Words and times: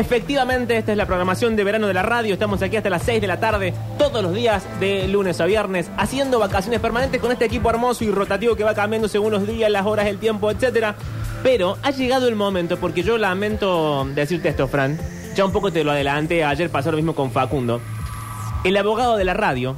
Efectivamente, 0.00 0.78
esta 0.78 0.92
es 0.92 0.96
la 0.96 1.04
programación 1.04 1.56
de 1.56 1.62
verano 1.62 1.86
de 1.86 1.92
la 1.92 2.02
radio. 2.02 2.32
Estamos 2.32 2.62
aquí 2.62 2.74
hasta 2.74 2.88
las 2.88 3.02
6 3.02 3.20
de 3.20 3.26
la 3.26 3.38
tarde, 3.38 3.74
todos 3.98 4.22
los 4.22 4.34
días, 4.34 4.64
de 4.80 5.06
lunes 5.06 5.38
a 5.42 5.44
viernes, 5.44 5.90
haciendo 5.98 6.38
vacaciones 6.38 6.80
permanentes 6.80 7.20
con 7.20 7.30
este 7.32 7.44
equipo 7.44 7.68
hermoso 7.68 8.02
y 8.04 8.10
rotativo 8.10 8.56
que 8.56 8.64
va 8.64 8.74
cambiando 8.74 9.08
según 9.08 9.32
los 9.32 9.46
días, 9.46 9.70
las 9.70 9.84
horas, 9.84 10.06
el 10.06 10.16
tiempo, 10.16 10.50
etcétera. 10.50 10.94
Pero 11.42 11.76
ha 11.82 11.90
llegado 11.90 12.28
el 12.28 12.34
momento, 12.34 12.78
porque 12.78 13.02
yo 13.02 13.18
lamento 13.18 14.06
decirte 14.14 14.48
esto, 14.48 14.68
Fran. 14.68 14.98
Ya 15.34 15.44
un 15.44 15.52
poco 15.52 15.70
te 15.70 15.84
lo 15.84 15.90
adelanté, 15.90 16.44
ayer 16.44 16.70
pasó 16.70 16.90
lo 16.90 16.96
mismo 16.96 17.14
con 17.14 17.30
Facundo. 17.30 17.82
El 18.64 18.78
abogado 18.78 19.18
de 19.18 19.24
la 19.26 19.34
radio, 19.34 19.76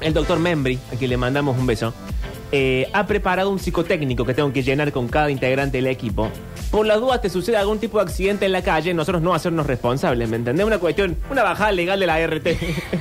el 0.00 0.14
doctor 0.14 0.38
Membri, 0.38 0.78
a 0.90 0.96
quien 0.96 1.10
le 1.10 1.18
mandamos 1.18 1.58
un 1.58 1.66
beso, 1.66 1.92
eh, 2.52 2.88
ha 2.92 3.06
preparado 3.06 3.50
un 3.50 3.58
psicotécnico 3.58 4.24
que 4.24 4.34
tengo 4.34 4.52
que 4.52 4.62
llenar 4.62 4.92
con 4.92 5.08
cada 5.08 5.30
integrante 5.30 5.78
del 5.78 5.86
equipo. 5.86 6.30
Por 6.70 6.86
las 6.86 7.00
dudas 7.00 7.20
te 7.20 7.30
sucede 7.30 7.56
algún 7.56 7.78
tipo 7.78 7.98
de 7.98 8.04
accidente 8.04 8.46
en 8.46 8.52
la 8.52 8.62
calle, 8.62 8.92
nosotros 8.94 9.22
no 9.22 9.34
hacernos 9.34 9.66
responsables, 9.66 10.28
¿me 10.28 10.36
entendés? 10.36 10.66
Una 10.66 10.78
cuestión, 10.78 11.16
una 11.30 11.42
bajada 11.42 11.72
legal 11.72 11.98
de 12.00 12.06
la 12.06 12.26
RT. 12.26 12.46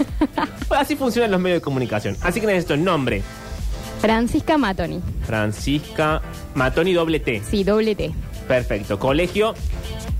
Así 0.69 0.95
funcionan 0.95 1.31
los 1.31 1.39
medios 1.39 1.57
de 1.57 1.63
comunicación. 1.63 2.15
Así 2.21 2.39
que 2.39 2.47
necesito 2.47 2.73
el 2.73 2.83
nombre. 2.83 3.21
Francisca 3.99 4.57
Matoni. 4.57 5.01
Francisca 5.25 6.21
Matoni 6.55 6.93
doble 6.93 7.19
T. 7.19 7.41
Sí, 7.49 7.63
doble 7.63 7.95
T. 7.95 8.11
Perfecto. 8.47 8.97
Colegio. 8.97 9.53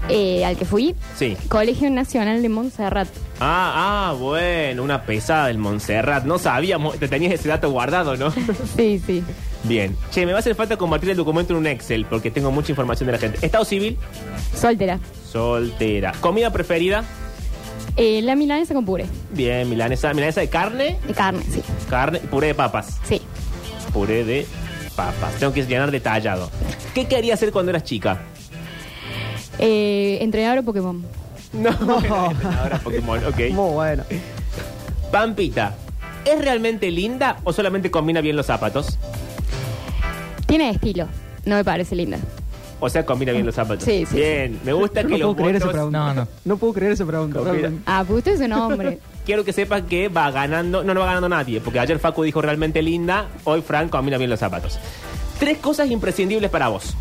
Eh, 0.08 0.45
al 0.45 0.55
que 0.58 0.66
fui, 0.66 0.95
Sí. 1.17 1.35
Colegio 1.49 1.89
Nacional 1.91 2.41
de 2.41 2.49
Montserrat. 2.49 3.08
Ah, 3.39 4.09
ah, 4.09 4.13
bueno, 4.13 4.81
una 4.84 5.03
pesada 5.03 5.48
del 5.48 5.58
Montserrat. 5.58 6.23
No 6.25 6.39
sabíamos, 6.39 6.98
te 6.98 7.08
tenías 7.08 7.34
ese 7.34 7.49
dato 7.49 7.70
guardado, 7.70 8.16
¿no? 8.17 8.31
Sí, 8.77 9.02
sí. 9.05 9.23
Bien. 9.63 9.95
Che, 10.12 10.25
me 10.25 10.31
va 10.31 10.38
a 10.38 10.39
hacer 10.39 10.55
falta 10.55 10.77
convertir 10.77 11.09
el 11.09 11.17
documento 11.17 11.53
en 11.53 11.59
un 11.59 11.67
Excel 11.67 12.05
porque 12.05 12.31
tengo 12.31 12.49
mucha 12.49 12.72
información 12.72 13.08
de 13.08 13.12
la 13.12 13.17
gente. 13.20 13.45
Estado 13.45 13.66
civil, 13.66 13.98
Soltera. 14.55 14.99
soltera. 15.30 16.13
Comida 16.22 16.52
preferida, 16.52 17.03
Eh, 17.97 18.22
la 18.22 18.36
milanesa 18.36 18.73
con 18.73 18.86
puré. 18.86 19.05
bien, 19.31 19.70
milanesa. 19.70 20.14
Milanesa 20.14 20.39
de 20.42 20.50
carne, 20.50 20.97
De 21.05 21.14
carne, 21.14 21.42
sí. 21.52 21.61
carne, 21.89 22.20
puré 22.20 22.47
de 22.47 22.55
papas. 22.55 22.97
Sí. 23.03 23.22
Puré 23.94 24.23
de 24.23 24.47
papas. 24.95 25.33
Tengo 25.36 25.52
que 25.53 25.64
llenar 25.66 25.92
detallado. 25.92 26.50
¿Qué 26.95 27.08
querías 27.08 27.36
hacer 27.39 27.52
cuando 27.52 27.72
eras 27.72 27.83
chica? 27.83 28.22
Eh, 29.59 30.17
entrenador 30.21 30.57
de 30.59 30.63
Pokémon. 30.63 31.03
No, 31.53 31.69
ahora 32.61 32.79
Pokémon, 32.83 33.19
ok. 33.25 33.39
Muy 33.52 33.73
bueno. 33.73 34.03
Pampita, 35.11 35.75
¿es 36.25 36.39
realmente 36.41 36.91
linda 36.91 37.38
o 37.43 37.52
solamente 37.53 37.89
combina 37.91 38.21
bien 38.21 38.35
los 38.35 38.45
zapatos? 38.45 38.97
Tiene 40.45 40.69
estilo. 40.69 41.07
No 41.45 41.55
me 41.55 41.63
parece 41.63 41.95
linda. 41.95 42.17
O 42.81 42.87
sea, 42.89 43.05
combina 43.05 43.33
bien 43.33 43.45
los 43.45 43.55
zapatos. 43.55 43.83
Sí, 43.83 44.05
sí, 44.05 44.15
Bien, 44.15 44.57
me 44.63 44.71
gusta 44.71 45.02
que 45.03 45.09
no 45.09 45.17
los 45.17 45.35
puedo 45.35 45.35
creer 45.35 45.55
esa 45.57 45.65
votos- 45.65 45.73
pregunta. 45.73 45.99
No, 45.99 46.13
no. 46.13 46.27
No 46.45 46.57
puedo 46.57 46.73
creer 46.73 46.91
esa 46.93 47.05
pregunta. 47.05 47.39
Realmente. 47.41 47.81
Ah, 47.85 48.03
pues 48.07 48.19
usted 48.19 48.33
es 48.33 48.39
un 48.41 48.53
hombre. 48.53 48.99
Quiero 49.25 49.43
que 49.43 49.52
sepas 49.52 49.81
que 49.83 50.07
va 50.07 50.31
ganando, 50.31 50.83
no, 50.83 50.93
no 50.93 50.99
va 51.02 51.07
ganando 51.07 51.27
nadie, 51.30 51.59
porque 51.59 51.80
ayer 51.80 51.99
Facu 51.99 52.23
dijo 52.23 52.41
realmente 52.41 52.81
linda, 52.81 53.27
hoy 53.43 53.61
Frank 53.61 53.89
combina 53.89 54.17
bien 54.17 54.30
los 54.30 54.39
zapatos. 54.39 54.80
Tres 55.39 55.57
cosas 55.57 55.91
imprescindibles 55.91 56.49
para 56.49 56.69
vos. 56.69 56.95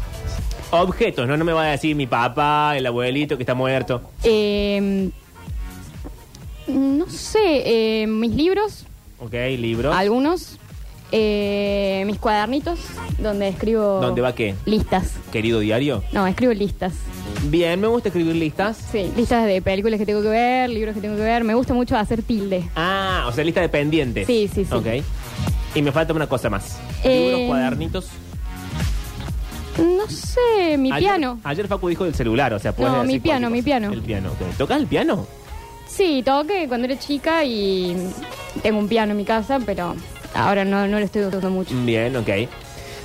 Objetos, 0.70 1.26
no, 1.26 1.36
no 1.36 1.44
me 1.44 1.52
va 1.52 1.64
a 1.64 1.70
decir 1.70 1.96
mi 1.96 2.06
papá, 2.06 2.76
el 2.76 2.84
abuelito 2.86 3.36
que 3.36 3.42
está 3.42 3.54
muerto. 3.54 4.02
Eh, 4.22 5.10
no 6.66 7.08
sé, 7.08 8.02
eh, 8.02 8.06
mis 8.06 8.32
libros, 8.34 8.84
Ok, 9.18 9.32
libros. 9.58 9.94
algunos. 9.96 10.58
Eh, 11.10 12.02
mis 12.04 12.18
cuadernitos, 12.18 12.78
donde 13.18 13.48
escribo... 13.48 13.98
¿Dónde 14.02 14.20
va 14.20 14.34
qué? 14.34 14.54
Listas. 14.66 15.14
Querido 15.32 15.58
diario. 15.60 16.04
No, 16.12 16.26
escribo 16.26 16.52
listas. 16.52 16.92
Bien, 17.44 17.80
me 17.80 17.86
gusta 17.86 18.10
escribir 18.10 18.36
listas. 18.36 18.76
Sí, 18.92 19.10
listas 19.16 19.46
de 19.46 19.62
películas 19.62 19.98
que 19.98 20.04
tengo 20.04 20.20
que 20.20 20.28
ver, 20.28 20.68
libros 20.68 20.94
que 20.94 21.00
tengo 21.00 21.16
que 21.16 21.22
ver. 21.22 21.44
Me 21.44 21.54
gusta 21.54 21.72
mucho 21.72 21.96
hacer 21.96 22.22
tilde. 22.22 22.62
Ah, 22.76 23.24
o 23.26 23.32
sea, 23.32 23.42
lista 23.42 23.62
de 23.62 23.70
pendientes. 23.70 24.26
Sí, 24.26 24.50
sí, 24.54 24.66
sí. 24.66 24.74
Ok. 24.74 24.86
Y 25.74 25.80
me 25.80 25.92
falta 25.92 26.12
una 26.12 26.26
cosa 26.26 26.50
más. 26.50 26.78
Eh, 27.02 27.28
Libros, 27.30 27.48
cuadernitos. 27.48 28.08
No 29.78 30.08
sé, 30.08 30.76
mi 30.78 30.90
Ayer- 30.92 31.00
piano. 31.10 31.40
Ayer 31.44 31.66
Facu 31.68 31.88
dijo 31.88 32.04
del 32.04 32.14
celular, 32.14 32.52
o 32.54 32.58
sea, 32.58 32.72
puedes 32.74 32.92
No, 32.92 33.02
decir 33.02 33.14
mi 33.14 33.20
piano, 33.20 33.48
cualquier 33.48 33.52
mi 33.52 33.58
cosa. 33.58 33.64
piano. 33.80 33.92
El 33.92 34.02
piano, 34.02 34.30
ok. 34.32 34.56
¿Tocas 34.58 34.78
el 34.80 34.86
piano? 34.86 35.26
Sí, 35.88 36.22
toqué 36.24 36.66
cuando 36.68 36.86
era 36.86 36.98
chica 36.98 37.44
y 37.44 37.96
tengo 38.62 38.78
un 38.78 38.88
piano 38.88 39.12
en 39.12 39.16
mi 39.16 39.24
casa, 39.24 39.58
pero 39.64 39.94
ahora 40.34 40.64
no, 40.64 40.86
no 40.86 40.98
lo 40.98 41.04
estoy 41.04 41.22
tocando 41.22 41.50
mucho. 41.50 41.74
Bien, 41.84 42.14
ok. 42.16 42.28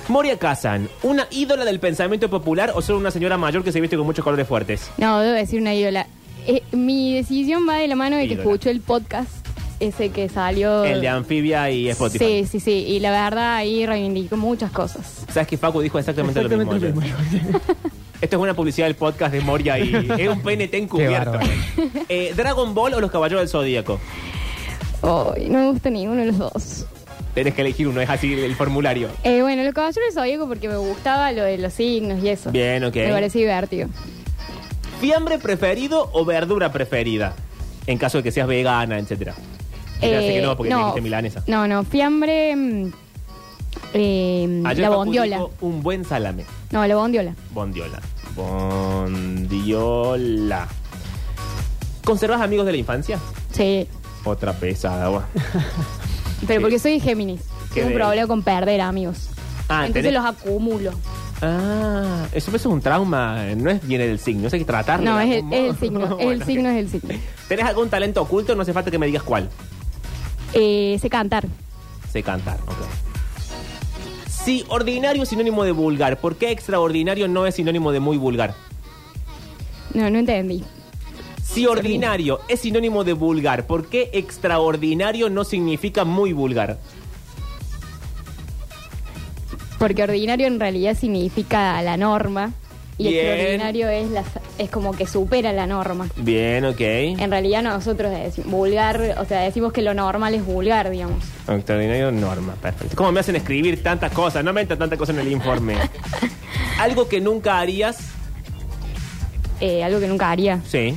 Moria 0.08 0.38
Kazan, 0.38 0.88
¿una 1.02 1.26
ídola 1.30 1.64
del 1.64 1.80
pensamiento 1.80 2.28
popular 2.28 2.72
o 2.74 2.82
solo 2.82 2.98
una 2.98 3.10
señora 3.10 3.38
mayor 3.38 3.64
que 3.64 3.72
se 3.72 3.80
viste 3.80 3.96
con 3.96 4.04
muchos 4.04 4.22
colores 4.22 4.46
fuertes? 4.46 4.90
No, 4.98 5.18
debo 5.20 5.34
decir 5.34 5.60
una 5.60 5.72
ídola. 5.74 6.06
Eh, 6.46 6.62
mi 6.72 7.14
decisión 7.14 7.66
va 7.66 7.76
de 7.76 7.88
la 7.88 7.96
mano 7.96 8.16
de 8.16 8.26
que 8.26 8.34
Ídola. 8.34 8.42
escucho 8.42 8.68
el 8.68 8.80
podcast 8.82 9.43
ese 9.80 10.10
que 10.10 10.28
salió. 10.28 10.84
El 10.84 11.00
de 11.00 11.08
Anfibia 11.08 11.70
y 11.70 11.88
Spotify. 11.90 12.24
Sí, 12.24 12.46
sí, 12.50 12.60
sí. 12.60 12.84
Y 12.88 13.00
la 13.00 13.10
verdad 13.10 13.56
ahí 13.56 13.86
reivindico 13.86 14.36
muchas 14.36 14.70
cosas. 14.70 15.24
¿Sabes 15.32 15.48
que 15.48 15.56
Facu 15.56 15.80
dijo 15.80 15.98
exactamente, 15.98 16.40
Exactamente 16.40 16.74
lo 16.74 16.94
lo 16.94 17.00
mismo? 17.00 17.18
ayer? 17.20 17.42
Esto 18.20 18.36
es 18.36 18.42
una 18.42 18.54
publicidad 18.54 18.86
del 18.86 18.96
podcast 18.96 19.32
de 19.34 19.40
Moria 19.40 19.78
y 19.78 19.92
es 20.18 20.28
un 20.28 20.40
PNT 20.40 20.74
encubierto. 20.74 21.38
Eh, 22.08 22.32
¿Dragon 22.34 22.72
Ball 22.74 22.94
o 22.94 23.00
los 23.00 23.10
Caballeros 23.10 23.42
del 23.42 23.48
Zodíaco? 23.48 24.00
Ay, 25.02 25.48
no 25.50 25.58
me 25.58 25.70
gusta 25.70 25.90
ninguno 25.90 26.20
de 26.20 26.26
los 26.28 26.38
dos. 26.38 26.86
Tenés 27.34 27.52
que 27.54 27.62
elegir 27.62 27.88
uno, 27.88 28.00
es 28.00 28.08
así 28.08 28.32
el 28.32 28.54
formulario. 28.54 29.08
Eh, 29.24 29.42
bueno, 29.42 29.62
lo 29.64 29.72
caballeros 29.72 30.06
del 30.06 30.14
Zodíaco 30.14 30.46
porque 30.48 30.68
me 30.68 30.76
gustaba 30.76 31.32
lo 31.32 31.42
de 31.42 31.58
los 31.58 31.72
signos 31.72 32.22
y 32.22 32.28
eso. 32.28 32.50
Bien, 32.50 32.82
ok. 32.84 32.94
Me 32.94 33.10
parecía 33.10 33.40
divertido. 33.42 33.88
¿Fiambre 35.00 35.38
preferido 35.38 36.08
o 36.12 36.24
verdura 36.24 36.72
preferida? 36.72 37.34
En 37.86 37.98
caso 37.98 38.18
de 38.18 38.24
que 38.24 38.30
seas 38.30 38.46
vegana, 38.46 38.98
etcétera. 38.98 39.34
Hace 39.98 40.08
que 40.10 40.38
Eh, 40.38 40.42
no, 40.42 40.56
porque 40.56 40.72
me 40.74 40.80
dijiste 40.80 41.00
milanesa. 41.00 41.42
No, 41.46 41.66
no, 41.68 41.84
fiambre. 41.84 42.54
mm, 42.56 42.92
eh, 43.94 44.62
Ayer 44.66 44.82
la 44.82 44.88
Facu 44.88 44.98
bondiola. 45.00 45.36
dijo 45.36 45.50
un 45.60 45.82
buen 45.82 46.04
salame. 46.04 46.44
No, 46.70 46.86
la 46.86 46.94
bondiola. 46.96 47.34
Bondiola. 47.52 48.00
Bondiola. 49.44 50.66
¿Conservas 52.04 52.40
amigos 52.42 52.66
de 52.66 52.72
la 52.72 52.78
infancia? 52.78 53.18
Sí. 53.52 53.86
Otra 54.24 54.52
pesada, 54.52 55.04
agua. 55.06 55.26
Pero 56.46 56.58
Sí. 56.58 56.62
porque 56.62 56.78
soy 56.78 57.00
Géminis. 57.00 57.40
Qué 57.72 57.80
Tengo 57.80 57.86
un 57.88 57.92
bello. 57.94 58.04
problema 58.04 58.26
con 58.28 58.42
perder 58.42 58.80
amigos. 58.80 59.28
Ah, 59.68 59.86
Entonces 59.86 60.12
tenés- 60.12 60.14
los 60.14 60.24
acumulo. 60.24 60.90
Ah, 61.42 62.26
eso, 62.32 62.48
eso 62.50 62.56
es 62.56 62.66
un 62.66 62.80
trauma, 62.80 63.42
no 63.56 63.70
es 63.70 63.86
viene 63.86 64.06
del 64.06 64.18
signo, 64.18 64.46
eso 64.46 64.56
hay 64.56 64.60
que 64.60 64.66
tratarlo. 64.66 65.10
No, 65.10 65.18
de 65.18 65.24
es 65.24 65.30
el, 65.30 65.36
algún 65.38 65.52
es 65.52 65.58
el 65.60 65.66
modo. 65.66 65.78
signo. 65.80 66.00
es 66.04 66.10
Bueno, 66.24 66.30
el 66.32 66.44
signo, 66.44 66.68
es 66.70 66.76
el 66.76 66.88
signo. 66.90 67.14
¿Tenés 67.48 67.64
algún 67.66 67.88
talento 67.90 68.22
oculto? 68.22 68.54
No 68.54 68.62
hace 68.62 68.72
falta 68.72 68.90
que 68.90 68.98
me 68.98 69.06
digas 69.06 69.22
cuál. 69.22 69.48
Eh, 70.54 70.98
sé 71.00 71.10
cantar. 71.10 71.46
Sé 72.10 72.22
cantar, 72.22 72.58
ok. 72.66 73.04
Si 74.28 74.64
ordinario 74.68 75.22
es 75.22 75.28
sinónimo 75.28 75.64
de 75.64 75.72
vulgar, 75.72 76.20
¿por 76.20 76.36
qué 76.36 76.50
extraordinario 76.50 77.28
no 77.28 77.46
es 77.46 77.54
sinónimo 77.54 77.92
de 77.92 78.00
muy 78.00 78.16
vulgar? 78.16 78.54
No, 79.94 80.10
no 80.10 80.18
entendí. 80.18 80.62
Si 81.42 81.66
ordinario 81.66 82.40
es 82.48 82.60
sinónimo 82.60 83.04
de 83.04 83.12
vulgar, 83.12 83.66
¿por 83.66 83.88
qué 83.88 84.10
extraordinario 84.12 85.30
no 85.30 85.44
significa 85.44 86.04
muy 86.04 86.32
vulgar? 86.32 86.78
Porque 89.78 90.02
ordinario 90.02 90.46
en 90.46 90.58
realidad 90.58 90.96
significa 90.96 91.80
la 91.82 91.96
norma. 91.96 92.52
Y 92.98 93.08
Bien. 93.08 93.26
extraordinario 93.26 93.88
es, 93.88 94.10
la, 94.10 94.24
es 94.58 94.70
como 94.70 94.92
que 94.92 95.06
supera 95.06 95.52
la 95.52 95.66
norma. 95.66 96.08
Bien, 96.16 96.64
ok. 96.64 96.80
En 96.80 97.30
realidad 97.30 97.62
nosotros 97.62 98.12
decimos 98.12 98.50
vulgar, 98.50 99.16
o 99.18 99.24
sea, 99.24 99.40
decimos 99.40 99.72
que 99.72 99.82
lo 99.82 99.94
normal 99.94 100.34
es 100.34 100.44
vulgar, 100.44 100.90
digamos. 100.90 101.22
Extraordinario 101.48 102.12
norma, 102.12 102.54
perfecto. 102.54 102.96
¿Cómo 102.96 103.12
me 103.12 103.20
hacen 103.20 103.36
escribir 103.36 103.82
tantas 103.82 104.12
cosas? 104.12 104.44
No 104.44 104.52
me 104.52 104.60
entra 104.60 104.76
tanta 104.76 104.96
cosa 104.96 105.12
en 105.12 105.18
el 105.20 105.32
informe. 105.32 105.76
Algo 106.78 107.08
que 107.08 107.20
nunca 107.20 107.58
harías, 107.60 107.98
Eh, 109.60 109.82
algo 109.84 110.00
que 110.00 110.08
nunca 110.08 110.30
haría. 110.30 110.60
sí. 110.66 110.94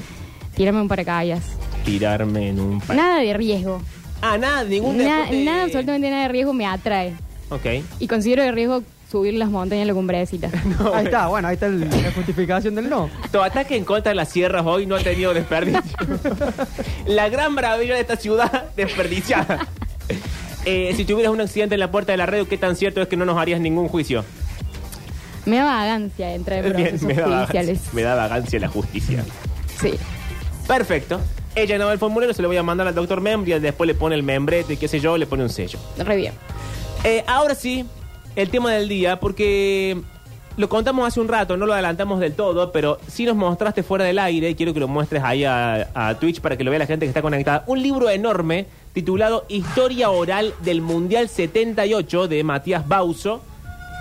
Tirarme 0.56 0.82
un 0.82 0.88
paracaídas. 0.88 1.44
Tirarme 1.86 2.50
en 2.50 2.60
un... 2.60 2.82
pa- 2.82 2.96
Nada 2.96 3.20
de 3.22 3.32
riesgo. 3.34 3.80
Ah, 4.24 4.38
nada, 4.40 4.64
ningún 4.64 4.98
Na- 4.98 5.18
deporte... 5.20 5.44
Nada, 5.46 5.64
absolutamente 5.66 6.10
nada 6.10 6.24
de 6.24 6.28
riesgo 6.30 6.52
me 6.54 6.66
atrae. 6.66 7.14
Ok. 7.50 7.66
Y 8.00 8.08
considero 8.08 8.42
de 8.42 8.52
riesgo 8.52 8.82
subir 9.10 9.34
las 9.36 9.50
montañas 9.50 9.84
a 9.84 9.88
la 9.88 9.94
cumbrecita. 9.94 10.50
Ahí 10.94 11.06
está, 11.06 11.28
bueno, 11.28 11.48
ahí 11.48 11.54
está 11.54 11.68
el- 11.68 11.82
la 11.90 12.12
justificación 12.14 12.76
del 12.76 12.90
no. 12.90 13.10
Tu 13.32 13.40
ataque 13.42 13.78
en 13.78 13.86
contra 13.86 14.10
de 14.12 14.16
las 14.16 14.30
sierras 14.30 14.66
hoy 14.66 14.86
no 14.86 14.96
ha 14.96 15.00
tenido 15.00 15.34
desperdicio. 15.34 15.82
la 17.06 17.30
gran 17.30 17.54
maravilla 17.54 17.96
de 17.96 18.02
esta 18.02 18.18
ciudad 18.18 18.66
desperdiciada. 18.76 19.68
Eh, 20.66 20.94
si 20.98 21.06
tuvieras 21.06 21.32
un 21.32 21.40
accidente 21.40 21.76
en 21.76 21.80
la 21.80 21.90
puerta 21.92 22.12
de 22.12 22.18
la 22.18 22.26
radio, 22.26 22.48
¿qué 22.48 22.58
tan 22.58 22.76
cierto 22.76 23.02
es 23.02 23.08
que 23.08 23.16
no 23.16 23.24
nos 23.26 23.38
harías 23.38 23.62
ningún 23.62 23.88
juicio? 23.88 24.26
Me 25.46 25.58
da 25.58 25.64
vagancia 25.66 26.34
entrar 26.34 26.66
en 26.66 26.76
Bien, 26.76 26.90
procesos 26.90 27.08
me, 27.08 27.14
da 27.14 27.24
judiciales. 27.46 27.78
vagancia, 27.78 27.92
me 27.94 28.02
da 28.02 28.16
vagancia 28.16 28.60
la 28.60 28.68
justicia. 28.68 29.24
Sí. 29.80 29.94
Perfecto. 30.68 31.22
Ella 31.56 31.78
no 31.78 31.86
va 31.86 31.94
el 31.94 32.00
formulario, 32.00 32.34
se 32.34 32.42
lo 32.42 32.50
voy 32.50 32.58
a 32.58 32.64
mandar 32.64 32.86
al 32.88 32.94
doctor 32.96 33.22
Membri, 33.22 33.54
y 33.54 33.60
después 33.60 33.88
le 33.88 33.96
pone 33.96 34.16
el 34.16 34.24
membrete, 34.24 34.76
qué 34.76 34.88
sé 34.90 35.00
yo, 35.00 35.18
le 35.18 35.26
pone 35.26 35.44
un 35.44 35.50
sello. 35.50 35.80
Re 35.98 36.18
bien. 36.18 36.34
Eh, 37.06 37.24
ahora 37.28 37.56
sí, 37.56 37.86
el 38.38 38.50
tema 38.50 38.72
del 38.72 38.88
día, 38.88 39.20
porque 39.20 39.98
Lo 40.56 40.70
contamos 40.70 41.08
hace 41.08 41.20
un 41.20 41.28
rato, 41.28 41.56
no 41.56 41.68
lo 41.68 41.74
adelantamos 41.74 42.20
del 42.20 42.34
todo, 42.34 42.72
pero 42.72 42.98
sí 43.08 43.26
nos 43.26 43.36
mostraste 43.36 43.84
fuera 43.84 44.06
del 44.06 44.18
aire, 44.18 44.50
y 44.50 44.56
quiero 44.56 44.74
que 44.74 44.80
lo 44.80 44.88
muestres 44.88 45.22
ahí 45.24 45.44
a, 45.44 45.88
a 45.94 46.16
Twitch 46.16 46.40
para 46.42 46.58
que 46.58 46.64
lo 46.64 46.72
vea 46.72 46.80
la 46.80 46.88
gente 46.88 47.06
que 47.06 47.10
está 47.10 47.22
conectada. 47.22 47.64
Un 47.68 47.84
libro 47.84 48.10
enorme 48.10 48.66
titulado 48.92 49.46
Historia 49.50 50.10
Oral 50.10 50.56
del 50.64 50.82
Mundial 50.82 51.30
78 51.30 52.28
de 52.28 52.44
Matías 52.44 52.88
Bauso. 52.88 53.42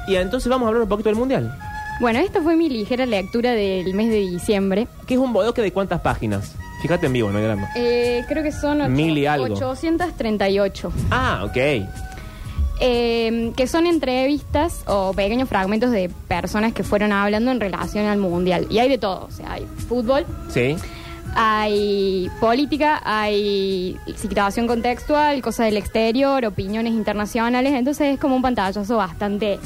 Y 0.09 0.15
entonces 0.17 0.49
vamos 0.49 0.65
a 0.65 0.69
hablar 0.69 0.85
un 0.85 0.89
poquito 0.89 1.11
del 1.11 1.19
Mundial. 1.19 1.55
Bueno, 2.01 2.21
esta 2.21 2.41
fue 2.41 2.57
mi 2.57 2.71
ligera 2.71 3.05
lectura 3.05 3.51
del 3.53 3.93
mes 3.93 4.09
de 4.09 4.21
diciembre. 4.21 4.87
¿Qué 5.07 5.13
es 5.15 5.21
un 5.21 5.35
bodoque 5.35 5.61
de 5.61 5.73
cuántas 5.73 6.01
páginas? 6.01 6.55
Fíjate 6.81 7.05
en 7.07 7.13
vivo, 7.13 7.31
no 7.31 7.37
hay 7.39 7.45
drama. 7.45 7.69
Eh, 7.77 8.25
creo 8.29 8.43
que 8.43 8.53
son 8.53 8.81
ocho- 8.81 8.89
Mil 8.91 9.19
y 9.19 9.27
algo. 9.27 9.45
838. 9.55 10.93
Ah, 11.11 11.43
ok. 11.45 11.57
Eh, 12.79 13.53
que 13.57 13.67
son 13.67 13.87
entrevistas 13.87 14.83
o 14.87 15.15
pequeños 15.15 15.49
fragmentos 15.49 15.91
de 15.91 16.11
personas 16.29 16.75
que 16.75 16.83
fueron 16.85 17.11
hablando 17.13 17.51
en 17.51 17.59
relación 17.61 18.05
al 18.07 18.19
mundial. 18.19 18.67
Y 18.69 18.79
hay 18.81 18.89
de 18.91 18.99
todo, 18.99 19.25
o 19.27 19.31
sea, 19.31 19.53
hay 19.53 19.67
fútbol, 19.89 20.27
Sí. 20.51 20.77
hay 21.35 22.31
política, 22.41 23.01
hay 23.05 23.97
situación 24.17 24.67
contextual, 24.67 25.41
cosas 25.43 25.67
del 25.67 25.77
exterior, 25.79 26.45
opiniones 26.45 26.93
internacionales, 26.93 27.73
entonces 27.75 28.15
es 28.15 28.21
como 28.21 28.37
un 28.37 28.43
pantallazo 28.43 28.97
bastante 28.97 29.59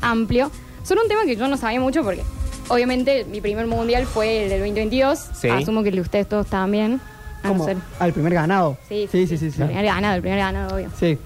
amplio. 0.00 0.50
Son 0.82 0.98
un 0.98 1.08
tema 1.08 1.22
que 1.24 1.36
yo 1.36 1.46
no 1.48 1.56
sabía 1.56 1.80
mucho 1.80 2.02
porque 2.02 2.22
obviamente 2.68 3.24
mi 3.30 3.40
primer 3.40 3.66
mundial 3.66 4.06
fue 4.06 4.44
el 4.44 4.48
del 4.50 4.58
2022, 4.60 5.18
Sí. 5.40 5.48
asumo 5.48 5.82
que 5.82 5.90
el 5.90 5.96
de 5.96 6.00
ustedes 6.00 6.28
todos 6.28 6.46
también. 6.48 7.00
no 7.44 7.50
Como 7.52 7.64
ser- 7.66 7.76
al 8.00 8.12
primer 8.12 8.34
ganado. 8.34 8.76
Sí, 8.88 9.08
sí, 9.12 9.26
sí. 9.28 9.38
sí, 9.38 9.52
sí. 9.52 9.60
El 9.62 9.68
primer 9.68 9.84
ganado, 9.84 10.16
el 10.16 10.20
primer 10.20 10.38
ganado, 10.38 10.74
obvio. 10.74 10.88
Sí. 10.98 11.16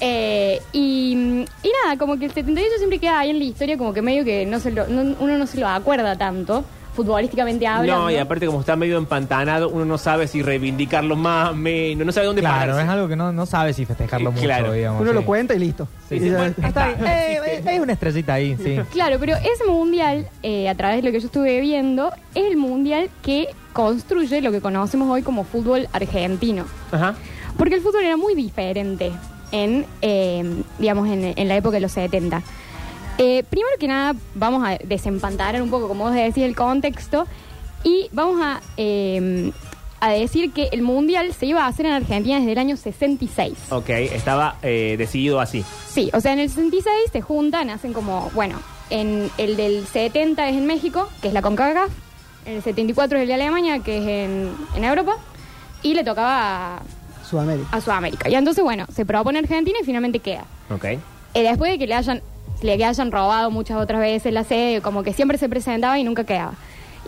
Eh, 0.00 0.60
y, 0.72 1.12
y 1.62 1.70
nada, 1.84 1.96
como 1.98 2.18
que 2.18 2.26
el 2.26 2.32
78 2.32 2.74
siempre 2.78 2.98
queda 2.98 3.18
ahí 3.20 3.30
en 3.30 3.38
la 3.38 3.44
historia, 3.44 3.76
como 3.76 3.92
que 3.92 4.02
medio 4.02 4.24
que 4.24 4.46
no 4.46 4.58
se 4.60 4.70
lo, 4.70 4.86
no- 4.86 5.16
uno 5.20 5.36
no 5.38 5.46
se 5.46 5.58
lo 5.60 5.68
acuerda 5.68 6.16
tanto, 6.16 6.64
futbolísticamente 6.94 7.66
hablando. 7.66 8.04
No, 8.04 8.10
y 8.10 8.16
aparte 8.16 8.46
como 8.46 8.60
está 8.60 8.76
medio 8.76 8.96
empantanado, 8.98 9.68
uno 9.68 9.84
no 9.84 9.98
sabe 9.98 10.26
si 10.26 10.42
reivindicarlo 10.42 11.16
más, 11.16 11.54
menos, 11.54 12.06
no 12.06 12.12
sabe 12.12 12.26
dónde 12.26 12.40
Claro, 12.42 12.58
pararse. 12.72 12.82
es 12.82 12.88
algo 12.88 13.08
que 13.08 13.16
no, 13.16 13.30
no 13.32 13.46
sabe 13.46 13.72
si 13.72 13.84
festejarlo 13.84 14.30
Eh, 14.30 14.32
mucho, 14.32 14.44
claro. 14.44 14.72
digamos. 14.72 15.00
Uno 15.02 15.10
sí. 15.10 15.14
lo 15.14 15.24
cuenta 15.24 15.54
y 15.54 15.58
listo. 15.58 15.86
Sí, 16.08 16.18
sí, 16.18 16.30
bueno, 16.30 16.54
está. 16.62 16.90
Eh, 17.00 17.38
eh, 17.46 17.62
es 17.66 17.80
una 17.80 17.92
estrellita 17.92 18.34
ahí, 18.34 18.56
sí. 18.62 18.78
Claro, 18.92 19.18
pero 19.20 19.36
ese 19.36 19.66
mundial, 19.68 20.26
eh, 20.42 20.68
a 20.68 20.74
través 20.74 20.96
de 20.96 21.02
lo 21.02 21.12
que 21.12 21.20
yo 21.20 21.26
estuve 21.26 21.60
viendo, 21.60 22.10
es 22.34 22.44
el 22.44 22.56
mundial 22.56 23.10
que 23.22 23.48
construye 23.72 24.40
lo 24.40 24.50
que 24.50 24.60
conocemos 24.60 25.08
hoy 25.10 25.22
como 25.22 25.44
fútbol 25.44 25.88
argentino. 25.92 26.64
Ajá. 26.90 27.14
Porque 27.56 27.74
el 27.76 27.82
fútbol 27.82 28.04
era 28.04 28.16
muy 28.16 28.34
diferente 28.34 29.12
en, 29.52 29.86
eh, 30.02 30.44
digamos, 30.78 31.08
en, 31.08 31.32
en 31.36 31.48
la 31.48 31.56
época 31.56 31.74
de 31.74 31.80
los 31.80 31.92
70. 31.92 32.42
Eh, 33.22 33.44
primero 33.50 33.76
que 33.78 33.86
nada, 33.86 34.14
vamos 34.34 34.66
a 34.66 34.78
desempantanar 34.82 35.60
un 35.60 35.68
poco, 35.68 35.88
como 35.88 36.04
vos 36.04 36.14
decís, 36.14 36.42
el 36.42 36.56
contexto 36.56 37.26
y 37.84 38.08
vamos 38.12 38.40
a, 38.42 38.62
eh, 38.78 39.52
a 40.00 40.10
decir 40.10 40.52
que 40.52 40.70
el 40.72 40.80
Mundial 40.80 41.34
se 41.34 41.44
iba 41.44 41.64
a 41.64 41.66
hacer 41.66 41.84
en 41.84 41.92
Argentina 41.92 42.38
desde 42.38 42.52
el 42.52 42.58
año 42.58 42.78
66. 42.78 43.58
Ok, 43.70 43.90
estaba 43.90 44.56
eh, 44.62 44.94
decidido 44.96 45.38
así. 45.38 45.64
Sí, 45.86 46.10
o 46.14 46.20
sea, 46.20 46.32
en 46.32 46.38
el 46.38 46.48
66 46.48 46.94
se 47.12 47.20
juntan, 47.20 47.68
hacen 47.68 47.92
como, 47.92 48.30
bueno, 48.34 48.58
en 48.88 49.30
el 49.36 49.54
del 49.56 49.86
70 49.86 50.48
es 50.48 50.56
en 50.56 50.66
México, 50.66 51.06
que 51.20 51.28
es 51.28 51.34
la 51.34 51.42
CONCACAF, 51.42 51.90
en 52.46 52.54
el 52.54 52.62
74 52.62 53.18
es 53.18 53.22
el 53.22 53.28
de 53.28 53.34
Alemania, 53.34 53.80
que 53.80 53.98
es 53.98 54.06
en, 54.06 54.50
en 54.76 54.84
Europa, 54.84 55.16
y 55.82 55.92
le 55.92 56.04
tocaba 56.04 56.76
a, 56.76 56.82
Sudamérica. 57.30 57.68
a 57.70 57.80
Sudamérica. 57.80 58.28
Y 58.28 58.34
entonces, 58.34 58.62
bueno, 58.62 58.86
se 58.94 59.04
propone 59.06 59.38
Argentina 59.38 59.78
y 59.80 59.84
finalmente 59.84 60.18
queda. 60.18 60.44
Ok. 60.70 60.84
Eh, 60.84 60.98
después 61.34 61.70
de 61.72 61.78
que 61.78 61.86
le 61.86 61.94
hayan, 61.94 62.20
le 62.62 62.84
hayan 62.84 63.10
robado 63.12 63.50
muchas 63.50 63.76
otras 63.80 64.00
veces 64.00 64.32
la 64.32 64.44
sede, 64.44 64.80
como 64.82 65.02
que 65.02 65.12
siempre 65.12 65.38
se 65.38 65.48
presentaba 65.48 65.98
y 65.98 66.04
nunca 66.04 66.24
quedaba. 66.24 66.54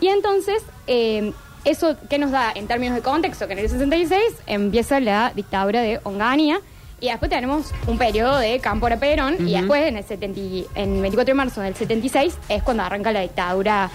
Y 0.01 0.07
entonces, 0.07 0.63
eh, 0.87 1.31
eso, 1.65 1.95
¿qué 2.09 2.17
nos 2.17 2.31
da 2.31 2.51
en 2.55 2.67
términos 2.67 2.95
de 2.95 3.01
contexto? 3.01 3.47
Que 3.47 3.53
en 3.53 3.59
el 3.59 3.69
66 3.69 4.21
empieza 4.47 4.99
la 4.99 5.31
dictadura 5.35 5.81
de 5.81 5.99
Onganía 6.03 6.59
y 6.99 7.07
después 7.09 7.29
tenemos 7.29 7.71
un 7.87 7.97
periodo 7.97 8.37
de 8.39 8.59
Cámpora 8.59 8.97
Perón 8.97 9.35
y 9.47 9.53
después 9.53 9.83
en 9.87 9.97
el, 9.97 10.03
70 10.03 10.39
y- 10.39 10.65
en 10.75 10.95
el 10.95 11.01
24 11.01 11.31
de 11.31 11.35
marzo 11.35 11.61
del 11.61 11.75
76 11.75 12.37
es 12.49 12.63
cuando 12.63 12.83
arranca 12.83 13.11
la 13.11 13.19
dictadura, 13.21 13.89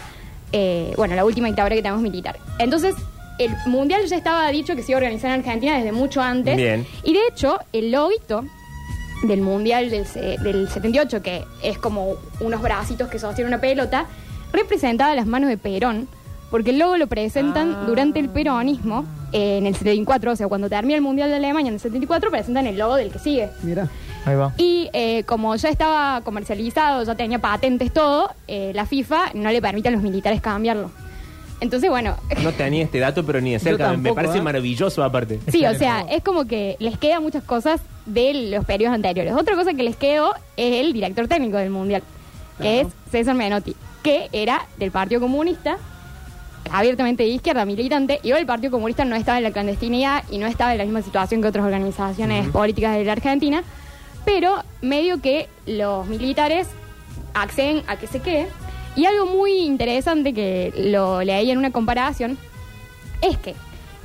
eh, 0.52 0.92
bueno, 0.96 1.14
la 1.14 1.24
última 1.24 1.46
dictadura 1.48 1.74
que 1.74 1.82
tenemos 1.82 2.02
militar. 2.02 2.38
Entonces, 2.58 2.94
el 3.38 3.54
Mundial 3.66 4.04
ya 4.06 4.16
estaba 4.16 4.48
dicho 4.50 4.74
que 4.76 4.82
se 4.82 4.92
iba 4.92 4.98
a 4.98 5.02
organizar 5.02 5.30
en 5.30 5.40
Argentina 5.40 5.76
desde 5.76 5.92
mucho 5.92 6.20
antes. 6.20 6.56
Bien. 6.56 6.86
Y 7.04 7.12
de 7.12 7.20
hecho, 7.30 7.58
el 7.72 7.90
loguito 7.92 8.44
del 9.24 9.40
Mundial 9.42 9.90
del, 9.90 10.06
se- 10.06 10.38
del 10.38 10.68
78, 10.68 11.22
que 11.22 11.44
es 11.62 11.78
como 11.78 12.14
unos 12.40 12.62
bracitos 12.62 13.08
que 13.08 13.18
sostienen 13.18 13.52
una 13.52 13.60
pelota, 13.60 14.06
representaba 14.52 15.14
las 15.14 15.26
manos 15.26 15.48
de 15.50 15.56
Perón, 15.58 16.08
porque 16.50 16.70
el 16.70 16.78
logo 16.78 16.96
lo 16.96 17.06
presentan 17.06 17.74
Ah. 17.74 17.84
durante 17.86 18.18
el 18.20 18.28
peronismo 18.28 19.04
eh, 19.32 19.58
en 19.58 19.66
el 19.66 19.74
74, 19.74 20.32
o 20.32 20.36
sea, 20.36 20.48
cuando 20.48 20.68
termina 20.70 20.94
el 20.96 21.02
Mundial 21.02 21.28
de 21.28 21.36
Alemania 21.36 21.68
en 21.68 21.74
el 21.74 21.80
74, 21.80 22.30
presentan 22.30 22.66
el 22.66 22.78
logo 22.78 22.96
del 22.96 23.10
que 23.12 23.18
sigue. 23.18 23.50
Mira. 23.62 23.88
Ahí 24.24 24.34
va. 24.36 24.52
Y 24.56 24.88
eh, 24.92 25.22
como 25.24 25.54
ya 25.56 25.68
estaba 25.68 26.20
comercializado, 26.22 27.02
ya 27.04 27.14
tenía 27.14 27.38
patentes, 27.38 27.92
todo, 27.92 28.30
eh, 28.46 28.72
la 28.74 28.84
FIFA 28.86 29.32
no 29.34 29.50
le 29.50 29.60
permite 29.62 29.88
a 29.88 29.90
los 29.90 30.02
militares 30.02 30.40
cambiarlo. 30.40 30.90
Entonces, 31.60 31.90
bueno, 31.90 32.16
No 32.42 32.52
tenía 32.52 32.84
este 32.84 32.98
dato, 32.98 33.24
pero 33.24 33.40
ni 33.40 33.52
de 33.52 33.58
cerca. 33.58 33.96
Me 33.96 34.12
parece 34.12 34.38
¿eh? 34.38 34.42
maravilloso 34.42 35.02
aparte. 35.02 35.40
Sí, 35.50 35.64
o 35.66 35.74
sea, 35.78 36.00
es 36.10 36.22
como 36.22 36.46
que 36.46 36.76
les 36.78 36.98
queda 36.98 37.20
muchas 37.20 37.42
cosas 37.42 37.80
de 38.06 38.50
los 38.50 38.64
periodos 38.64 38.94
anteriores. 38.94 39.34
Otra 39.34 39.56
cosa 39.56 39.74
que 39.74 39.82
les 39.82 39.96
quedó 39.96 40.34
es 40.56 40.84
el 40.84 40.92
director 40.92 41.26
técnico 41.28 41.56
del 41.56 41.70
Mundial, 41.70 42.02
que 42.60 42.80
es 42.80 42.86
César 43.10 43.34
Menotti, 43.34 43.76
que 44.02 44.28
era 44.32 44.66
del 44.78 44.90
Partido 44.90 45.20
Comunista, 45.20 45.78
abiertamente 46.70 47.22
de 47.22 47.30
izquierda, 47.30 47.64
militante, 47.64 48.20
y 48.22 48.32
hoy 48.32 48.40
el 48.40 48.46
Partido 48.46 48.70
Comunista 48.70 49.04
no 49.04 49.16
estaba 49.16 49.38
en 49.38 49.44
la 49.44 49.50
clandestinidad 49.50 50.24
y 50.30 50.38
no 50.38 50.46
estaba 50.46 50.72
en 50.72 50.78
la 50.78 50.84
misma 50.84 51.02
situación 51.02 51.42
que 51.42 51.48
otras 51.48 51.64
organizaciones 51.64 52.48
políticas 52.48 52.96
de 52.96 53.04
la 53.04 53.12
Argentina, 53.12 53.62
pero 54.24 54.62
medio 54.82 55.20
que 55.20 55.48
los 55.66 56.06
militares 56.06 56.68
acceden 57.34 57.82
a 57.86 57.96
que 57.96 58.06
se 58.06 58.20
quede. 58.20 58.48
Y 58.98 59.06
algo 59.06 59.26
muy 59.26 59.52
interesante 59.60 60.34
que 60.34 60.72
lo 60.76 61.22
leí 61.22 61.52
en 61.52 61.58
una 61.58 61.70
comparación 61.70 62.36
es 63.22 63.38
que 63.38 63.54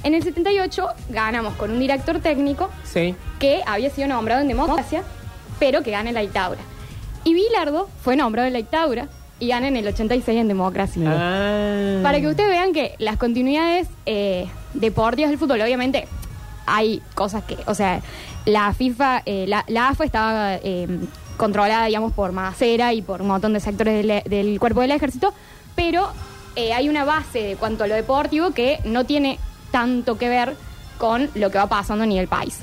en 0.03 0.13
el 0.13 0.21
78 0.21 0.85
ganamos 1.09 1.55
con 1.55 1.71
un 1.71 1.79
director 1.79 2.19
técnico 2.19 2.69
Sí. 2.83 3.15
que 3.39 3.63
había 3.65 3.89
sido 3.89 4.07
nombrado 4.07 4.41
en 4.43 4.47
democracia, 4.47 5.01
pero 5.57 5.81
que 5.81 5.89
gana 5.89 6.09
en 6.09 6.13
la 6.13 6.21
dictadura. 6.21 6.61
Y 7.23 7.33
Bilardo 7.33 7.89
fue 8.03 8.15
nombrado 8.15 8.45
en 8.45 8.53
la 8.53 8.59
dictadura 8.59 9.07
y 9.39 9.47
gana 9.47 9.67
en 9.67 9.77
el 9.77 9.87
86 9.87 10.37
en 10.39 10.47
democracia. 10.47 11.09
Ah. 11.11 11.99
Para 12.03 12.21
que 12.21 12.27
ustedes 12.27 12.51
vean 12.51 12.71
que 12.71 12.93
las 12.99 13.17
continuidades 13.17 13.87
eh, 14.05 14.45
deportivas 14.75 15.31
del 15.31 15.39
fútbol, 15.39 15.59
obviamente, 15.61 16.07
hay 16.67 17.01
cosas 17.15 17.43
que, 17.45 17.57
o 17.65 17.73
sea, 17.73 17.99
la 18.45 18.71
FIFA, 18.75 19.23
eh, 19.25 19.45
la, 19.47 19.65
la 19.69 19.87
AFA 19.87 20.03
estaba 20.03 20.55
eh, 20.57 20.87
controlada, 21.37 21.85
digamos, 21.85 22.13
por 22.13 22.31
Macera 22.31 22.93
y 22.93 23.01
por 23.01 23.21
un 23.21 23.27
montón 23.27 23.53
de 23.53 23.59
sectores 23.59 24.23
del, 24.25 24.59
cuerpo 24.59 24.81
del 24.81 24.91
ejército, 24.91 25.33
pero 25.75 26.09
eh, 26.55 26.73
hay 26.73 26.89
una 26.89 27.03
base 27.03 27.41
de 27.41 27.55
cuanto 27.55 27.83
a 27.83 27.87
lo 27.87 27.95
deportivo 27.95 28.51
que 28.51 28.79
no 28.85 29.05
tiene 29.05 29.39
tanto 29.71 30.17
que 30.17 30.29
ver 30.29 30.55
con 30.97 31.29
lo 31.35 31.49
que 31.49 31.57
va 31.57 31.67
pasando 31.67 32.03
a 32.03 32.07
nivel 32.07 32.27
país. 32.27 32.59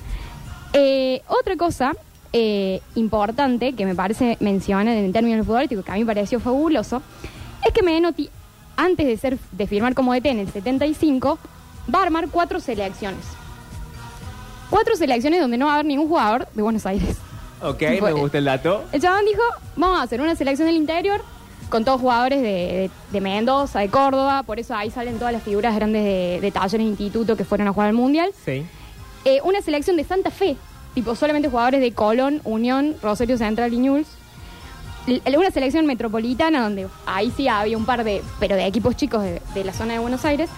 Eh, 0.73 1.23
otra 1.27 1.57
cosa 1.57 1.93
eh, 2.33 2.81
importante 2.95 3.73
que 3.73 3.85
me 3.85 3.95
parece 3.95 4.37
mencionar 4.41 4.97
en 4.97 5.13
términos 5.13 5.45
futbolísticos, 5.45 5.85
que 5.85 5.91
a 5.91 5.95
mí 5.95 6.01
me 6.01 6.07
pareció 6.07 6.39
fabuloso, 6.39 7.03
es 7.67 7.73
que 7.73 7.83
Menotti, 7.83 8.31
antes 8.77 9.07
de, 9.07 9.17
ser, 9.17 9.39
de 9.53 9.67
firmar 9.67 9.95
como 9.95 10.15
DT 10.15 10.27
en 10.27 10.39
el 10.39 10.51
75, 10.51 11.39
va 11.93 11.99
a 11.99 12.03
armar 12.03 12.29
cuatro 12.29 12.61
selecciones. 12.61 13.25
Cuatro 14.71 14.95
selecciones 14.95 15.41
donde 15.41 15.59
no 15.59 15.67
va 15.67 15.73
a 15.73 15.75
haber 15.75 15.87
ningún 15.87 16.09
jugador 16.09 16.47
de 16.55 16.63
Buenos 16.63 16.87
Aires. 16.87 17.17
Ok, 17.63 17.83
me 18.01 18.13
gusta 18.13 18.39
el 18.39 18.45
dato. 18.47 18.85
El 18.93 19.01
chabón 19.01 19.25
dijo, 19.27 19.43
vamos 19.77 19.99
a 20.01 20.03
hacer 20.03 20.21
una 20.21 20.35
selección 20.35 20.67
del 20.67 20.77
interior 20.77 21.23
con 21.69 21.85
todos 21.85 22.01
jugadores 22.01 22.41
de, 22.43 22.49
de- 22.49 22.91
de 23.13 23.21
Mendoza, 23.21 23.81
de 23.81 23.89
Córdoba, 23.89 24.43
por 24.45 24.59
eso 24.59 24.75
ahí 24.75 24.91
salen 24.91 25.19
todas 25.19 25.33
las 25.33 25.43
figuras 25.43 25.75
grandes 25.77 26.03
de, 26.05 26.39
de 26.41 26.51
talleres 26.51 26.85
e 26.87 26.89
instituto 26.89 27.37
que 27.37 27.45
fueron 27.45 27.69
a 27.69 27.73
jugar 27.73 27.89
al 27.89 27.95
Mundial. 27.95 28.33
Sí. 28.45 28.67
Eh, 29.25 29.41
una 29.45 29.61
selección 29.63 29.97
de 29.97 30.05
Santa 30.05 30.31
Fe, 30.31 30.57
tipo 30.95 31.15
solamente 31.15 31.49
jugadores 31.49 31.81
de 31.81 31.93
Colón, 31.93 32.41
Unión, 32.45 32.97
Rosario 33.03 33.37
Central 33.39 33.73
y 33.75 33.79
News. 33.79 34.07
L- 35.07 35.23
Una 35.39 35.51
selección 35.51 35.87
metropolitana 35.87 36.63
donde 36.63 36.89
ahí 37.07 37.33
sí 37.37 37.47
había 37.49 37.77
un 37.77 37.85
par 37.85 38.03
de, 38.05 38.23
pero 38.41 38.57
de 38.57 38.67
equipos 38.67 38.97
chicos 38.97 39.23
de, 39.23 39.41
de 39.55 39.65
la 39.65 39.73
zona 39.73 39.93
de 39.95 39.99
Buenos 39.99 40.25
Aires. 40.25 40.49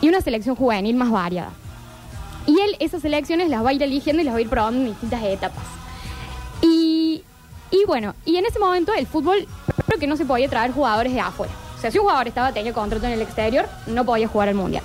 Y 0.00 0.08
una 0.08 0.20
selección 0.20 0.56
juvenil 0.56 0.96
más 0.96 1.10
variada. 1.10 1.50
Y 2.46 2.58
él 2.60 2.76
esas 2.80 3.02
selecciones 3.02 3.48
las 3.48 3.64
va 3.64 3.70
a 3.70 3.72
ir 3.72 3.82
eligiendo 3.82 4.20
y 4.22 4.24
las 4.24 4.34
va 4.34 4.38
a 4.38 4.42
ir 4.42 4.48
probando 4.48 4.80
en 4.80 4.86
distintas 4.88 5.22
etapas. 5.22 5.64
Y, 6.62 7.22
y 7.70 7.84
bueno, 7.86 8.14
y 8.24 8.36
en 8.36 8.46
ese 8.46 8.58
momento 8.58 8.92
el 8.94 9.06
fútbol 9.06 9.46
creo 9.86 9.98
que 9.98 10.06
no 10.06 10.16
se 10.16 10.24
podía 10.24 10.48
traer 10.48 10.72
jugadores 10.72 11.12
de 11.12 11.20
afuera. 11.20 11.52
O 11.76 11.80
sea, 11.80 11.90
si 11.90 11.98
un 11.98 12.04
jugador 12.04 12.28
estaba 12.28 12.52
tenía 12.52 12.72
contrato 12.72 13.06
en 13.06 13.12
el 13.12 13.22
exterior, 13.22 13.66
no 13.86 14.04
podía 14.04 14.28
jugar 14.28 14.48
al 14.48 14.54
mundial. 14.54 14.82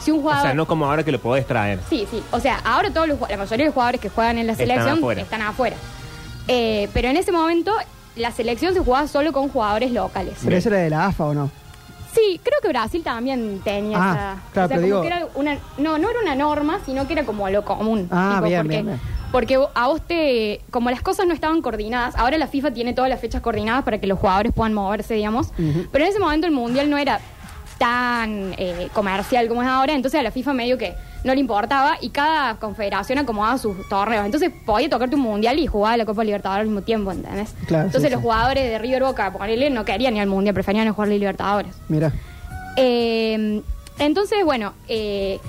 Si 0.00 0.10
un 0.10 0.18
O 0.18 0.22
jugador 0.22 0.42
sea, 0.42 0.54
no 0.54 0.66
como 0.66 0.86
ahora 0.86 1.02
que 1.02 1.10
lo 1.12 1.18
podés 1.20 1.46
traer. 1.46 1.80
Sí, 1.88 2.06
sí. 2.10 2.22
O 2.30 2.38
sea, 2.40 2.60
ahora 2.64 2.90
todos 2.90 3.08
los, 3.08 3.18
la 3.20 3.36
mayoría 3.36 3.64
de 3.64 3.64
los 3.66 3.74
jugadores 3.74 4.00
que 4.00 4.08
juegan 4.10 4.38
en 4.38 4.46
la 4.46 4.52
Están 4.52 4.66
selección 4.68 4.98
afuera. 4.98 5.22
están 5.22 5.42
afuera. 5.42 5.76
Eh, 6.46 6.88
pero 6.94 7.08
en 7.08 7.16
ese 7.16 7.32
momento 7.32 7.72
la 8.16 8.30
selección 8.32 8.74
se 8.74 8.80
jugaba 8.80 9.06
solo 9.08 9.32
con 9.32 9.48
jugadores 9.48 9.90
locales. 9.92 10.34
¿Pero 10.44 10.56
esa 10.56 10.68
era 10.68 10.78
de 10.78 10.90
la 10.90 11.06
AFA 11.06 11.24
o 11.26 11.34
no? 11.34 11.50
Sí, 12.14 12.40
creo 12.42 12.58
que 12.62 12.68
Brasil 12.68 13.02
también 13.02 13.60
tenía 13.64 13.98
Ah, 14.00 14.10
esa. 14.10 14.42
claro, 14.52 14.66
o 14.66 14.68
sea, 14.68 14.68
pero 14.68 14.80
como 14.80 14.86
digo- 14.86 15.00
que 15.02 15.06
era 15.08 15.26
una. 15.34 15.58
No, 15.78 15.98
no 15.98 16.10
era 16.10 16.20
una 16.20 16.34
norma, 16.34 16.80
sino 16.86 17.06
que 17.06 17.12
era 17.14 17.24
como 17.24 17.48
lo 17.48 17.64
común. 17.64 18.08
Ah, 18.10 18.34
Tipo, 18.36 18.46
bien, 18.48 18.60
porque, 18.62 18.68
bien, 18.82 18.86
bien. 18.86 19.00
Porque 19.30 19.58
a 19.74 19.88
vos 19.88 20.00
te. 20.06 20.60
Como 20.70 20.90
las 20.90 21.02
cosas 21.02 21.26
no 21.26 21.34
estaban 21.34 21.60
coordinadas, 21.60 22.16
ahora 22.16 22.38
la 22.38 22.46
FIFA 22.46 22.72
tiene 22.72 22.94
todas 22.94 23.10
las 23.10 23.20
fechas 23.20 23.42
coordinadas 23.42 23.84
para 23.84 23.98
que 23.98 24.06
los 24.06 24.18
jugadores 24.18 24.52
puedan 24.52 24.72
moverse, 24.72 25.14
digamos. 25.14 25.48
Pero 25.56 26.04
en 26.04 26.10
ese 26.10 26.18
momento 26.18 26.46
el 26.46 26.52
mundial 26.52 26.88
no 26.88 26.96
era 26.96 27.20
tan 27.78 28.54
eh, 28.58 28.88
comercial 28.92 29.46
como 29.48 29.62
es 29.62 29.68
ahora, 29.68 29.94
entonces 29.94 30.18
a 30.18 30.22
la 30.22 30.32
FIFA 30.32 30.52
medio 30.52 30.78
que 30.78 30.94
no 31.24 31.32
le 31.32 31.40
importaba 31.40 31.96
y 32.00 32.10
cada 32.10 32.56
confederación 32.56 33.18
acomodaba 33.18 33.58
sus 33.58 33.88
torneos. 33.88 34.24
Entonces 34.24 34.50
podía 34.66 34.88
tocarte 34.88 35.14
un 35.14 35.22
mundial 35.22 35.58
y 35.58 35.66
jugar 35.66 35.98
la 35.98 36.04
Copa 36.04 36.24
Libertadores 36.24 36.62
al 36.62 36.66
mismo 36.68 36.82
tiempo, 36.82 37.12
¿entendés? 37.12 37.54
Claro, 37.66 37.86
entonces 37.86 38.08
sí, 38.08 38.14
los 38.14 38.20
sí. 38.20 38.24
jugadores 38.24 38.64
de 38.64 38.78
River 38.78 39.02
Boca, 39.04 39.32
ponele, 39.32 39.70
no 39.70 39.84
querían 39.84 40.16
ir 40.16 40.22
al 40.22 40.28
mundial, 40.28 40.54
preferían 40.54 40.92
jugar 40.92 41.08
la 41.08 41.14
Libertadores. 41.14 41.74
Mira. 41.88 42.12
Eh, 42.76 43.62
entonces, 43.98 44.44
bueno, 44.44 44.74
eh, 44.88 45.40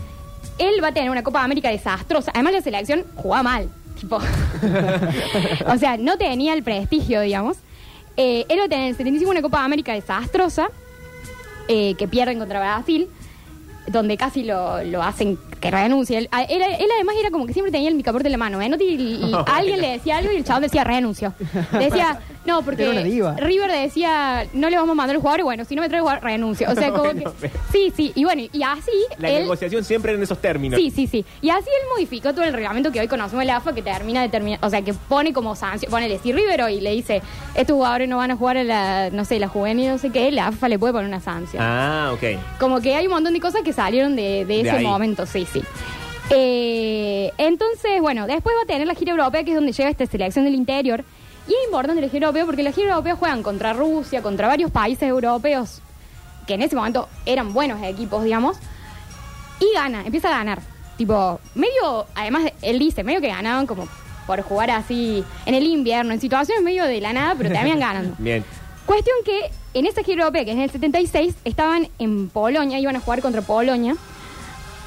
él 0.59 0.83
va 0.83 0.89
a 0.89 0.91
tener 0.93 1.09
una 1.09 1.23
Copa 1.23 1.43
América 1.43 1.69
desastrosa. 1.69 2.31
Además, 2.33 2.53
la 2.53 2.61
selección 2.61 3.03
jugaba 3.15 3.43
mal. 3.43 3.69
Tipo. 3.99 4.17
o 5.67 5.77
sea, 5.77 5.97
no 5.97 6.17
tenía 6.17 6.53
el 6.53 6.63
prestigio, 6.63 7.21
digamos. 7.21 7.57
Eh, 8.17 8.45
él 8.49 8.59
va 8.59 8.65
a 8.65 8.69
tener 8.69 8.83
en 8.83 8.89
el 8.89 8.97
75 8.97 9.31
una 9.31 9.41
Copa 9.41 9.63
América 9.63 9.93
desastrosa, 9.93 10.69
eh, 11.67 11.95
que 11.95 12.07
pierden 12.07 12.39
contra 12.39 12.59
Brasil, 12.59 13.07
donde 13.87 14.17
casi 14.17 14.43
lo, 14.43 14.83
lo 14.83 15.01
hacen 15.01 15.37
que 15.59 15.71
renuncie. 15.71 16.17
Él, 16.17 16.29
a- 16.31 16.43
él- 16.43 16.61
él 16.61 16.87
además 16.95 17.15
era 17.19 17.31
como 17.31 17.45
que 17.45 17.53
siempre 17.53 17.71
tenía 17.71 17.89
el 17.89 17.95
micaporte 17.95 18.27
en 18.27 18.31
la 18.33 18.37
mano. 18.37 18.61
¿eh? 18.61 18.69
No 18.69 18.77
te- 18.77 18.83
y, 18.85 19.31
alguien 19.47 19.81
le 19.81 19.89
decía 19.91 20.17
algo 20.17 20.31
y 20.31 20.37
el 20.37 20.43
chabón 20.43 20.63
decía 20.63 20.83
renuncio. 20.83 21.33
Decía, 21.77 22.19
no, 22.45 22.61
porque 22.63 22.83
Era 22.83 22.91
una 22.91 23.03
diva. 23.03 23.35
River 23.35 23.71
decía, 23.71 24.45
no 24.53 24.69
le 24.69 24.75
vamos 24.77 24.91
a 24.91 24.95
mandar 24.95 25.15
el 25.15 25.21
jugador, 25.21 25.39
y 25.41 25.43
bueno, 25.43 25.65
si 25.65 25.75
no 25.75 25.81
me 25.81 25.89
trae 25.89 25.97
el 25.99 26.03
jugador, 26.03 26.23
renuncio. 26.23 26.69
O 26.69 26.75
sea, 26.75 26.89
como 26.91 27.03
Bueno, 27.03 27.23
que. 27.33 27.37
pero- 27.41 27.53
Sí, 27.71 27.91
sí, 27.95 28.11
y 28.15 28.23
bueno, 28.23 28.41
y 28.51 28.63
así. 28.63 28.91
La 29.17 29.29
él, 29.29 29.41
negociación 29.43 29.83
siempre 29.83 30.13
en 30.13 30.23
esos 30.23 30.39
términos. 30.39 30.79
Sí, 30.79 30.91
sí, 30.91 31.07
sí. 31.07 31.25
Y 31.41 31.49
así 31.49 31.65
él 31.67 31.87
modificó 31.93 32.33
todo 32.33 32.43
el 32.45 32.53
reglamento 32.53 32.91
que 32.91 32.99
hoy 32.99 33.07
conocemos 33.07 33.43
el 33.43 33.49
AFA, 33.49 33.73
que 33.73 33.81
termina 33.81 34.21
determinando, 34.21 34.65
o 34.65 34.69
sea, 34.69 34.81
que 34.81 34.93
pone 34.93 35.33
como 35.33 35.55
sanción, 35.55 35.91
ponele, 35.91 36.19
si 36.19 36.31
River 36.31 36.63
hoy 36.63 36.81
le 36.81 36.91
dice, 36.91 37.21
estos 37.55 37.75
jugadores 37.75 38.07
no 38.09 38.17
van 38.17 38.31
a 38.31 38.35
jugar 38.35 38.57
a 38.57 38.63
la, 38.63 39.09
no 39.11 39.25
sé, 39.25 39.39
la 39.39 39.47
juvenil, 39.47 39.89
no 39.89 39.97
sé 39.97 40.09
qué, 40.09 40.31
la 40.31 40.47
AFA 40.47 40.67
le 40.69 40.79
puede 40.79 40.93
poner 40.93 41.07
una 41.07 41.19
sanción. 41.19 41.61
Ah, 41.63 42.11
ok. 42.13 42.39
Como 42.59 42.81
que 42.81 42.95
hay 42.95 43.05
un 43.07 43.13
montón 43.13 43.33
de 43.33 43.39
cosas 43.39 43.61
que 43.63 43.73
salieron 43.73 44.15
de, 44.15 44.45
de 44.45 44.61
ese 44.61 44.71
ahí. 44.71 44.83
momento, 44.85 45.25
sí, 45.25 45.45
sí. 45.51 45.63
Eh, 46.31 47.31
entonces, 47.37 48.01
bueno, 48.01 48.27
después 48.27 48.55
va 48.55 48.63
a 48.63 48.65
tener 48.65 48.87
la 48.87 48.95
gira 48.95 49.11
europea, 49.11 49.43
que 49.43 49.51
es 49.51 49.55
donde 49.55 49.71
llega 49.71 49.89
esta 49.89 50.05
selección 50.05 50.45
del 50.45 50.55
interior. 50.55 51.03
Y 51.47 51.51
es 51.51 51.65
importante 51.65 52.01
la 52.01 52.09
gira 52.09 52.27
europea 52.27 52.45
porque 52.45 52.63
la 52.63 52.71
gira 52.71 52.89
europea 52.89 53.15
juegan 53.15 53.41
contra 53.41 53.73
Rusia, 53.73 54.21
contra 54.21 54.47
varios 54.47 54.69
países 54.69 55.09
europeos 55.09 55.81
que 56.49 56.55
en 56.55 56.63
ese 56.63 56.75
momento 56.75 57.07
eran 57.27 57.53
buenos 57.53 57.81
equipos, 57.83 58.23
digamos. 58.23 58.57
Y 59.59 59.71
gana, 59.75 60.03
empieza 60.03 60.29
a 60.29 60.31
ganar. 60.31 60.59
Tipo, 60.97 61.39
medio, 61.53 62.07
además, 62.15 62.51
él 62.63 62.79
dice, 62.79 63.03
medio 63.03 63.21
que 63.21 63.27
ganaban 63.27 63.67
como 63.67 63.87
por 64.25 64.41
jugar 64.41 64.71
así 64.71 65.23
en 65.45 65.53
el 65.53 65.67
invierno, 65.67 66.11
en 66.11 66.19
situaciones 66.19 66.63
medio 66.63 66.85
de 66.85 67.01
la 67.01 67.13
nada, 67.13 67.35
pero 67.37 67.53
también 67.53 67.79
ganando. 67.79 68.15
Bien. 68.17 68.43
Cuestión 68.87 69.15
que 69.23 69.51
en 69.75 69.85
esa 69.85 70.01
gira 70.01 70.23
europea, 70.23 70.43
que 70.43 70.51
es 70.51 70.57
en 70.57 70.63
el 70.63 70.71
76, 70.71 71.35
estaban 71.45 71.87
en 71.99 72.29
Polonia, 72.29 72.79
iban 72.79 72.95
a 72.95 72.99
jugar 72.99 73.21
contra 73.21 73.43
Polonia 73.43 73.95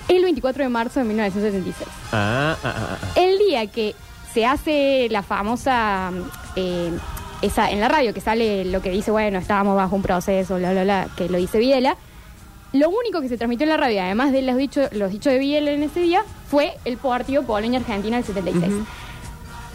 el 0.08 0.22
24 0.22 0.64
de 0.64 0.68
marzo 0.68 1.00
de 1.00 1.06
1976. 1.06 1.88
Ah, 2.12 2.56
ah, 2.62 2.74
ah, 2.76 2.98
ah. 3.02 3.08
El 3.16 3.38
día 3.38 3.66
que 3.66 3.94
se 4.32 4.46
hace 4.46 5.08
la 5.10 5.22
famosa, 5.22 6.10
eh, 6.56 6.90
esa 7.42 7.70
en 7.70 7.80
la 7.80 7.88
radio, 7.88 8.14
que 8.14 8.20
sale 8.20 8.64
lo 8.64 8.80
que 8.82 8.90
dice, 8.90 9.10
bueno, 9.10 9.38
estábamos 9.38 9.76
bajo 9.76 9.96
un 9.96 10.02
proceso, 10.02 10.56
bla, 10.56 10.72
bla, 10.72 10.84
bla, 10.84 11.08
que 11.16 11.28
lo 11.28 11.38
dice 11.38 11.58
Videla, 11.58 11.96
lo 12.72 12.88
único 12.88 13.20
que 13.20 13.28
se 13.28 13.36
transmitió 13.36 13.64
en 13.64 13.70
la 13.70 13.76
radio, 13.76 14.00
además 14.02 14.32
de 14.32 14.40
los 14.42 14.56
dichos, 14.56 14.88
los 14.92 15.10
dichos 15.10 15.32
de 15.32 15.38
Videla 15.38 15.70
en 15.72 15.82
ese 15.82 16.00
día, 16.00 16.22
fue 16.48 16.72
el 16.84 16.96
partido 16.96 17.42
Polonia-Argentina 17.42 18.16
del 18.16 18.24
76. 18.24 18.72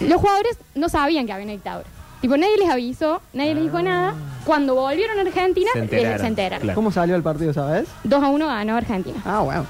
Los 0.02 0.22
jugadores 0.22 0.58
no 0.76 0.90
sabían 0.90 1.26
que 1.26 1.34
había 1.34 1.46
una 1.46 1.54
dictadura. 1.54 1.88
Tipo, 2.22 2.36
nadie 2.38 2.58
les 2.58 2.70
avisó, 2.70 3.22
nadie 3.34 3.54
les 3.54 3.64
dijo 3.66 3.80
nada. 3.82 4.16
Cuando 4.46 4.74
volvieron 4.76 5.18
a 5.20 5.22
Argentina, 5.22 5.70
Se 5.74 5.80
les- 5.82 5.92
enteraron, 5.92 6.20
se 6.20 6.28
enteraron. 6.28 6.62
claro. 6.64 6.76
¿Cómo 6.76 6.92
salió 6.92 7.16
el 7.16 7.22
partido, 7.24 7.54
sabes? 7.54 7.88
2 8.04 8.24
a 8.24 8.30
1 8.30 8.48
ganó 8.48 8.76
Argentina. 8.76 9.18
Ah, 9.26 9.42
bueno. 9.42 9.66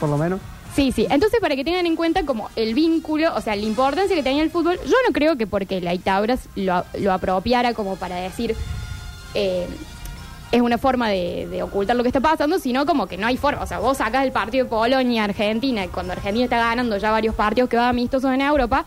Por 0.00 0.08
lo 0.08 0.16
menos. 0.18 0.40
Sí, 0.74 0.92
sí. 0.92 1.06
Entonces, 1.10 1.40
para 1.40 1.56
que 1.56 1.64
tengan 1.64 1.86
en 1.86 1.96
cuenta 1.96 2.24
como 2.24 2.50
el 2.54 2.74
vínculo, 2.74 3.34
o 3.34 3.40
sea, 3.40 3.56
la 3.56 3.62
importancia 3.62 4.14
que 4.14 4.22
tenía 4.22 4.42
el 4.42 4.50
fútbol, 4.50 4.78
yo 4.84 4.94
no 5.06 5.12
creo 5.12 5.36
que 5.36 5.46
porque 5.46 5.80
la 5.80 5.92
dictadura 5.92 6.36
lo, 6.56 6.84
lo 6.98 7.12
apropiara 7.12 7.74
como 7.74 7.96
para 7.96 8.16
decir 8.16 8.54
eh, 9.34 9.66
es 10.52 10.60
una 10.60 10.78
forma 10.78 11.08
de, 11.08 11.46
de 11.50 11.62
ocultar 11.62 11.96
lo 11.96 12.02
que 12.02 12.08
está 12.10 12.20
pasando, 12.20 12.58
sino 12.58 12.86
como 12.86 13.06
que 13.06 13.16
no 13.16 13.26
hay 13.26 13.36
forma. 13.36 13.62
O 13.62 13.66
sea, 13.66 13.80
vos 13.80 13.98
sacás 13.98 14.24
el 14.24 14.32
partido 14.32 14.64
de 14.64 14.70
Polonia, 14.70 15.24
Argentina, 15.24 15.84
y 15.84 15.88
cuando 15.88 16.12
Argentina 16.12 16.44
está 16.44 16.58
ganando 16.58 16.96
ya 16.96 17.10
varios 17.10 17.34
partidos 17.34 17.68
que 17.68 17.76
van 17.76 17.86
amistosos 17.88 18.32
en 18.32 18.40
Europa, 18.42 18.84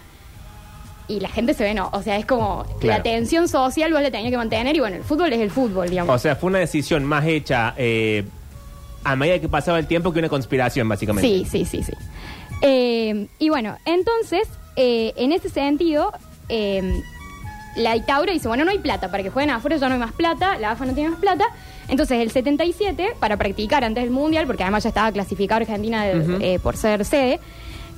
y 1.07 1.19
la 1.19 1.27
gente 1.29 1.53
se 1.53 1.63
ve, 1.65 1.73
no. 1.73 1.89
O 1.91 2.01
sea, 2.01 2.15
es 2.17 2.25
como 2.25 2.63
Claro. 2.79 2.97
la 2.99 3.03
tensión 3.03 3.47
social 3.49 3.91
vos 3.91 4.01
la 4.01 4.09
tenías 4.11 4.31
que 4.31 4.37
mantener, 4.37 4.75
y 4.75 4.79
bueno, 4.79 4.95
el 4.95 5.03
fútbol 5.03 5.33
es 5.33 5.39
el 5.41 5.51
fútbol, 5.51 5.89
digamos. 5.89 6.15
O 6.15 6.19
sea, 6.19 6.35
fue 6.37 6.49
una 6.49 6.59
decisión 6.59 7.03
más 7.03 7.25
hecha 7.25 7.73
eh, 7.77 8.23
a 9.03 9.15
medida 9.15 9.39
que 9.39 9.49
pasaba 9.49 9.79
el 9.79 9.87
tiempo 9.87 10.11
que 10.13 10.19
una 10.19 10.29
conspiración, 10.29 10.87
básicamente. 10.87 11.27
Sí, 11.27 11.45
sí, 11.49 11.65
sí, 11.65 11.83
sí. 11.83 11.93
Eh, 12.61 13.27
y 13.39 13.49
bueno, 13.49 13.77
entonces, 13.85 14.47
eh, 14.75 15.13
en 15.17 15.31
ese 15.31 15.49
sentido, 15.49 16.11
eh, 16.49 17.01
la 17.75 17.93
dictadura 17.93 18.33
dice, 18.33 18.47
bueno, 18.47 18.65
no 18.65 18.71
hay 18.71 18.79
plata, 18.79 19.09
para 19.09 19.23
que 19.23 19.29
jueguen 19.29 19.49
afuera 19.51 19.77
ya 19.77 19.87
no 19.87 19.93
hay 19.95 19.99
más 19.99 20.11
plata, 20.13 20.57
la 20.59 20.71
AFA 20.71 20.85
no 20.85 20.93
tiene 20.93 21.09
más 21.11 21.19
plata. 21.19 21.45
Entonces, 21.87 22.19
el 22.19 22.31
77, 22.31 23.15
para 23.19 23.37
practicar 23.37 23.83
antes 23.83 24.03
del 24.03 24.11
Mundial, 24.11 24.45
porque 24.45 24.63
además 24.63 24.83
ya 24.83 24.89
estaba 24.89 25.11
clasificada 25.11 25.61
Argentina 25.61 26.05
de- 26.05 26.53
eh, 26.55 26.59
por 26.59 26.77
ser 26.77 27.03
sede, 27.05 27.39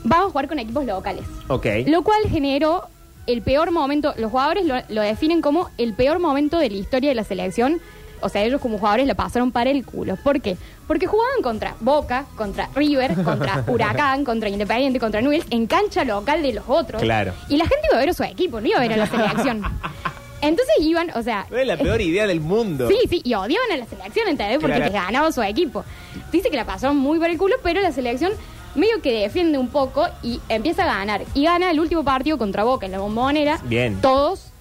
vamos 0.03 0.27
a 0.27 0.29
jugar 0.31 0.47
con 0.47 0.59
equipos 0.59 0.85
locales. 0.85 1.25
Ok. 1.47 1.65
Lo 1.87 2.01
cual 2.03 2.21
generó 2.29 2.83
el 3.27 3.41
peor 3.41 3.71
momento, 3.71 4.13
los 4.17 4.31
jugadores 4.31 4.65
lo, 4.65 4.75
lo 4.89 5.01
definen 5.01 5.41
como 5.41 5.69
el 5.77 5.93
peor 5.93 6.19
momento 6.19 6.57
de 6.57 6.69
la 6.69 6.77
historia 6.77 7.09
de 7.09 7.15
la 7.15 7.23
selección. 7.23 7.79
O 8.23 8.29
sea, 8.29 8.43
ellos 8.43 8.59
como 8.61 8.77
jugadores 8.77 9.05
la 9.07 9.15
pasaron 9.15 9.51
para 9.51 9.69
el 9.69 9.85
culo. 9.85 10.15
¿Por 10.23 10.41
qué? 10.41 10.57
Porque 10.87 11.05
jugaban 11.07 11.41
contra 11.41 11.75
Boca, 11.79 12.25
contra 12.35 12.69
River, 12.75 13.13
contra 13.23 13.63
Huracán, 13.67 14.23
contra 14.25 14.49
Independiente, 14.49 14.99
contra 14.99 15.21
Newell's, 15.21 15.45
en 15.49 15.67
cancha 15.67 16.03
local 16.03 16.41
de 16.41 16.53
los 16.53 16.63
otros. 16.67 17.01
Claro. 17.01 17.33
Y 17.49 17.57
la 17.57 17.65
gente 17.65 17.87
iba 17.89 17.97
a 17.97 17.99
ver 17.99 18.09
a 18.09 18.13
su 18.13 18.23
equipo, 18.23 18.59
no 18.61 18.67
iba 18.67 18.77
a 18.77 18.81
ver 18.81 18.93
a 18.93 18.97
la 18.97 19.07
selección. 19.07 19.61
Entonces 20.41 20.75
iban, 20.81 21.09
o 21.15 21.23
sea... 21.23 21.45
Es 21.49 21.65
la 21.65 21.77
peor 21.77 22.01
idea 22.01 22.27
del 22.27 22.41
mundo. 22.41 22.89
Sí, 22.89 22.97
sí, 23.09 23.21
y 23.23 23.33
odiaban 23.33 23.71
a 23.71 23.77
la 23.77 23.85
selección, 23.85 24.27
¿entendés? 24.27 24.57
Porque 24.59 24.75
Claro. 24.75 24.91
les 24.91 24.93
ganaba 25.01 25.31
su 25.31 25.41
equipo. 25.41 25.85
Dice 26.33 26.49
que 26.49 26.57
la 26.57 26.65
pasaron 26.65 26.97
muy 26.97 27.17
por 27.17 27.29
el 27.29 27.37
culo, 27.37 27.55
pero 27.63 27.79
la 27.79 27.93
selección 27.93 28.33
medio 28.75 29.01
que 29.01 29.11
defiende 29.21 29.57
un 29.57 29.69
poco 29.69 30.05
y 30.21 30.41
empieza 30.49 30.83
a 30.83 30.87
ganar. 30.97 31.21
Y 31.33 31.45
gana 31.45 31.71
el 31.71 31.79
último 31.79 32.03
partido 32.03 32.37
contra 32.37 32.63
Boca 32.65 32.85
en 32.85 32.91
la 32.91 32.99
bombonera. 32.99 33.59
Bien. 33.63 34.01
Todos, 34.01 34.51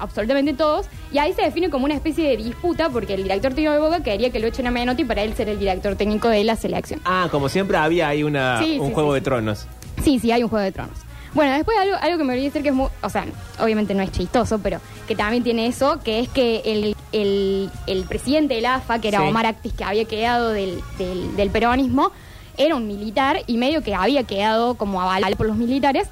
absolutamente 0.00 0.54
todos. 0.54 0.86
Y 1.12 1.18
ahí 1.18 1.32
se 1.32 1.42
define 1.42 1.70
como 1.70 1.84
una 1.84 1.94
especie 1.94 2.28
de 2.28 2.36
disputa 2.36 2.88
porque 2.90 3.14
el 3.14 3.22
director 3.22 3.52
técnico 3.54 3.72
de 3.72 3.78
Boca 3.78 4.02
quería 4.02 4.30
que 4.30 4.38
lo 4.40 4.46
echen 4.46 4.66
a 4.66 4.70
Menotti 4.70 5.04
para 5.04 5.22
él 5.22 5.34
ser 5.34 5.48
el 5.48 5.58
director 5.58 5.96
técnico 5.96 6.28
de 6.28 6.44
la 6.44 6.56
selección. 6.56 7.00
Ah, 7.04 7.28
como 7.30 7.48
siempre 7.48 7.76
había 7.76 8.08
ahí 8.08 8.22
una, 8.22 8.58
Sí, 8.62 8.78
un 8.78 8.88
sí, 8.88 8.94
juego 8.94 9.10
sí, 9.12 9.14
de 9.14 9.20
tronos. 9.20 9.66
Sí, 10.02 10.18
sí, 10.18 10.30
hay 10.32 10.42
un 10.42 10.48
juego 10.48 10.64
de 10.64 10.72
tronos. 10.72 10.98
Bueno, 11.34 11.52
después 11.54 11.76
algo, 11.78 11.94
algo 12.00 12.18
que 12.18 12.24
me 12.24 12.32
olvidé 12.32 12.46
decir 12.46 12.62
que 12.62 12.70
es 12.70 12.74
muy, 12.74 12.88
o 13.02 13.10
sea, 13.10 13.26
obviamente 13.60 13.94
no 13.94 14.02
es 14.02 14.10
chistoso, 14.10 14.58
pero 14.60 14.80
que 15.06 15.14
también 15.14 15.42
tiene 15.44 15.66
eso, 15.66 16.00
que 16.02 16.20
es 16.20 16.28
que 16.28 16.62
el, 16.64 16.96
el, 17.12 17.70
el 17.86 18.04
presidente 18.04 18.54
del 18.54 18.64
AFA, 18.66 18.98
que 19.00 19.08
era. 19.08 19.22
Omar 19.22 19.44
Actis, 19.46 19.74
que 19.74 19.84
había 19.84 20.06
quedado 20.06 20.52
del, 20.52 20.80
del, 20.96 21.36
del 21.36 21.50
peronismo, 21.50 22.12
era 22.56 22.74
un 22.74 22.86
militar 22.88 23.42
y 23.46 23.56
medio 23.58 23.82
que 23.82 23.94
había 23.94 24.24
quedado 24.24 24.74
como 24.74 25.00
avalado 25.02 25.36
por 25.36 25.46
los 25.46 25.56
militares 25.56 26.08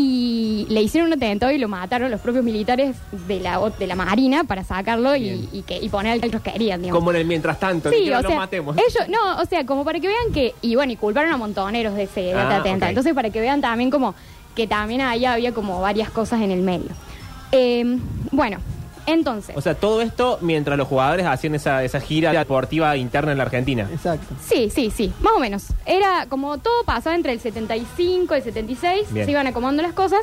y 0.00 0.64
le 0.68 0.80
hicieron 0.80 1.08
un 1.08 1.14
atentado 1.14 1.50
y 1.50 1.58
lo 1.58 1.66
mataron 1.66 2.08
los 2.10 2.20
propios 2.20 2.44
militares 2.44 2.94
de 3.26 3.40
la, 3.40 3.58
de 3.76 3.86
la 3.88 3.96
Marina 3.96 4.44
para 4.44 4.62
sacarlo 4.62 5.16
y, 5.16 5.22
Bien. 5.22 5.48
y 5.52 5.62
que, 5.62 5.76
y 5.76 5.88
poner 5.88 6.12
al 6.12 6.20
que 6.20 6.28
ellos 6.28 6.40
querían, 6.40 6.80
digamos. 6.80 7.00
Como 7.00 7.10
en 7.10 7.16
el 7.16 7.24
mientras 7.26 7.58
tanto, 7.58 7.90
Sí, 7.90 8.08
o 8.10 8.22
lo 8.22 8.28
sea, 8.28 8.38
matemos. 8.38 8.76
ellos, 8.76 9.08
no, 9.08 9.42
o 9.42 9.44
sea, 9.46 9.66
como 9.66 9.84
para 9.84 9.98
que 9.98 10.06
vean 10.06 10.32
que, 10.32 10.54
y 10.62 10.76
bueno, 10.76 10.92
y 10.92 10.96
culparon 10.96 11.32
a 11.32 11.36
montoneros 11.36 11.94
de 11.94 12.04
ese 12.04 12.20
de 12.20 12.34
Ah, 12.34 12.42
este 12.42 12.54
atentado. 12.54 12.90
ok. 12.90 12.90
Entonces, 12.90 13.14
para 13.14 13.30
que 13.30 13.40
vean 13.40 13.60
también 13.60 13.90
como 13.90 14.14
que 14.54 14.68
también 14.68 15.00
ahí 15.00 15.24
había 15.24 15.52
como 15.52 15.80
varias 15.80 16.10
cosas 16.10 16.42
en 16.42 16.52
el 16.52 16.62
medio. 16.62 16.90
Eh, 17.50 17.98
bueno, 18.30 18.58
entonces, 19.12 19.56
O 19.56 19.60
sea, 19.60 19.74
todo 19.74 20.00
esto 20.02 20.38
mientras 20.40 20.76
los 20.78 20.86
jugadores 20.88 21.26
hacían 21.26 21.54
esa, 21.54 21.82
esa 21.84 22.00
gira 22.00 22.32
deportiva 22.32 22.96
interna 22.96 23.32
en 23.32 23.38
la 23.38 23.44
Argentina. 23.44 23.88
Exacto. 23.92 24.34
sí, 24.46 24.70
sí, 24.70 24.90
sí, 24.94 25.12
más 25.20 25.32
o 25.36 25.40
menos. 25.40 25.64
Era 25.86 26.26
como 26.28 26.58
todo 26.58 26.84
pasaba 26.84 27.16
entre 27.16 27.32
el 27.32 27.40
75 27.40 28.34
y 28.34 28.38
el 28.38 28.44
76, 28.44 29.12
Bien. 29.12 29.24
se 29.26 29.30
iban 29.32 29.46
acomodando 29.46 29.82
las 29.82 29.92
cosas. 29.92 30.20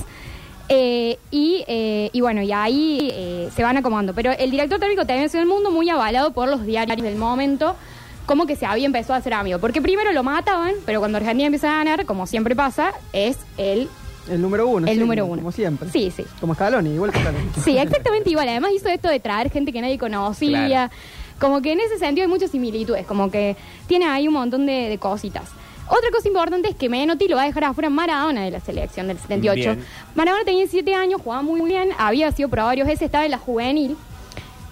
eh, 0.70 1.18
y, 1.32 1.64
eh, 1.68 2.10
y 2.12 2.22
bueno, 2.22 2.42
y 2.42 2.52
ahí 2.52 3.10
eh, 3.14 3.50
se 3.56 3.62
van 3.64 3.78
acomodando. 3.78 4.14
Pero 4.14 4.32
el 4.32 4.50
director 4.52 4.80
técnico 4.80 5.06
también 5.06 5.26
es 5.26 5.36
el 5.36 5.46
mundo 5.46 5.70
muy 5.72 5.90
avalado 5.90 6.32
por 6.32 6.48
los 6.48 6.66
diarios 6.66 7.02
del 7.02 7.16
momento, 7.18 7.76
como 8.26 8.48
que 8.48 8.56
se 8.56 8.66
había 8.66 8.86
empezado 8.88 9.14
a 9.14 9.18
hacer 9.18 9.34
amigo. 9.36 9.60
Porque 9.60 9.82
primero 9.82 10.12
lo 10.12 10.24
mataban, 10.24 10.74
pero 10.86 11.00
cuando 11.00 11.18
Argentina 11.20 11.46
empieza 11.48 11.72
a 11.72 11.78
ganar, 11.84 12.06
como 12.06 12.26
siempre 12.26 12.56
pasa, 12.56 12.94
es 13.14 13.38
el 13.58 13.88
El 14.30 14.42
número 14.42 14.68
uno. 14.68 14.88
el 14.88 14.94
sí, 14.94 15.00
número 15.00 15.26
uno. 15.26 15.38
Como 15.38 15.52
siempre. 15.52 15.90
Sí, 15.90 16.12
sí. 16.16 16.26
Como 16.40 16.56
Scaloni, 16.56 16.94
igual 16.94 17.12
que 17.12 17.20
Scaloni. 17.20 17.50
Sí, 17.64 17.78
exactamente 17.78 18.30
igual. 18.30 18.50
Además 18.50 18.72
hizo 18.76 18.90
esto 18.90 19.10
de 19.10 19.20
traer 19.20 19.52
gente 19.52 19.72
que 19.72 19.82
nadie 19.82 19.98
conocía. 19.98 20.68
Claro. 20.68 20.94
Como 21.40 21.62
que 21.62 21.74
en 21.74 21.82
ese 21.82 21.98
sentido 21.98 22.26
hay 22.26 22.30
muchas 22.32 22.52
similitudes, 22.52 23.06
como 23.06 23.30
que 23.30 23.56
tiene 23.88 24.06
ahí 24.06 24.28
un 24.28 24.36
montón 24.36 24.66
de, 24.66 24.90
de 24.90 24.98
cositas. 24.98 25.50
Otra 25.88 26.10
cosa 26.12 26.28
importante 26.28 26.70
es 26.70 26.76
que 26.76 26.90
Menotti 26.90 27.28
lo 27.28 27.36
va 27.36 27.44
a 27.44 27.46
dejar 27.46 27.66
afuera 27.66 27.90
Maradona 27.90 28.44
de 28.44 28.52
la 28.52 28.60
selección 28.60 29.08
del 29.08 29.20
78. 29.20 29.76
Bien. 29.76 29.86
Maradona 30.16 30.44
tenía 30.44 30.62
17 30.62 30.96
años, 30.96 31.22
jugaba 31.22 31.44
muy 31.44 31.62
bien, 31.62 31.90
había 31.98 32.32
sido 32.32 32.50
probado 32.50 32.70
varios 32.70 32.88
veces, 32.88 33.04
estaba 33.04 33.26
en 33.26 33.32
la 33.32 33.38
juvenil, 33.38 33.96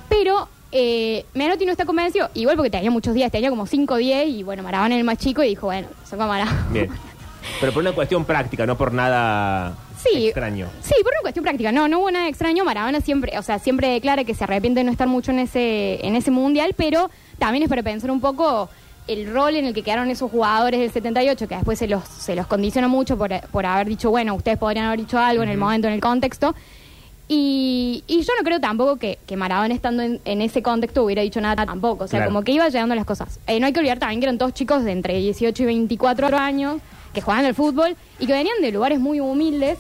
pero 0.10 0.48
eh, 0.72 1.26
Menotti 1.36 1.66
no 1.66 1.72
está 1.72 1.86
convencido, 1.86 2.30
igual 2.34 2.56
porque 2.56 2.72
tenía 2.72 2.90
muchos 2.90 3.14
días, 3.14 3.32
tenía 3.32 3.52
como 3.52 3.68
5 3.68 3.94
o 3.94 3.98
10 3.98 4.30
y 4.30 4.44
bueno, 4.44 4.64
Maradona 4.64 4.96
era 4.96 5.00
el 5.00 5.04
más 5.04 5.20
chico 5.20 5.44
y 5.44 5.50
dijo, 5.50 5.68
bueno, 5.68 5.88
saca 6.04 6.26
Maradona. 6.26 6.68
Bien. 6.72 6.90
Pero 7.60 7.72
por 7.74 7.82
una 7.82 7.92
cuestión 7.94 8.26
práctica, 8.26 8.66
no 8.66 8.78
por 8.78 8.94
nada 8.94 9.76
Sí. 9.98 10.26
extraño. 10.28 10.68
Sí, 10.82 10.94
por 11.04 11.14
una 11.14 11.22
cuestión 11.22 11.44
práctica. 11.44 11.72
No, 11.72 11.88
no 11.88 12.00
hubo 12.00 12.12
nada 12.12 12.28
extraño. 12.28 12.66
Maradona 12.66 13.00
siempre, 13.02 13.38
o 13.38 13.42
sea, 13.42 13.60
siempre 13.60 13.88
declara 13.90 14.24
que 14.24 14.34
se 14.36 14.44
arrepiente 14.44 14.82
de 14.82 14.84
no 14.84 14.92
estar 14.92 15.08
mucho 15.08 15.32
en 15.32 15.40
ese, 15.40 16.06
en 16.06 16.16
ese 16.16 16.30
mundial, 16.32 16.74
pero 16.78 17.10
también 17.40 17.64
es 17.64 17.70
para 17.70 17.84
pensar 17.84 18.12
un 18.12 18.20
poco 18.20 18.70
el 19.08 19.32
rol 19.34 19.56
en 19.56 19.66
el 19.66 19.74
que 19.74 19.84
quedaron 19.84 20.10
esos 20.10 20.32
jugadores 20.32 20.80
del 20.80 20.92
78, 20.92 21.48
que 21.48 21.56
después 21.56 21.78
se 21.80 21.88
los, 21.88 22.04
se 22.06 22.36
los 22.36 22.48
condiciona 22.48 22.88
mucho 22.88 23.18
por, 23.18 23.30
por 23.52 23.66
haber 23.66 23.88
dicho, 23.88 24.10
bueno, 24.10 24.34
ustedes 24.36 24.58
podrían 24.58 24.86
haber 24.86 25.00
dicho 25.00 25.18
algo 25.20 25.44
en 25.44 25.50
el 25.50 25.58
momento, 25.58 25.88
en 25.88 25.94
el 25.94 26.02
contexto. 26.02 26.56
Y, 27.30 28.04
y 28.08 28.22
yo 28.22 28.34
no 28.38 28.44
creo 28.44 28.60
tampoco 28.60 28.98
que, 28.98 29.18
que 29.26 29.38
Maradona 29.38 29.74
estando 29.74 30.04
en, 30.04 30.20
en 30.26 30.42
ese 30.42 30.62
contexto 30.62 31.04
hubiera 31.04 31.22
dicho 31.22 31.40
nada 31.42 31.66
tampoco. 31.66 32.04
O 32.04 32.08
sea, 32.08 32.20
Claro. 32.20 32.32
como 32.32 32.44
que 32.44 32.52
iba 32.52 32.68
llegando 32.68 32.96
las 32.96 33.06
cosas. 33.06 33.40
Eh, 33.48 33.60
no 33.60 33.66
hay 33.66 33.74
que 33.74 33.80
olvidar 33.80 33.98
también 34.00 34.20
que 34.20 34.26
eran 34.26 34.38
todos 34.38 34.54
chicos 34.54 34.84
de 34.84 34.92
entre 34.92 35.18
18 35.18 35.64
y 35.64 35.66
24 35.66 36.36
años 36.38 36.78
que 37.14 37.22
jugaban 37.22 37.46
al 37.46 37.54
fútbol 37.56 37.96
y 38.20 38.26
que 38.28 38.34
venían 38.34 38.56
de 38.62 38.72
lugares 38.72 39.00
muy 39.00 39.20
humildes. 39.20 39.78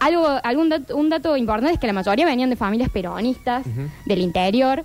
Algo, 0.00 0.26
algún 0.42 0.68
dato, 0.70 0.96
un 0.96 1.10
dato 1.10 1.36
importante 1.36 1.74
es 1.74 1.78
que 1.80 1.86
la 1.86 1.92
mayoría 1.92 2.24
venían 2.24 2.48
de 2.48 2.56
familias 2.56 2.88
peronistas 2.88 3.64
del 4.06 4.18
interior 4.20 4.84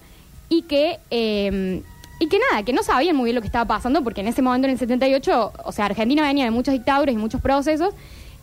y 0.50 0.64
que 0.64 1.00
eh, 1.12 1.82
y 2.20 2.28
que 2.28 2.38
nada, 2.52 2.64
que 2.64 2.72
no 2.74 2.82
sabían 2.84 3.16
muy 3.16 3.26
bien 3.26 3.36
lo 3.36 3.42
que 3.42 3.48
estaba 3.48 3.66
pasando 3.66 4.04
porque 4.04 4.22
en 4.22 4.28
ese 4.28 4.42
momento 4.42 4.68
en 4.68 4.74
el 4.74 4.80
78, 4.80 5.54
o 5.66 5.72
sea, 5.72 5.86
Argentina 5.86 6.22
venía 6.24 6.46
de 6.46 6.52
muchas 6.52 6.74
dictaduras 6.74 7.14
y 7.14 7.18
muchos 7.18 7.42
procesos 7.42 7.94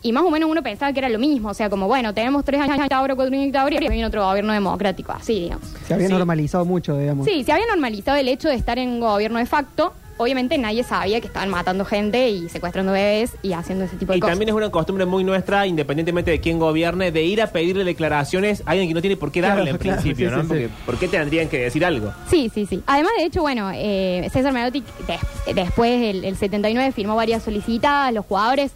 y 0.03 0.11
más 0.11 0.23
o 0.23 0.29
menos 0.31 0.49
uno 0.49 0.61
pensaba 0.61 0.91
que 0.93 0.99
era 0.99 1.09
lo 1.09 1.17
mismo, 1.17 1.49
o 1.49 1.53
sea, 1.53 1.69
como 1.69 1.87
bueno, 1.87 2.13
tenemos 2.13 2.43
tres 2.43 2.59
años 2.59 2.75
de 2.77 2.83
dictadura, 2.83 3.15
cuatro 3.15 3.31
años 3.33 3.41
de 3.41 3.45
dictadura 3.45 3.75
y 3.75 3.79
viene 3.79 4.05
otro 4.05 4.25
gobierno 4.27 4.51
democrático, 4.53 5.11
así 5.13 5.39
digamos. 5.41 5.67
Se 5.87 5.93
había 5.93 6.07
Sí. 6.07 6.13
normalizado 6.13 6.65
mucho, 6.65 6.97
digamos. 6.97 7.25
Sí, 7.25 7.43
se 7.43 7.51
había 7.51 7.65
normalizado 7.67 8.17
el 8.17 8.27
hecho 8.27 8.49
de 8.49 8.55
estar 8.55 8.77
en 8.79 8.99
gobierno 8.99 9.39
de 9.39 9.45
facto. 9.45 9.93
Obviamente 10.17 10.57
nadie 10.57 10.83
sabía 10.83 11.19
que 11.21 11.27
estaban 11.27 11.49
matando 11.49 11.85
gente 11.85 12.29
y 12.29 12.47
secuestrando 12.49 12.91
bebés 12.91 13.31
y 13.41 13.53
haciendo 13.53 13.85
ese 13.85 13.97
tipo 13.97 14.11
de 14.11 14.17
Y 14.17 14.21
cosas. 14.21 14.33
también 14.33 14.49
es 14.49 14.55
una 14.55 14.69
costumbre 14.69 15.05
muy 15.05 15.23
nuestra, 15.23 15.65
independientemente 15.65 16.29
de 16.31 16.39
quién 16.39 16.59
gobierne, 16.59 17.11
de 17.11 17.23
ir 17.23 17.41
a 17.41 17.47
pedirle 17.47 17.83
declaraciones 17.83 18.61
a 18.65 18.71
alguien 18.71 18.87
que 18.89 18.93
no 18.93 19.01
tiene 19.01 19.17
por 19.17 19.31
qué 19.31 19.39
Claro, 19.39 19.57
darle 19.57 19.71
en 19.71 19.77
claro, 19.77 20.01
principio, 20.01 20.29
sí, 20.29 20.35
¿no? 20.35 20.41
sí, 20.43 20.47
Porque, 20.47 20.67
sí. 20.67 20.73
¿Por 20.85 20.97
qué 20.99 21.07
tendrían 21.07 21.49
que 21.49 21.57
decir 21.59 21.83
algo? 21.83 22.13
Sí, 22.29 22.51
sí, 22.53 22.65
sí. 22.65 22.83
Además, 22.85 23.11
de 23.17 23.25
hecho, 23.25 23.41
bueno, 23.41 23.71
eh, 23.73 24.29
César 24.31 24.53
Menotti 24.53 24.83
des- 25.07 25.55
después, 25.55 26.01
el, 26.15 26.23
el 26.25 26.37
79, 26.37 26.91
firmó 26.91 27.15
varias 27.15 27.41
solicitadas, 27.43 28.13
los 28.13 28.25
jugadores. 28.25 28.71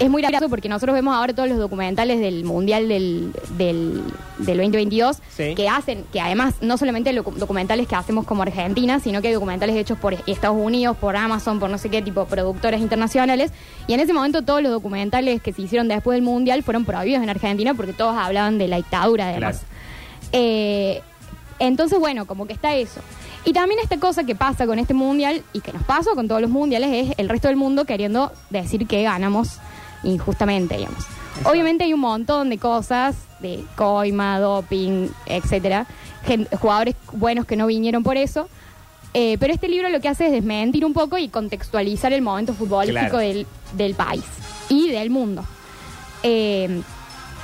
Es 0.00 0.10
muy 0.10 0.22
gracioso 0.22 0.48
porque 0.48 0.68
nosotros 0.68 0.92
vemos 0.92 1.14
ahora 1.14 1.32
todos 1.34 1.48
los 1.48 1.56
documentales 1.58 2.18
del 2.18 2.44
Mundial 2.44 2.88
del, 2.88 3.32
del, 3.56 4.02
del 4.38 4.56
2022 4.58 5.18
Sí. 5.28 5.54
que 5.54 5.68
hacen, 5.68 6.04
que 6.12 6.20
además 6.20 6.54
no 6.60 6.76
solamente 6.78 7.12
los 7.12 7.24
documentales 7.38 7.86
que 7.86 7.94
hacemos 7.94 8.24
como 8.26 8.42
Argentina, 8.42 8.98
sino 8.98 9.22
que 9.22 9.28
hay 9.28 9.34
documentales 9.34 9.76
hechos 9.76 9.96
por 9.96 10.14
Estados 10.26 10.56
Unidos, 10.60 10.96
por 10.96 11.14
Amazon, 11.16 11.60
por 11.60 11.70
no 11.70 11.78
sé 11.78 11.90
qué 11.90 12.02
tipo, 12.02 12.24
productores 12.24 12.80
internacionales. 12.80 13.52
Y 13.86 13.92
en 13.94 14.00
ese 14.00 14.12
momento 14.12 14.42
todos 14.42 14.62
los 14.62 14.72
documentales 14.72 15.40
que 15.40 15.52
se 15.52 15.62
hicieron 15.62 15.86
después 15.86 16.16
del 16.16 16.24
Mundial 16.24 16.64
fueron 16.64 16.84
prohibidos 16.84 17.22
en 17.22 17.30
Argentina 17.30 17.72
porque 17.74 17.92
todos 17.92 18.16
hablaban 18.16 18.58
de 18.58 18.66
la 18.66 18.76
dictadura, 18.78 19.28
además. 19.28 19.58
Claro. 19.58 19.70
Eh, 20.32 21.02
entonces, 21.60 22.00
bueno, 22.00 22.26
como 22.26 22.46
que 22.46 22.52
está 22.52 22.74
eso. 22.74 23.00
Y 23.44 23.52
también 23.52 23.78
esta 23.80 23.98
cosa 23.98 24.24
que 24.24 24.34
pasa 24.34 24.66
con 24.66 24.78
este 24.80 24.92
mundial 24.94 25.42
y 25.52 25.60
que 25.60 25.72
nos 25.72 25.84
pasó 25.84 26.14
con 26.16 26.26
todos 26.26 26.40
los 26.40 26.50
mundiales 26.50 26.90
es 27.10 27.14
el 27.18 27.28
resto 27.28 27.46
del 27.48 27.56
mundo 27.56 27.84
queriendo 27.84 28.32
decir 28.50 28.86
que 28.88 29.02
ganamos 29.02 29.58
injustamente, 30.04 30.76
digamos. 30.76 31.04
Obviamente 31.44 31.84
hay 31.84 31.92
un 31.92 32.00
montón 32.00 32.50
de 32.50 32.58
cosas 32.58 33.16
de 33.40 33.64
coima, 33.76 34.38
doping, 34.38 35.08
etcétera, 35.26 35.86
gen- 36.24 36.48
jugadores 36.60 36.94
buenos 37.12 37.44
que 37.46 37.56
no 37.56 37.66
vinieron 37.66 38.02
por 38.02 38.16
eso. 38.16 38.48
Eh, 39.16 39.36
pero 39.38 39.52
este 39.54 39.68
libro 39.68 39.88
lo 39.90 40.00
que 40.00 40.08
hace 40.08 40.26
es 40.26 40.32
desmentir 40.32 40.84
un 40.84 40.92
poco 40.92 41.18
y 41.18 41.28
contextualizar 41.28 42.12
el 42.12 42.22
momento 42.22 42.52
futbolístico 42.54 43.00
Claro. 43.10 43.18
del, 43.18 43.46
del 43.76 43.94
país 43.94 44.24
y 44.68 44.90
del 44.90 45.10
mundo. 45.10 45.44
Eh, 46.22 46.82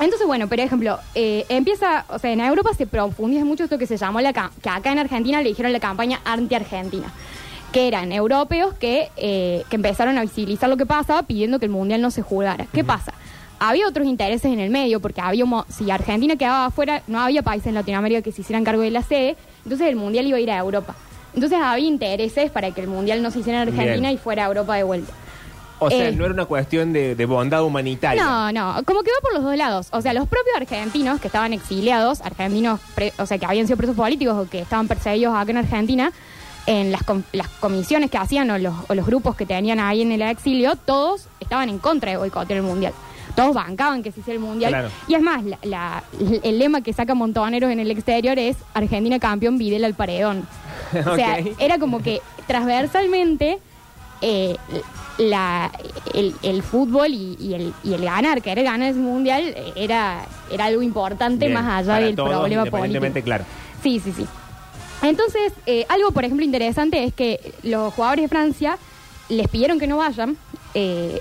entonces, 0.01 0.27
bueno, 0.27 0.49
por 0.49 0.59
ejemplo, 0.59 0.99
eh, 1.15 1.45
empieza, 1.49 2.07
o 2.09 2.19
sea, 2.19 2.33
en 2.33 2.41
Europa 2.41 2.71
se 2.77 2.87
profundiza 2.87 3.45
mucho 3.45 3.65
esto 3.65 3.77
que 3.77 3.87
se 3.87 3.99
llamó, 3.99 4.21
la 4.21 4.33
que 4.33 4.69
acá 4.69 4.91
en 4.93 4.99
Argentina 4.99 5.43
le 5.43 5.51
dijeron 5.51 5.73
la 5.73 5.81
campaña 5.81 6.21
anti-argentina, 6.25 7.13
que 7.73 7.87
eran 7.89 8.13
europeos 8.13 8.75
que, 8.75 9.11
eh, 9.17 9.65
que 9.71 9.77
empezaron 9.77 10.19
a 10.19 10.23
visibilizar 10.23 10.69
lo 10.69 10.77
que 10.77 10.87
pasaba 10.87 11.23
pidiendo 11.23 11.59
que 11.59 11.67
el 11.67 11.71
Mundial 11.71 12.01
no 12.01 12.11
se 12.11 12.23
jugara. 12.23 12.67
¿Qué 12.73 12.83
pasa? 12.85 13.13
Había 13.59 13.87
otros 13.87 14.07
intereses 14.07 14.51
en 14.51 14.59
el 14.59 14.71
medio, 14.71 15.01
porque 15.01 15.21
había 15.21 15.45
si 15.69 15.91
Argentina 15.91 16.35
quedaba 16.37 16.67
afuera, 16.67 17.03
no 17.07 17.21
había 17.21 17.43
países 17.43 17.67
en 17.69 17.75
Latinoamérica 17.75 18.23
que 18.23 18.33
se 18.33 18.41
hicieran 18.41 18.65
cargo 18.65 18.83
de 18.83 18.91
la 18.91 19.03
sede, 19.03 19.37
entonces 19.65 19.87
el 19.89 19.97
Mundial 19.97 20.27
iba 20.27 20.39
a 20.39 20.41
ir 20.41 20.51
a 20.51 20.59
Europa. 20.59 20.95
Entonces 21.35 21.59
había 21.63 21.87
intereses 21.87 22.51
para 22.51 22.71
que 22.73 22.81
el 22.81 22.89
Mundial 22.89 23.23
no 23.23 23.31
se 23.31 23.41
hiciera 23.41 23.63
en 23.63 23.69
Argentina 23.69 24.09
Bien. 24.09 24.15
y 24.15 24.17
fuera 24.17 24.45
a 24.45 24.49
Europa 24.49 24.75
de 24.77 24.83
vuelta. 24.83 25.13
O 25.79 25.89
sea, 25.89 26.09
Eh. 26.09 26.13
no 26.13 26.25
era 26.25 26.35
una 26.35 26.45
cuestión 26.47 26.93
de, 26.93 27.15
de 27.15 27.25
bondad 27.27 27.63
humanitaria. 27.65 28.23
No, 28.23 28.53
no, 28.53 28.83
como 28.85 29.03
que 29.03 29.11
va 29.11 29.21
por 29.23 29.33
los 29.35 29.43
dos 29.45 29.57
lados. 29.57 29.89
O 29.93 30.01
sea, 30.03 30.13
los 30.13 30.27
propios 30.29 30.55
argentinos 30.57 31.21
que 31.21 31.29
estaban 31.29 31.53
exiliados, 31.53 32.21
argentinos, 32.23 32.81
pre- 32.95 33.13
o 33.19 33.25
sea, 33.27 33.39
que 33.39 33.47
habían 33.47 33.67
sido 33.67 33.77
presos 33.77 33.97
políticos 33.97 34.35
o 34.37 34.51
que 34.51 34.61
estaban 34.61 34.89
perseguidos 34.89 35.35
acá 35.35 35.51
en 35.53 35.57
Argentina, 35.59 36.13
en 36.67 36.93
las, 36.93 37.03
com- 37.03 37.23
las 37.33 37.49
comisiones 37.49 38.11
que 38.11 38.19
hacían 38.19 38.51
o 38.51 38.59
los, 38.59 38.75
o 38.89 38.95
los 38.95 39.07
grupos 39.07 39.35
que 39.37 39.47
tenían 39.47 39.81
ahí 39.81 40.03
en 40.03 40.13
el 40.13 40.23
exilio, 40.23 40.77
todos 40.77 41.27
estaban 41.41 41.69
en 41.69 41.79
contra 41.79 42.11
de 42.11 42.17
boicotear 42.19 42.59
el 42.59 42.63
mundial. 42.65 42.93
Todos 43.37 43.55
bancaban 43.55 44.03
que 44.03 44.11
se 44.13 44.21
hiciera 44.21 44.35
el 44.39 44.45
mundial. 44.45 44.71
Claro. 44.73 44.89
Y 45.09 45.15
es 45.15 45.23
más, 45.23 45.43
la- 45.45 45.59
la- 45.63 46.03
el 46.43 46.59
lema 46.59 46.81
que 46.83 46.93
saca 46.93 47.15
Montoneros 47.15 47.71
en 47.71 47.79
el 47.81 47.91
exterior 47.91 48.39
es 48.39 48.57
Argentina 48.75 49.19
campeón, 49.19 49.57
Videla 49.59 49.87
al 49.87 49.95
paredón. 49.95 50.47
O 51.07 51.15
sea, 51.17 51.39
era 51.59 51.79
como 51.79 52.01
que 52.01 52.21
transversalmente 52.47 53.59
eh, 54.23 54.57
la, 55.19 55.71
el, 56.15 56.35
el 56.43 56.63
fútbol 56.63 57.09
y, 57.13 57.37
y 57.41 57.55
el, 57.55 57.73
y 57.85 57.95
el 57.95 58.03
ganar, 58.05 58.43
querer 58.43 58.65
ganar 58.65 58.91
ese 58.91 58.99
mundial, 58.99 59.43
eh, 59.57 59.73
era, 59.77 60.25
era 60.51 60.65
algo 60.67 60.83
importante 60.83 61.47
Bien, 61.47 61.55
más 61.55 61.89
allá 61.89 62.05
del 62.05 62.17
todos, 62.17 62.31
problema 62.31 62.65
político. 62.67 63.21
claro. 63.25 63.45
Sí, 63.83 64.01
sí, 64.01 64.13
sí. 64.15 64.27
Entonces, 65.03 65.53
eh, 65.67 65.87
algo, 65.89 66.11
por 66.13 66.25
ejemplo, 66.25 66.45
interesante 66.45 67.05
es 67.05 67.15
que 67.15 67.55
los 67.63 67.93
jugadores 67.95 68.25
de 68.25 68.29
Francia 68.29 68.79
les 69.29 69.49
pidieron 69.49 69.79
que 69.79 69.87
no 69.87 69.99
vayan, 69.99 70.37
eh, 70.75 71.21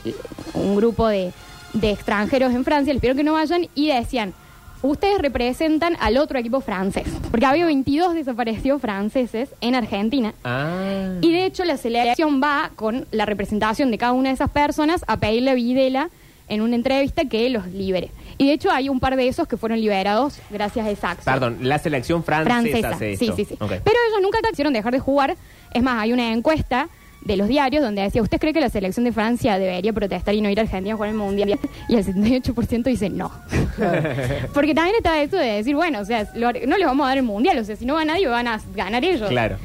un 0.54 0.76
grupo 0.76 1.08
de, 1.08 1.32
de 1.74 1.92
extranjeros 1.92 2.54
en 2.54 2.66
Francia 2.66 2.94
les 2.94 3.02
pidieron 3.02 3.18
que 3.18 3.24
no 3.24 3.34
vayan 3.34 3.68
y 3.76 3.88
decían, 3.88 4.34
ustedes 4.82 5.20
representan 5.20 5.98
al 6.00 6.18
otro 6.18 6.40
equipo 6.40 6.62
francés, 6.62 7.08
porque 7.30 7.46
había 7.46 7.66
22 7.66 8.14
desaparecidos 8.14 8.82
franceses 8.82 9.50
en 9.62 9.76
Argentina. 9.76 10.34
Ah. 10.44 11.16
Y 11.22 11.32
de 11.32 11.46
hecho 11.46 11.66
la 11.66 11.78
selección 11.78 12.42
va 12.42 12.72
con 12.76 13.08
la 13.12 13.26
representación 13.26 13.92
de 13.92 13.98
cada 13.98 14.14
una 14.14 14.30
de 14.30 14.36
esas 14.36 14.50
personas 14.50 15.04
a 15.08 15.18
pedirle 15.18 15.52
a 15.52 15.54
Videla 15.56 16.10
en 16.48 16.62
una 16.62 16.76
entrevista 16.76 17.26
que 17.26 17.50
los 17.50 17.68
libere. 17.68 18.12
Y 18.40 18.48
de 18.48 18.54
hecho 18.54 18.72
hay 18.72 18.90
un 18.90 19.00
par 19.00 19.16
de 19.18 19.28
esos 19.28 19.48
que 19.48 19.58
fueron 19.58 19.80
liberados 19.82 20.40
gracias 20.50 20.88
a 20.88 20.90
esa 20.90 21.12
acción. 21.12 21.34
Perdón, 21.36 21.58
la 21.62 21.78
selección 21.78 22.24
francesa, 22.24 22.54
francesa. 22.62 22.90
hace 22.90 23.18
Sí, 23.18 23.26
esto. 23.26 23.36
sí, 23.36 23.46
sí. 23.46 23.56
Pero 23.60 23.70
ellos 24.08 24.22
nunca 24.24 24.40
quisieron 24.50 24.74
dejar 24.74 24.94
de 24.94 25.00
jugar. 25.00 25.36
Es 25.74 25.84
más, 25.84 26.02
hay 26.02 26.14
una 26.14 26.32
encuesta 26.32 26.88
de 27.22 27.36
los 27.36 27.50
diarios 27.50 27.84
donde 27.84 28.02
decía, 28.02 28.22
¿usted 28.22 28.40
cree 28.40 28.54
que 28.54 28.62
la 28.62 28.70
selección 28.70 29.04
de 29.04 29.12
Francia 29.12 29.60
debería 29.60 29.92
protestar 29.92 30.34
y 30.36 30.40
no 30.40 30.50
ir 30.50 30.58
a 30.58 30.62
Argentina 30.64 30.94
a 30.94 30.96
jugar 30.96 31.10
el 31.10 31.18
Mundial? 31.18 31.60
Y 31.90 31.96
el 31.96 32.06
78% 32.06 32.84
dice 32.84 33.10
no. 33.10 33.30
Porque 34.54 34.74
también 34.74 34.96
está 34.96 35.22
eso 35.22 35.36
de 35.36 35.46
decir, 35.46 35.76
bueno, 35.76 36.00
o 36.00 36.06
sea, 36.06 36.28
lo- 36.34 36.54
no 36.54 36.78
les 36.78 36.88
vamos 36.88 37.04
a 37.06 37.10
dar 37.10 37.18
el 37.18 37.24
Mundial, 37.24 37.58
o 37.58 37.64
sea, 37.66 37.76
si 37.76 37.86
no 37.86 37.96
va 37.96 38.06
nadie, 38.06 38.26
van 38.28 38.48
a 38.48 38.62
ganar 38.74 39.04
ellos. 39.04 39.28
Claro. 39.30 39.58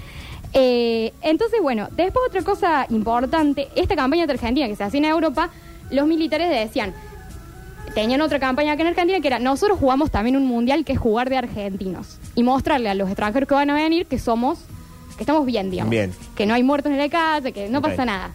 Eh, 0.52 1.12
entonces, 1.22 1.60
bueno, 1.62 1.88
después 1.92 2.24
otra 2.28 2.42
cosa 2.42 2.86
importante, 2.90 3.68
esta 3.76 3.96
campaña 3.96 4.26
de 4.26 4.32
Argentina 4.32 4.66
que 4.66 4.76
se 4.76 4.84
hacía 4.84 4.98
en 4.98 5.04
Europa, 5.06 5.50
los 5.90 6.06
militares 6.06 6.48
decían, 6.50 6.92
tenían 7.94 8.20
otra 8.20 8.38
campaña 8.40 8.72
acá 8.72 8.82
en 8.82 8.88
Argentina 8.88 9.20
que 9.20 9.26
era, 9.28 9.38
nosotros 9.38 9.78
jugamos 9.78 10.10
también 10.10 10.36
un 10.36 10.46
mundial 10.46 10.84
que 10.84 10.92
es 10.92 10.98
jugar 10.98 11.30
de 11.30 11.36
argentinos 11.38 12.18
y 12.34 12.42
mostrarle 12.42 12.88
a 12.90 12.94
los 12.94 13.08
extranjeros 13.08 13.48
que 13.48 13.54
van 13.54 13.70
a 13.70 13.74
venir 13.74 14.06
que 14.06 14.18
somos, 14.18 14.58
que 15.16 15.22
estamos 15.22 15.46
bien, 15.46 15.70
digamos. 15.70 15.90
Bien. 15.90 16.12
Que 16.34 16.46
no 16.46 16.54
hay 16.54 16.62
muertos 16.62 16.90
en 16.92 16.98
la 16.98 17.08
calle, 17.08 17.52
que 17.52 17.68
no 17.68 17.80
pasa 17.80 18.04
nada. 18.04 18.30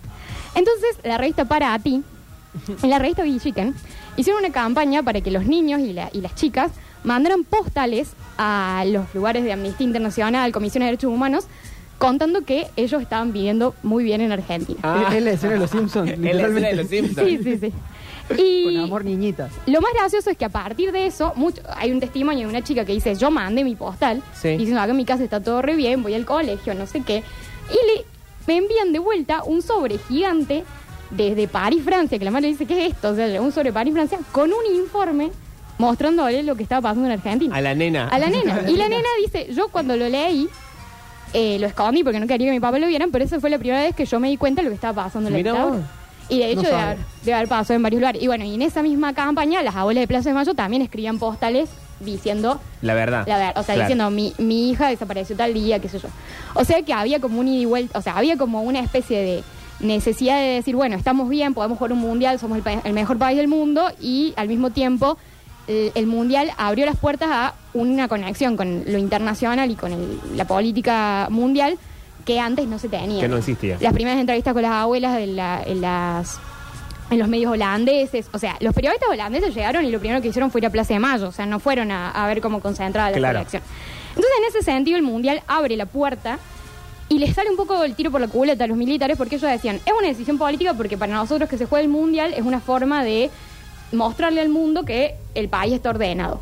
Entonces, 0.55 0.97
la 1.03 1.17
revista 1.17 1.45
Para 1.45 1.73
a 1.73 1.79
ti, 1.79 2.01
en 2.83 2.89
la 2.89 2.99
revista 2.99 3.23
Villiquen, 3.23 3.75
hicieron 4.17 4.43
una 4.43 4.51
campaña 4.53 5.03
para 5.03 5.21
que 5.21 5.29
los 5.31 5.45
niños 5.45 5.81
y, 5.81 5.93
la- 5.93 6.09
y 6.13 6.21
las 6.21 6.35
chicas 6.35 6.71
mandaran 7.03 7.43
postales 7.43 8.11
a 8.37 8.83
los 8.87 9.13
lugares 9.13 9.43
de 9.43 9.51
Amnistía 9.53 9.85
Internacional, 9.87 10.51
Comisión 10.51 10.79
de 10.81 10.85
Derechos 10.87 11.11
Humanos, 11.13 11.45
contando 11.97 12.41
que 12.41 12.67
ellos 12.77 13.01
estaban 13.01 13.33
viviendo 13.33 13.75
muy 13.83 14.03
bien 14.05 14.21
en 14.21 14.31
Argentina. 14.31 14.79
Ah. 14.83 15.11
Es, 15.13 15.21
la 15.21 15.31
escena 15.31 15.53
de 15.53 15.59
los 15.59 15.69
Simpsons, 15.69 16.09
Es 16.11 16.17
la 16.19 16.29
escena 16.29 16.47
de 16.47 16.47
literalmente. 16.53 16.75
los 16.75 16.87
Simpsons. 16.89 17.27
Sí, 17.27 17.39
sí, 17.43 17.57
sí. 17.57 17.73
Y 18.37 18.65
Con 18.65 18.77
amor, 18.77 19.05
niñitas. 19.05 19.51
lo 19.65 19.81
más 19.81 19.91
gracioso 19.93 20.29
es 20.29 20.37
que 20.37 20.45
a 20.45 20.49
partir 20.49 20.91
de 20.91 21.05
eso, 21.07 21.33
mucho- 21.35 21.61
hay 21.75 21.91
un 21.91 21.99
testimonio 21.99 22.47
de 22.47 22.49
una 22.49 22.61
chica 22.63 22.85
que 22.85 22.93
dice, 22.93 23.15
yo 23.15 23.31
mandé 23.31 23.63
mi 23.63 23.75
postal, 23.75 24.21
Sí. 24.33 24.49
diciendo, 24.49 24.81
acá 24.81 24.91
en 24.91 24.97
mi 24.97 25.05
casa 25.05 25.23
está 25.23 25.41
todo 25.41 25.61
re 25.61 25.75
bien, 25.75 26.03
voy 26.03 26.13
al 26.13 26.25
colegio, 26.25 26.73
no 26.75 26.85
sé 26.85 27.01
qué. 27.01 27.17
Y 27.71 27.73
le, 27.97 28.05
me 28.47 28.57
envían 28.57 28.91
de 28.93 28.99
vuelta 28.99 29.43
un 29.43 29.61
sobre 29.61 29.97
gigante 29.97 30.63
desde 31.11 31.47
París, 31.47 31.81
Francia, 31.83 32.19
que 32.19 32.25
la 32.25 32.31
madre 32.31 32.49
dice, 32.49 32.65
¿qué 32.65 32.85
es 32.85 32.91
esto? 32.93 33.09
O 33.09 33.15
sea, 33.15 33.41
un 33.41 33.51
sobre 33.51 33.73
París, 33.73 33.93
Francia, 33.93 34.19
con 34.31 34.51
un 34.53 34.75
informe 34.75 35.31
mostrándole 35.79 36.43
lo 36.43 36.55
que 36.55 36.63
estaba 36.63 36.81
pasando 36.81 37.05
en 37.07 37.13
Argentina. 37.13 37.55
A 37.55 37.61
la 37.61 37.73
nena. 37.73 38.09
A 38.09 38.19
la 38.19 38.27
nena. 38.29 38.61
Y 38.69 38.75
la 38.75 38.89
nena 38.89 39.07
dice, 39.23 39.47
yo 39.53 39.69
cuando 39.69 39.95
lo 39.97 40.07
leí, 40.09 40.47
eh, 41.33 41.57
lo 41.59 41.67
escondí 41.67 42.03
porque 42.03 42.19
no 42.19 42.27
quería 42.27 42.47
que 42.47 42.51
mi 42.53 42.59
papá 42.59 42.79
lo 42.79 42.87
vieran, 42.87 43.11
pero 43.11 43.23
esa 43.23 43.39
fue 43.39 43.49
la 43.49 43.57
primera 43.59 43.81
vez 43.81 43.95
que 43.95 44.05
yo 44.05 44.19
me 44.19 44.29
di 44.29 44.37
cuenta 44.37 44.61
de 44.61 44.65
lo 44.65 44.69
que 44.71 44.75
estaba 44.75 45.03
pasando 45.05 45.29
en 45.29 45.33
la 45.33 45.37
dictadura. 45.37 45.89
Y 46.29 46.39
de 46.39 46.51
hecho 46.51 46.61
No 46.63 46.69
sabe. 46.69 46.81
haber, 46.81 46.97
debe 47.23 47.33
haber 47.37 47.47
pasado 47.49 47.75
en 47.75 47.83
varios 47.83 47.99
lugares. 48.01 48.21
Y 48.21 48.27
bueno, 48.27 48.45
y 48.45 48.53
en 48.55 48.61
esa 48.61 48.83
misma 48.83 49.13
campaña, 49.13 49.61
las 49.63 49.75
abuelas 49.75 50.01
de 50.03 50.07
Plaza 50.07 50.29
de 50.29 50.35
Mayo 50.35 50.53
también 50.53 50.81
escribían 50.81 51.17
postales 51.19 51.69
diciendo 51.99 52.59
La 52.81 52.93
verdad. 52.93 53.25
la 53.27 53.37
verdad, 53.37 53.57
o 53.57 53.63
sea, 53.63 53.75
Claro. 53.75 53.87
diciendo 53.89 54.09
mi, 54.09 54.33
mi 54.37 54.69
hija 54.69 54.87
desapareció 54.87 55.35
tal 55.35 55.53
día, 55.53 55.79
qué 55.79 55.89
sé 55.89 55.99
yo. 55.99 56.07
O 56.53 56.63
sea 56.63 56.81
que 56.83 56.93
había 56.93 57.19
como 57.19 57.39
un 57.41 57.47
ida 57.47 57.61
y 57.61 57.65
vuelta, 57.65 57.99
o 57.99 58.01
sea, 58.01 58.15
había 58.17 58.37
como 58.37 58.61
una 58.61 58.79
especie 58.79 59.19
de 59.21 59.43
necesidad 59.81 60.37
de 60.39 60.47
decir, 60.55 60.75
bueno, 60.75 60.95
estamos 60.95 61.27
bien, 61.29 61.53
podemos 61.53 61.77
jugar 61.77 61.93
un 61.93 61.99
mundial, 61.99 62.37
somos 62.39 62.57
el, 62.57 62.63
pa- 62.63 62.81
el 62.83 62.93
mejor 62.93 63.17
país 63.17 63.37
del 63.37 63.47
mundo 63.47 63.89
y 63.99 64.33
al 64.37 64.47
mismo 64.47 64.69
tiempo 64.69 65.17
el, 65.67 65.91
el 65.95 66.05
mundial 66.07 66.51
abrió 66.57 66.85
las 66.85 66.95
puertas 66.97 67.29
a 67.31 67.53
una 67.73 68.07
conexión 68.07 68.55
con 68.57 68.83
lo 68.87 68.97
internacional 68.97 69.69
y 69.71 69.75
con 69.75 69.91
el- 69.93 70.19
la 70.35 70.45
política 70.45 71.27
mundial 71.31 71.77
que 72.25 72.39
antes 72.39 72.67
no 72.67 72.77
se 72.79 72.89
tenía. 72.89 73.19
Que 73.21 73.27
no 73.27 73.37
existía. 73.37 73.77
Las 73.79 73.93
primeras 73.93 74.19
entrevistas 74.19 74.53
con 74.53 74.61
las 74.61 74.71
abuelas 74.71 75.15
de 75.15 75.27
la- 75.27 75.63
en 75.65 75.81
las 75.81 76.39
en 77.11 77.17
los 77.17 77.27
medios 77.27 77.51
holandeses, 77.51 78.27
o 78.33 78.37
sea, 78.37 78.55
los 78.59 78.71
periodistas 78.75 79.09
holandeses 79.09 79.55
llegaron 79.55 79.83
y 79.83 79.89
lo 79.89 79.99
primero 79.99 80.21
que 80.21 80.27
hicieron 80.27 80.51
fue 80.51 80.61
ir 80.61 80.67
a 80.67 80.69
Plaza 80.69 80.93
de 80.93 80.99
Mayo, 80.99 81.29
o 81.29 81.31
sea, 81.31 81.47
no 81.47 81.59
fueron 81.59 81.89
a, 81.89 82.11
a 82.11 82.27
ver 82.27 82.39
cómo 82.39 82.59
concentrada 82.59 83.09
la 83.09 83.17
Claro. 83.17 83.39
selección. 83.39 83.63
Entonces, 84.09 84.31
en 84.39 84.47
ese 84.47 84.61
sentido, 84.61 84.95
el 84.95 85.01
Mundial 85.01 85.41
abre 85.47 85.75
la 85.75 85.87
puerta 85.87 86.37
y 87.07 87.17
les 87.17 87.33
sale 87.33 87.49
un 87.49 87.55
poco 87.57 87.83
el 87.83 87.95
tiro 87.95 88.11
por 88.11 88.21
la 88.21 88.27
culeta 88.27 88.65
a 88.65 88.67
los 88.67 88.77
militares 88.77 89.17
porque 89.17 89.37
ellos 89.37 89.49
decían, 89.49 89.77
es 89.77 89.93
una 89.97 90.07
decisión 90.07 90.37
política 90.37 90.75
porque 90.75 90.99
para 90.99 91.11
nosotros 91.15 91.49
que 91.49 91.57
se 91.57 91.65
juegue 91.65 91.85
el 91.85 91.89
Mundial 91.89 92.31
es 92.35 92.43
una 92.43 92.59
forma 92.59 93.03
de 93.03 93.31
mostrarle 93.91 94.41
al 94.41 94.49
mundo 94.49 94.85
que 94.85 95.15
el 95.33 95.49
país 95.49 95.73
está 95.73 95.89
ordenado. 95.89 96.39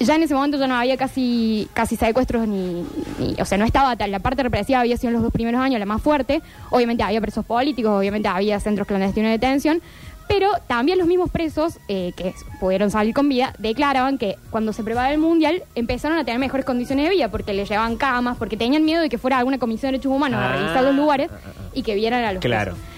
Ya 0.00 0.14
en 0.16 0.22
ese 0.22 0.34
momento 0.34 0.56
ya 0.58 0.66
no 0.66 0.74
había 0.76 0.96
casi 0.96 1.68
casi 1.74 1.94
secuestros 1.96 2.48
ni, 2.48 2.86
ni- 3.18 3.36
o 3.40 3.44
sea, 3.44 3.58
no 3.58 3.66
estaba 3.66 3.94
tal, 3.96 4.10
la 4.10 4.18
parte 4.18 4.42
represiva 4.42 4.80
había 4.80 4.96
sido 4.96 5.08
en 5.10 5.14
los 5.14 5.22
dos 5.22 5.32
primeros 5.32 5.60
años 5.60 5.78
la 5.78 5.84
más 5.86 6.00
fuerte, 6.00 6.40
obviamente 6.70 7.02
había 7.02 7.20
presos 7.20 7.44
políticos, 7.44 7.92
obviamente 7.98 8.26
había 8.26 8.58
centros 8.60 8.86
clandestinos 8.88 9.28
de 9.28 9.32
detención, 9.32 9.82
pero 10.26 10.48
también 10.68 10.96
los 10.96 11.06
mismos 11.06 11.28
presos 11.30 11.78
eh, 11.88 12.12
que 12.16 12.32
pudieron 12.60 12.90
salir 12.90 13.12
con 13.12 13.28
vida 13.28 13.52
declaraban 13.58 14.16
que 14.16 14.36
cuando 14.50 14.72
se 14.72 14.82
preparaba 14.84 15.12
el 15.12 15.18
mundial 15.20 15.64
empezaron 15.74 16.16
a 16.18 16.24
tener 16.24 16.38
mejores 16.40 16.64
condiciones 16.64 17.04
de 17.06 17.10
vida 17.14 17.28
porque 17.30 17.52
les 17.52 17.68
llevaban 17.68 17.96
camas, 17.96 18.38
porque 18.38 18.56
tenían 18.56 18.84
miedo 18.86 19.02
de 19.02 19.10
que 19.10 19.18
fuera 19.18 19.36
alguna 19.38 19.58
comisión 19.58 19.90
de 19.92 19.98
derechos 19.98 20.12
humanos 20.12 20.40
a 20.40 20.52
Ah, 20.54 20.56
revisar 20.56 20.82
los 20.84 20.94
lugares 20.94 21.28
ah, 21.30 21.36
ah, 21.44 21.50
ah. 21.58 21.62
y 21.74 21.82
que 21.82 21.94
vieran 21.94 22.24
a 22.24 22.32
los 22.32 22.40
Claro. 22.40 22.72
presos. 22.72 22.90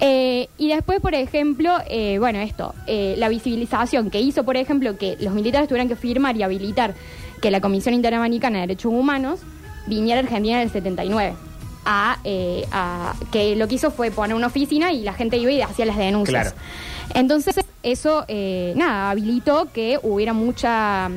Eh, 0.00 0.48
y 0.58 0.68
después, 0.68 1.00
por 1.00 1.14
ejemplo, 1.14 1.72
eh, 1.88 2.18
bueno, 2.18 2.38
esto, 2.40 2.74
eh, 2.86 3.14
la 3.18 3.28
visibilización 3.28 4.10
que 4.10 4.20
hizo, 4.20 4.44
por 4.44 4.56
ejemplo, 4.56 4.98
que 4.98 5.16
los 5.20 5.32
militares 5.32 5.68
tuvieran 5.68 5.88
que 5.88 5.96
firmar 5.96 6.36
y 6.36 6.42
habilitar 6.42 6.94
que 7.40 7.50
la 7.50 7.60
Comisión 7.60 7.94
Interamericana 7.94 8.56
de 8.60 8.66
Derechos 8.66 8.92
Humanos 8.92 9.40
viniera 9.86 10.20
a 10.20 10.24
Argentina 10.24 10.56
en 10.56 10.62
el 10.64 10.70
79. 10.70 11.34
A, 11.86 12.18
eh, 12.24 12.66
a- 12.72 13.14
que 13.30 13.54
lo 13.56 13.68
que 13.68 13.76
hizo 13.76 13.90
fue 13.90 14.10
poner 14.10 14.34
una 14.36 14.48
oficina 14.48 14.92
y 14.92 15.02
la 15.02 15.12
gente 15.14 15.36
iba 15.38 15.50
y 15.52 15.62
hacía 15.62 15.86
las 15.86 15.96
denuncias. 15.96 16.52
Claro. 16.52 16.56
Entonces, 17.14 17.54
eso, 17.82 18.24
eh, 18.28 18.72
nada, 18.76 19.10
habilitó 19.10 19.68
que 19.72 19.98
hubiera 20.02 20.32
mucha... 20.32 21.08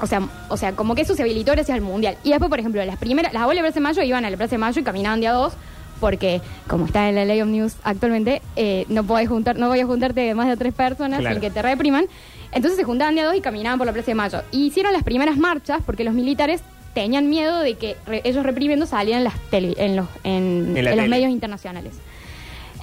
O 0.00 0.06
sea, 0.06 0.26
o 0.48 0.56
sea, 0.56 0.72
como 0.72 0.96
que 0.96 1.02
eso 1.02 1.14
se 1.14 1.22
habilitó 1.22 1.52
gracias 1.52 1.76
al 1.76 1.82
mundial. 1.82 2.16
Y 2.24 2.30
después, 2.30 2.48
por 2.48 2.58
ejemplo, 2.58 2.84
las 2.84 2.96
primeras, 2.96 3.32
las 3.32 3.42
abuelas 3.42 3.62
de 3.62 3.66
Plaza 3.68 3.74
de 3.80 3.82
Mayo 3.82 4.02
iban 4.02 4.24
a 4.24 4.30
la 4.30 4.36
Plaza 4.36 4.52
de 4.52 4.58
Mayo 4.58 4.80
y 4.80 4.84
caminaban 4.84 5.20
de 5.20 5.28
a 5.28 5.32
dos, 5.32 5.52
porque 6.02 6.42
como 6.66 6.84
está 6.86 7.08
en 7.08 7.14
la 7.14 7.24
ley 7.24 7.40
Omnibus 7.40 7.76
actualmente, 7.84 8.42
eh, 8.56 8.84
no 8.88 9.04
podés 9.04 9.28
juntar, 9.28 9.56
no 9.56 9.68
voy 9.68 9.78
a 9.80 9.86
juntarte 9.86 10.20
de 10.20 10.34
más 10.34 10.48
de 10.48 10.56
tres 10.56 10.74
personas 10.74 11.20
Claro. 11.20 11.36
sin 11.36 11.40
que 11.40 11.50
te 11.50 11.62
repriman. 11.62 12.04
Entonces 12.50 12.76
se 12.76 12.84
juntaban 12.84 13.14
de 13.14 13.20
a 13.22 13.24
dos 13.26 13.36
y 13.36 13.40
caminaban 13.40 13.78
por 13.78 13.86
la 13.86 13.92
Plaza 13.94 14.08
de 14.08 14.14
Mayo. 14.16 14.42
Y 14.50 14.66
hicieron 14.66 14.92
las 14.92 15.04
primeras 15.04 15.36
marchas 15.38 15.80
porque 15.86 16.02
los 16.04 16.12
militares 16.12 16.60
tenían 16.92 17.30
miedo 17.30 17.60
de 17.60 17.74
que 17.76 17.96
re- 18.04 18.20
ellos 18.24 18.44
reprimiendo 18.44 18.84
salían 18.84 19.18
en, 19.18 19.24
las 19.24 19.34
tele- 19.50 19.74
en 19.78 19.94
los, 19.96 20.06
en, 20.24 20.74
En 20.76 20.84
la 20.84 20.90
en 20.90 20.96
los 20.98 21.08
medios 21.08 21.30
internacionales. 21.30 21.94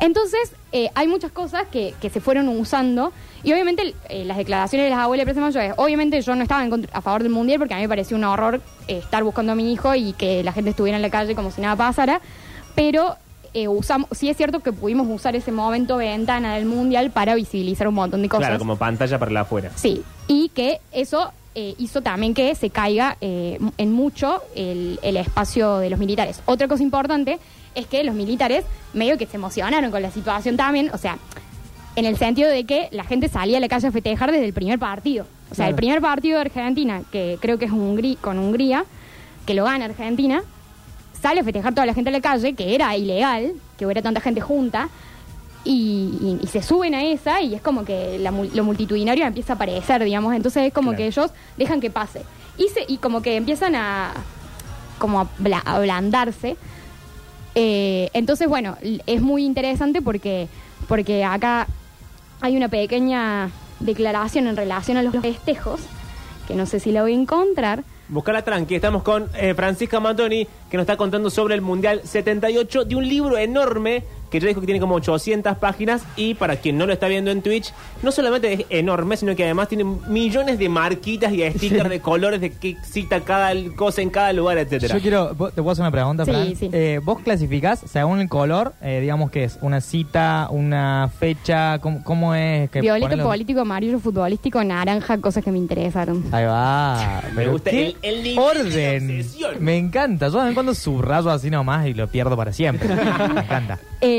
Entonces, 0.01 0.53
eh, 0.71 0.89
hay 0.95 1.07
muchas 1.09 1.31
cosas 1.31 1.63
que, 1.69 1.93
que 2.01 2.09
se 2.09 2.21
fueron 2.21 2.47
usando 2.47 3.11
y 3.43 3.51
obviamente 3.51 3.93
eh, 4.07 4.23
las 4.23 4.37
declaraciones 4.37 4.85
de 4.85 4.91
las 4.91 4.99
abuelas 4.99 5.25
de 5.25 5.33
Plaza 5.33 5.45
Mayo 5.45 5.59
es, 5.59 5.73
obviamente 5.77 6.21
yo 6.21 6.35
no 6.35 6.41
estaba 6.43 6.63
en 6.63 6.69
contra- 6.69 6.97
a 6.97 7.01
favor 7.01 7.21
del 7.21 7.33
Mundial 7.33 7.59
porque 7.59 7.73
a 7.73 7.77
mí 7.77 7.83
me 7.83 7.89
pareció 7.89 8.15
un 8.15 8.23
horror 8.23 8.61
eh, 8.87 8.99
estar 8.99 9.23
buscando 9.25 9.51
a 9.51 9.55
mi 9.55 9.73
hijo 9.73 9.93
y 9.95 10.13
que 10.13 10.41
la 10.43 10.53
gente 10.53 10.69
estuviera 10.69 10.95
en 10.95 11.01
la 11.01 11.09
calle 11.09 11.35
como 11.35 11.51
si 11.51 11.59
nada 11.61 11.75
pasara, 11.75 12.21
pero 12.79 13.17
eh, 13.53 13.67
usamos, 13.67 14.07
sí 14.13 14.29
es 14.29 14.37
cierto 14.37 14.61
que 14.61 14.71
pudimos 14.71 15.05
usar 15.09 15.35
ese 15.35 15.51
momento 15.51 15.97
ventana 15.97 16.55
del 16.55 16.65
Mundial 16.65 17.11
para 17.11 17.35
visibilizar 17.35 17.89
un 17.89 17.95
montón 17.95 18.21
de 18.21 18.29
cosas. 18.29 18.47
Claro, 18.47 18.59
como 18.59 18.77
pantalla 18.77 19.19
para 19.19 19.31
la 19.31 19.41
afuera. 19.41 19.69
Sí, 19.75 20.01
y 20.29 20.47
que 20.47 20.79
eso 20.93 21.33
eh, 21.55 21.75
hizo 21.77 22.01
también 22.01 22.33
que 22.33 22.55
se 22.55 22.69
caiga 22.69 23.17
eh, 23.19 23.59
en 23.77 23.91
mucho 23.91 24.41
el, 24.55 24.97
el 25.01 25.17
espacio 25.17 25.79
de 25.79 25.89
los 25.89 25.99
militares. 25.99 26.41
Otra 26.45 26.69
cosa 26.69 26.81
importante 26.81 27.37
es 27.75 27.85
que 27.85 28.01
los 28.05 28.15
militares 28.15 28.63
medio 28.93 29.17
que 29.17 29.25
se 29.25 29.35
emocionaron 29.35 29.91
con 29.91 30.01
la 30.01 30.11
situación 30.11 30.55
también, 30.55 30.89
o 30.93 30.97
sea, 30.97 31.17
en 31.97 32.05
el 32.05 32.15
sentido 32.15 32.49
de 32.49 32.63
que 32.63 32.87
la 32.91 33.03
gente 33.03 33.27
salía 33.27 33.57
a 33.57 33.59
la 33.59 33.67
calle 33.67 33.89
a 33.89 33.91
festejar 33.91 34.31
desde 34.31 34.45
el 34.45 34.53
primer 34.53 34.79
partido. 34.79 35.25
O 35.51 35.55
sea, 35.55 35.67
el 35.67 35.75
primer 35.75 35.99
partido 35.99 36.35
de 36.35 36.41
Argentina, 36.45 37.01
que 37.11 37.37
creo 37.41 37.57
que 37.57 37.65
es 37.65 37.71
con 38.21 38.39
Hungría, 38.39 38.85
que 39.45 39.53
lo 39.53 39.65
gana 39.65 39.83
Argentina, 39.83 40.43
sale 41.21 41.41
a 41.41 41.43
festejar 41.43 41.73
toda 41.73 41.85
la 41.85 41.93
gente 41.93 42.09
a 42.09 42.13
la 42.13 42.21
calle, 42.21 42.53
que 42.53 42.75
era 42.75 42.95
ilegal, 42.95 43.53
que 43.77 43.85
hubiera 43.85 44.01
tanta 44.01 44.21
gente 44.21 44.41
junta, 44.41 44.89
y, 45.65 46.17
y- 46.21 46.39
y 46.41 46.47
se 46.47 46.61
suben 46.63 46.95
a 46.95 47.03
esa 47.03 47.41
y 47.41 47.53
es 47.53 47.61
como 47.61 47.83
que 47.83 48.17
la 48.19 48.31
lo 48.31 48.63
multitudinario 48.63 49.25
empieza 49.25 49.53
a 49.53 49.55
aparecer, 49.57 50.03
digamos, 50.03 50.33
entonces 50.33 50.63
es 50.67 50.73
como 50.73 50.91
Claro. 50.91 50.97
que 50.97 51.07
ellos 51.07 51.31
dejan 51.57 51.81
que 51.81 51.89
pase. 51.89 52.21
Y, 52.57 52.67
se- 52.69 52.85
y 52.87 52.97
como 52.97 53.21
que 53.21 53.35
empiezan 53.35 53.75
a 53.75 54.13
como 54.97 55.19
a, 55.21 55.27
bla- 55.37 55.61
a 55.65 55.75
ablandarse. 55.75 56.55
Eh, 57.55 58.09
entonces, 58.13 58.47
bueno, 58.47 58.77
es 59.05 59.21
muy 59.21 59.43
interesante 59.45 60.01
porque, 60.01 60.47
porque 60.87 61.23
acá 61.23 61.67
hay 62.41 62.55
una 62.55 62.69
pequeña 62.69 63.49
declaración 63.79 64.47
en 64.47 64.55
relación 64.55 64.97
a 64.97 65.01
los 65.03 65.15
festejos, 65.21 65.81
que 66.47 66.55
no 66.55 66.65
sé 66.65 66.79
si 66.79 66.91
la 66.91 67.01
voy 67.01 67.13
a 67.13 67.15
encontrar. 67.15 67.83
Buscala 68.09 68.41
tranqui, 68.41 68.73
estamos 68.73 69.03
con 69.03 69.29
eh, 69.35 69.53
Francisca 69.53 69.99
Matoni, 69.99 70.47
que 70.67 70.77
nos 70.77 70.85
está 70.85 70.97
contando 70.97 71.29
sobre 71.29 71.53
el 71.53 71.61
Mundial 71.61 72.01
78 72.03 72.85
de 72.85 72.95
un 72.95 73.07
libro 73.07 73.37
enorme 73.37 74.03
que 74.29 74.39
yo 74.39 74.47
dijo 74.47 74.59
que 74.61 74.65
tiene 74.67 74.79
como 74.79 74.95
800 74.95 75.57
páginas 75.57 76.03
y 76.15 76.33
para 76.35 76.57
quien 76.57 76.77
no 76.77 76.85
lo 76.85 76.93
está 76.93 77.07
viendo 77.07 77.31
en 77.31 77.41
Twitch, 77.41 77.73
no 78.03 78.11
solamente 78.11 78.53
es 78.53 78.65
enorme, 78.69 79.17
sino 79.17 79.35
que 79.35 79.43
además 79.43 79.67
tiene 79.69 79.83
millones 80.07 80.59
de 80.59 80.69
marquitas 80.69 81.33
y 81.33 81.41
stickers 81.51 81.89
de 81.89 81.99
colores 81.99 82.39
de 82.41 82.51
qué 82.51 82.77
cita 82.83 83.21
cada 83.21 83.51
cosa 83.75 84.01
en 84.01 84.09
cada 84.09 84.31
lugar, 84.33 84.57
etcétera. 84.57 84.95
Yo 84.95 85.01
quiero, 85.01 85.35
¿vos- 85.35 85.53
¿te 85.53 85.61
puedo 85.61 85.71
hacer 85.71 85.83
una 85.83 85.91
pregunta, 85.91 86.25
Sí, 86.25 86.31
Fran? 86.31 86.55
sí. 86.55 86.69
Eh, 86.71 86.99
¿Vos 87.03 87.19
clasificás 87.23 87.79
según 87.91 88.19
el 88.19 88.29
color, 88.29 88.73
eh, 88.81 88.99
digamos 89.01 89.31
que 89.31 89.43
es 89.45 89.57
una 89.61 89.81
cita, 89.81 90.47
una 90.51 91.09
fecha, 91.19 91.79
cómo, 91.79 92.03
cómo 92.03 92.35
es? 92.35 92.69
que 92.69 92.81
Violeta 92.81 93.15
ponelo- 93.15 93.23
político, 93.23 93.61
amarillo 93.61 93.99
futbolístico, 93.99 94.63
naranja, 94.63 95.17
cosas 95.19 95.43
que 95.43 95.51
me 95.51 95.57
interesaron. 95.57 96.23
Ahí 96.31 96.45
va. 96.45 97.21
Me 97.35 97.47
gusta 97.47 97.69
el- 97.71 97.95
el 98.01 98.37
orden. 98.37 99.25
Me 99.59 99.77
encanta. 99.77 100.27
Yo 100.27 100.33
de 100.33 100.39
vez 100.39 100.47
en 100.49 100.53
cuando 100.53 100.73
subrayo 100.73 101.29
así 101.29 101.49
nomás 101.49 101.87
y 101.87 101.93
lo 101.93 102.07
pierdo 102.07 102.35
para 102.37 102.53
siempre. 102.53 102.87
me 103.33 103.41
encanta. 103.41 103.79
Eh, 104.01 104.18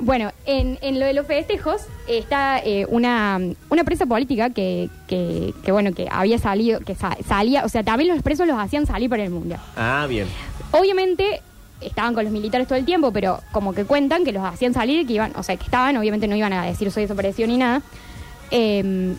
bueno, 0.00 0.32
en, 0.46 0.78
en 0.82 0.98
lo 1.00 1.06
de 1.06 1.12
los 1.14 1.26
festejos 1.26 1.82
está 2.08 2.58
eh, 2.64 2.86
una, 2.88 3.38
una 3.68 3.84
presa 3.84 4.06
política 4.06 4.50
que, 4.50 4.88
que, 5.08 5.52
que, 5.64 5.72
bueno, 5.72 5.92
que 5.92 6.08
había 6.10 6.38
salido, 6.38 6.80
que 6.80 6.94
sa- 6.94 7.16
salía, 7.26 7.64
o 7.64 7.68
sea, 7.68 7.82
también 7.82 8.12
los 8.14 8.22
presos 8.22 8.46
los 8.46 8.58
hacían 8.58 8.86
salir 8.86 9.08
para 9.10 9.24
el 9.24 9.30
mundial. 9.30 9.60
Ah, 9.76 10.06
bien. 10.08 10.26
Obviamente 10.72 11.40
estaban 11.80 12.14
con 12.14 12.24
los 12.24 12.32
militares 12.32 12.66
todo 12.68 12.78
el 12.78 12.84
tiempo, 12.84 13.10
pero 13.12 13.40
como 13.52 13.72
que 13.72 13.84
cuentan 13.84 14.24
que 14.24 14.32
los 14.32 14.44
hacían 14.44 14.74
salir, 14.74 15.06
que 15.06 15.14
iban, 15.14 15.32
o 15.36 15.42
sea, 15.42 15.56
que 15.56 15.64
estaban, 15.64 15.96
obviamente 15.96 16.28
no 16.28 16.36
iban 16.36 16.52
a 16.52 16.64
decir 16.66 16.90
soy 16.90 17.04
desaparecido 17.04 17.48
ni 17.48 17.56
nada. 17.56 17.82
Eh, 18.50 19.14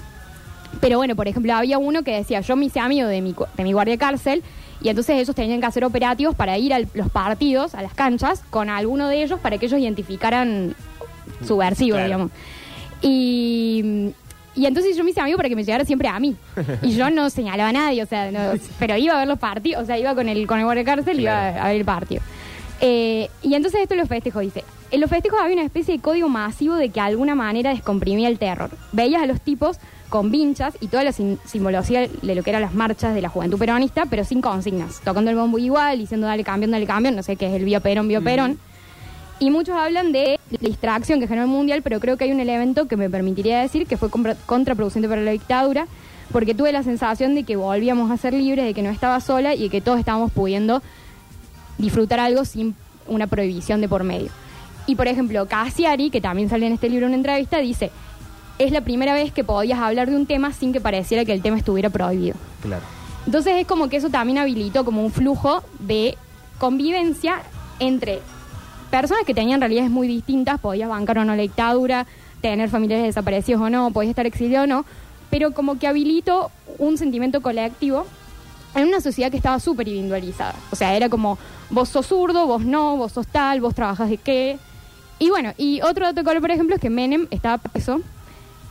pero 0.80 0.98
bueno, 0.98 1.16
por 1.16 1.28
ejemplo, 1.28 1.54
había 1.54 1.78
uno 1.78 2.04
que 2.04 2.16
decía, 2.16 2.42
yo 2.42 2.56
me 2.56 2.66
hice 2.66 2.80
amigo 2.80 3.08
de 3.08 3.22
mi, 3.22 3.36
de 3.58 3.64
mi 3.64 3.74
guardia 3.74 3.98
cárcel, 3.98 4.42
y 4.82 4.90
entonces 4.90 5.16
ellos 5.18 5.36
tenían 5.36 5.60
que 5.60 5.66
hacer 5.68 5.84
operativos 5.86 6.36
para 6.36 6.58
ir 6.58 6.74
a 6.74 6.80
los 6.80 7.10
partidos, 7.12 7.76
a 7.76 7.82
las 7.82 7.94
canchas, 7.94 8.44
con 8.50 8.70
alguno 8.70 9.08
de 9.08 9.24
ellos 9.24 9.40
para 9.40 9.58
que 9.58 9.68
ellos 9.68 9.80
identificaran 9.80 10.76
subversivo, 11.46 11.96
Claro. 11.96 12.06
digamos. 12.08 12.32
Y, 13.02 14.12
y 14.56 14.66
entonces 14.66 14.96
yo 14.96 15.04
me 15.04 15.12
hice 15.12 15.22
amigo 15.22 15.38
para 15.38 15.50
que 15.50 15.56
me 15.56 15.64
llegara 15.64 15.86
siempre 15.86 16.08
a 16.08 16.20
mí. 16.20 16.36
Y 16.82 16.92
yo 16.92 17.10
no 17.10 17.30
señalaba 17.30 17.70
a 17.70 17.74
nadie, 17.74 18.04
o 18.04 18.06
sea, 18.06 18.32
no- 18.32 18.60
pero 18.80 18.96
iba 18.98 19.16
a 19.16 19.20
ver 19.20 19.28
los 19.28 19.40
partidos, 19.40 19.84
o 19.84 19.86
sea, 19.86 19.98
iba 19.98 20.14
con 20.16 20.30
el, 20.30 20.46
con 20.48 20.60
el 20.60 20.66
guardia 20.66 20.84
cárcel 20.84 21.20
y 21.20 21.24
Claro. 21.24 21.56
iba 21.56 21.64
a 21.64 21.68
ver 21.70 21.78
el 21.78 21.86
partido. 21.86 22.22
Eh, 22.80 23.30
y 23.44 23.54
entonces 23.54 23.82
esto 23.82 23.94
en 23.94 24.00
los 24.00 24.10
festejos 24.10 24.42
dice, 24.42 24.64
en 24.90 25.00
los 25.02 25.10
festejos 25.10 25.40
había 25.40 25.54
una 25.54 25.64
especie 25.66 25.96
de 25.96 26.02
código 26.02 26.28
masivo 26.30 26.76
de 26.76 26.90
que 26.90 26.96
de 26.96 27.06
alguna 27.08 27.36
manera 27.36 27.70
descomprimía 27.70 28.28
el 28.28 28.40
terror. 28.40 28.72
Veías 28.92 29.22
a 29.22 29.26
los 29.28 29.40
tipos 29.40 29.78
con 30.12 30.30
vinchas 30.30 30.76
y 30.82 30.88
toda 30.90 31.04
la 31.04 31.12
sim- 31.14 31.38
simbología 31.46 32.02
de 32.08 32.36
lo 32.36 32.44
que 32.44 32.50
eran 32.52 32.62
las 32.62 32.76
marchas 32.76 33.16
de 33.16 33.22
la 33.22 33.30
juventud 33.30 33.58
peronista, 33.58 34.06
pero 34.06 34.24
sin 34.26 34.42
consignas, 34.42 35.00
tocando 35.04 35.32
el 35.32 35.38
bombo 35.38 35.58
igual, 35.58 35.98
diciendo 35.98 36.28
dale 36.28 36.44
cambión, 36.44 36.70
dale 36.72 36.86
cambión, 36.86 37.16
no 37.16 37.24
sé 37.24 37.38
qué 37.38 37.48
es 37.48 37.54
el 37.54 37.64
Vía 37.66 37.80
Perón, 37.80 38.08
Vía 38.10 38.22
Perón. 38.22 38.60
Y 39.40 39.50
muchos 39.50 39.76
hablan 39.76 40.12
de 40.12 40.38
la 40.52 40.58
distracción 40.60 41.20
que 41.20 41.28
generó 41.28 41.46
el 41.46 41.50
mundial, 41.52 41.82
pero 41.82 42.00
creo 42.00 42.18
que 42.18 42.26
hay 42.26 42.32
un 42.32 42.40
elemento 42.42 42.88
que 42.88 42.98
me 42.98 43.10
permitiría 43.10 43.62
decir 43.62 43.88
que 43.88 43.98
fue 43.98 44.10
contraproducente 44.46 45.08
para 45.10 45.22
la 45.22 45.32
dictadura, 45.32 45.88
porque 46.32 46.54
tuve 46.54 46.72
la 46.72 46.84
sensación 46.84 47.34
de 47.34 47.44
que 47.44 47.56
volvíamos 47.56 48.12
a 48.12 48.18
ser 48.18 48.34
libres, 48.34 48.66
de 48.66 48.74
que 48.74 48.84
no 48.84 48.90
estaba 48.92 49.20
sola 49.20 49.56
y 49.56 49.64
de 49.64 49.70
que 49.70 49.82
todos 49.82 49.98
estábamos 49.98 50.32
pudiendo 50.32 50.84
disfrutar 51.78 52.20
algo 52.20 52.46
sin 52.46 52.76
una 53.08 53.28
prohibición 53.28 53.82
de 53.82 53.88
por 53.90 54.04
medio. 54.04 54.30
Y 54.88 54.96
por 54.96 55.08
ejemplo, 55.08 55.46
Cassiari, 55.48 56.10
que 56.10 56.22
también 56.22 56.50
sale 56.50 56.68
en 56.68 56.74
este 56.74 56.90
libro 56.90 57.06
en 57.06 57.12
una 57.12 57.18
entrevista, 57.18 57.58
dice, 57.60 57.92
es 58.66 58.72
la 58.72 58.82
primera 58.82 59.14
vez 59.14 59.32
que 59.32 59.44
podías 59.44 59.80
hablar 59.80 60.10
de 60.10 60.16
un 60.16 60.28
tema 60.28 60.54
sin 60.54 60.72
que 60.72 60.80
pareciera 60.80 61.26
que 61.26 61.34
el 61.34 61.42
tema 61.42 61.58
estuviera 61.58 61.90
prohibido. 61.90 62.36
Claro. 62.62 62.84
Entonces 63.26 63.56
es 63.58 63.66
como 63.66 63.90
que 63.90 63.98
eso 63.98 64.10
también 64.10 64.38
habilitó 64.38 64.86
como 64.86 65.04
un 65.04 65.12
flujo 65.12 65.64
de 65.80 66.16
convivencia 66.60 67.42
entre 67.80 68.20
personas 68.92 69.24
que 69.26 69.34
tenían 69.34 69.62
realidades 69.62 69.90
muy 69.90 70.08
distintas, 70.08 70.60
podías 70.60 70.90
bancar 70.90 71.18
o 71.18 71.26
no 71.26 71.36
la 71.36 71.42
dictadura, 71.42 72.06
tener 72.42 72.70
familiares 72.70 73.06
desaparecidos 73.06 73.62
o 73.62 73.70
no, 73.70 73.90
podías 73.92 74.12
estar 74.12 74.28
exiliado 74.28 74.66
o 74.66 74.68
no, 74.68 74.86
pero 75.32 75.54
como 75.54 75.80
que 75.80 75.88
habilitó 75.88 76.52
un 76.78 76.98
sentimiento 76.98 77.42
colectivo 77.42 78.06
en 78.76 78.88
una 78.88 79.02
sociedad 79.02 79.32
que 79.32 79.38
estaba 79.38 79.60
súper 79.60 79.88
individualizada. 79.88 80.56
O 80.72 80.76
sea, 80.76 80.96
era 80.96 81.10
como, 81.10 81.40
vos 81.72 81.90
sos 81.90 82.06
zurdo, 82.06 82.46
vos 82.46 82.64
no, 82.64 82.96
vos 82.98 83.12
sos 83.12 83.26
tal, 83.26 83.60
vos 83.60 83.74
trabajas 83.74 84.10
de 84.10 84.18
qué. 84.18 84.60
Y 85.20 85.30
bueno, 85.30 85.54
y 85.58 85.82
otro 85.82 86.06
dato 86.06 86.22
de 86.22 86.24
color, 86.24 86.42
por 86.42 86.52
ejemplo, 86.52 86.76
es 86.76 86.82
que 86.82 86.90
Menem 86.90 87.28
estaba 87.32 87.58
preso 87.58 88.02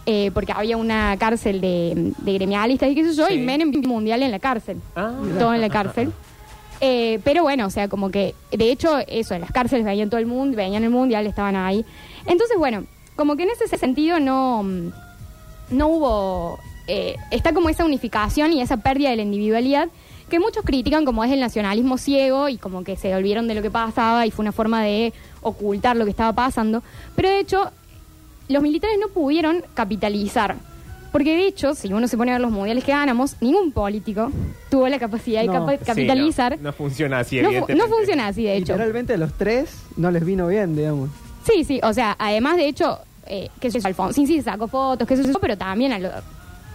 eh, 0.07 0.31
porque 0.33 0.53
había 0.53 0.77
una 0.77 1.17
cárcel 1.19 1.61
de, 1.61 2.13
de 2.19 2.33
gremialistas 2.35 2.91
y 2.91 2.95
qué 2.95 3.05
sé 3.05 3.15
yo, 3.15 3.27
Sí. 3.27 3.35
y 3.35 3.39
Menem 3.39 3.71
mundial 3.87 4.23
en 4.23 4.31
la 4.31 4.39
cárcel. 4.39 4.81
Ah, 4.97 5.13
todo 5.39 5.55
en 5.55 5.61
la 5.61 5.69
cárcel. 5.69 6.13
Eh, 6.83 7.21
pero 7.25 7.43
bueno, 7.43 7.67
o 7.67 7.71
sea, 7.71 7.89
como 7.89 8.11
que, 8.11 8.35
de 8.51 8.71
hecho, 8.73 8.97
eso, 9.07 9.35
en 9.35 9.43
las 9.43 9.53
cárceles 9.53 9.85
veían 9.85 10.09
todo 10.09 10.19
el 10.19 10.25
mundo, 10.25 10.57
veían 10.57 10.83
el 10.83 10.89
mundial, 10.89 11.27
estaban 11.27 11.55
ahí. 11.55 11.85
Entonces, 12.25 12.57
bueno, 12.57 12.85
como 13.17 13.37
que 13.37 13.43
en 13.43 13.51
ese 13.51 13.77
sentido 13.77 14.19
no, 14.19 14.63
mm, 14.63 14.93
no 15.73 15.89
hubo, 15.89 16.59
eh, 16.87 17.17
está 17.31 17.53
como 17.53 17.69
esa 17.69 17.85
unificación 17.85 18.55
y 18.55 18.63
esa 18.63 18.79
pérdida 18.79 19.11
de 19.11 19.17
la 19.17 19.23
individualidad 19.25 19.89
que 20.31 20.41
muchos 20.41 20.65
critican 20.65 21.05
como 21.05 21.23
es 21.23 21.31
el 21.33 21.41
nacionalismo 21.41 21.99
ciego 21.99 22.49
y 22.49 22.57
como 22.57 22.83
que 22.83 22.97
se 22.97 23.15
olvidaron 23.15 23.47
de 23.47 23.57
lo 23.57 23.61
que 23.61 23.71
pasaba 23.71 24.25
y 24.27 24.31
fue 24.31 24.45
una 24.45 24.53
forma 24.53 24.83
de 24.83 25.13
ocultar 25.43 25.97
lo 25.99 26.05
que 26.07 26.13
estaba 26.13 26.33
pasando. 26.33 26.83
Pero 27.15 27.29
de 27.29 27.41
hecho, 27.41 27.71
los 28.51 28.63
militares 28.63 28.97
no 29.01 29.09
pudieron 29.09 29.63
capitalizar. 29.75 30.57
Porque 31.13 31.35
de 31.37 31.47
hecho, 31.47 31.75
si 31.75 31.93
uno 31.93 32.07
se 32.07 32.17
pone 32.17 32.31
a 32.31 32.35
ver 32.35 32.41
los 32.41 32.53
mundiales 32.53 32.85
que 32.85 32.93
ganamos, 32.93 33.35
ningún 33.41 33.73
político 33.73 34.31
tuvo 34.71 34.87
la 34.89 34.99
capacidad 35.01 35.41
de 35.41 35.49
No. 35.49 35.53
capa- 35.55 35.73
Sí, 35.73 35.79
sí, 35.81 35.85
capitalizar. 35.87 36.57
no, 36.59 36.63
no 36.65 36.73
funciona 36.73 37.19
así, 37.19 37.37
No 37.39 37.43
fu- 37.49 37.49
evidentemente. 37.57 37.89
no 37.89 37.97
funciona 37.97 38.27
así, 38.29 38.45
de 38.45 38.57
hecho. 38.57 38.73
Literalmente 38.75 39.15
a 39.15 39.17
los 39.17 39.33
tres 39.33 39.75
no 39.97 40.11
les 40.13 40.25
vino 40.25 40.47
bien, 40.47 40.77
digamos. 40.77 41.11
Sí, 41.45 41.65
sí, 41.65 41.81
o 41.83 41.93
sea, 41.93 42.15
además 42.17 42.59
de 42.59 42.69
hecho, 42.69 42.99
eh, 43.27 43.49
qué 43.59 43.73
sé 43.73 43.81
yo, 43.81 43.89
Alfonsín 43.89 44.29
sí 44.29 44.41
sacó 44.41 44.69
fotos, 44.69 45.09
qué 45.09 45.17
sé 45.17 45.25
yo, 45.25 45.33
pero 45.41 45.57
también 45.59 45.93
a 45.93 45.99
los 45.99 46.13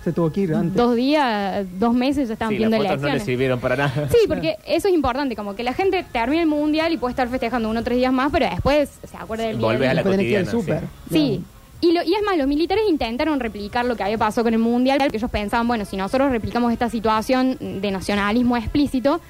Se 0.03 0.11
tuvo 0.11 0.29
que 0.33 0.41
ir 0.41 0.53
antes. 0.53 0.75
dos 0.75 0.95
días, 0.97 1.65
dos 1.79 1.93
meses 1.93 2.27
ya 2.27 2.33
estaban 2.33 2.51
Sí, 2.51 2.57
viendo 2.57 2.75
las 2.77 2.88
fotos 2.88 3.01
no 3.03 3.07
le 3.07 3.11
elecciones. 3.13 3.25
sirvieron 3.25 3.59
para 3.61 3.75
nada. 3.77 4.09
Sí, 4.09 4.17
porque 4.27 4.57
eso 4.67 4.89
es 4.89 4.93
importante, 4.93 5.38
como 5.38 5.55
que 5.55 5.63
la 5.63 5.73
gente 5.73 6.05
termina 6.11 6.41
el 6.41 6.47
mundial 6.49 6.91
y 6.91 6.97
puede 6.97 7.11
estar 7.11 7.29
festejando 7.29 7.69
uno 7.69 7.79
o 7.79 7.83
tres 7.83 7.97
días 7.99 8.11
más, 8.11 8.31
pero 8.33 8.49
después 8.49 8.89
se 9.09 9.15
acuerda 9.15 9.45
del 9.45 9.59
día. 9.59 9.65
Volvés 9.65 9.89
a 9.89 9.93
la 9.93 10.03
Después 10.03 10.17
tenés 10.17 10.25
que 10.25 10.31
ir 10.31 10.38
al 10.39 10.45
cotidiana, 10.45 10.81
súper. 10.81 10.89
Sí. 11.09 11.43
Y, 11.85 11.91
lo, 11.91 12.01
y 12.03 12.15
es 12.15 12.21
más, 12.25 12.37
los 12.37 12.47
militares 12.47 12.83
intentaron 12.89 13.39
replicar 13.39 13.85
lo 13.85 13.95
que 13.95 14.03
había 14.03 14.17
pasado 14.17 14.45
con 14.45 14.53
el 14.53 14.59
Mundial, 14.59 14.97
porque 14.99 15.17
ellos 15.17 15.29
pensaban, 15.29 15.67
bueno, 15.67 15.85
si 15.85 15.97
nosotros 15.97 16.31
replicamos 16.31 16.73
esta 16.73 16.89
situación 16.89 17.57
de 17.59 17.91
nacionalismo 17.91 18.57
explícito, 18.57 19.21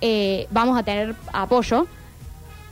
eh, 0.00 0.46
vamos 0.50 0.78
a 0.78 0.82
tener 0.84 1.14
apoyo. 1.32 1.86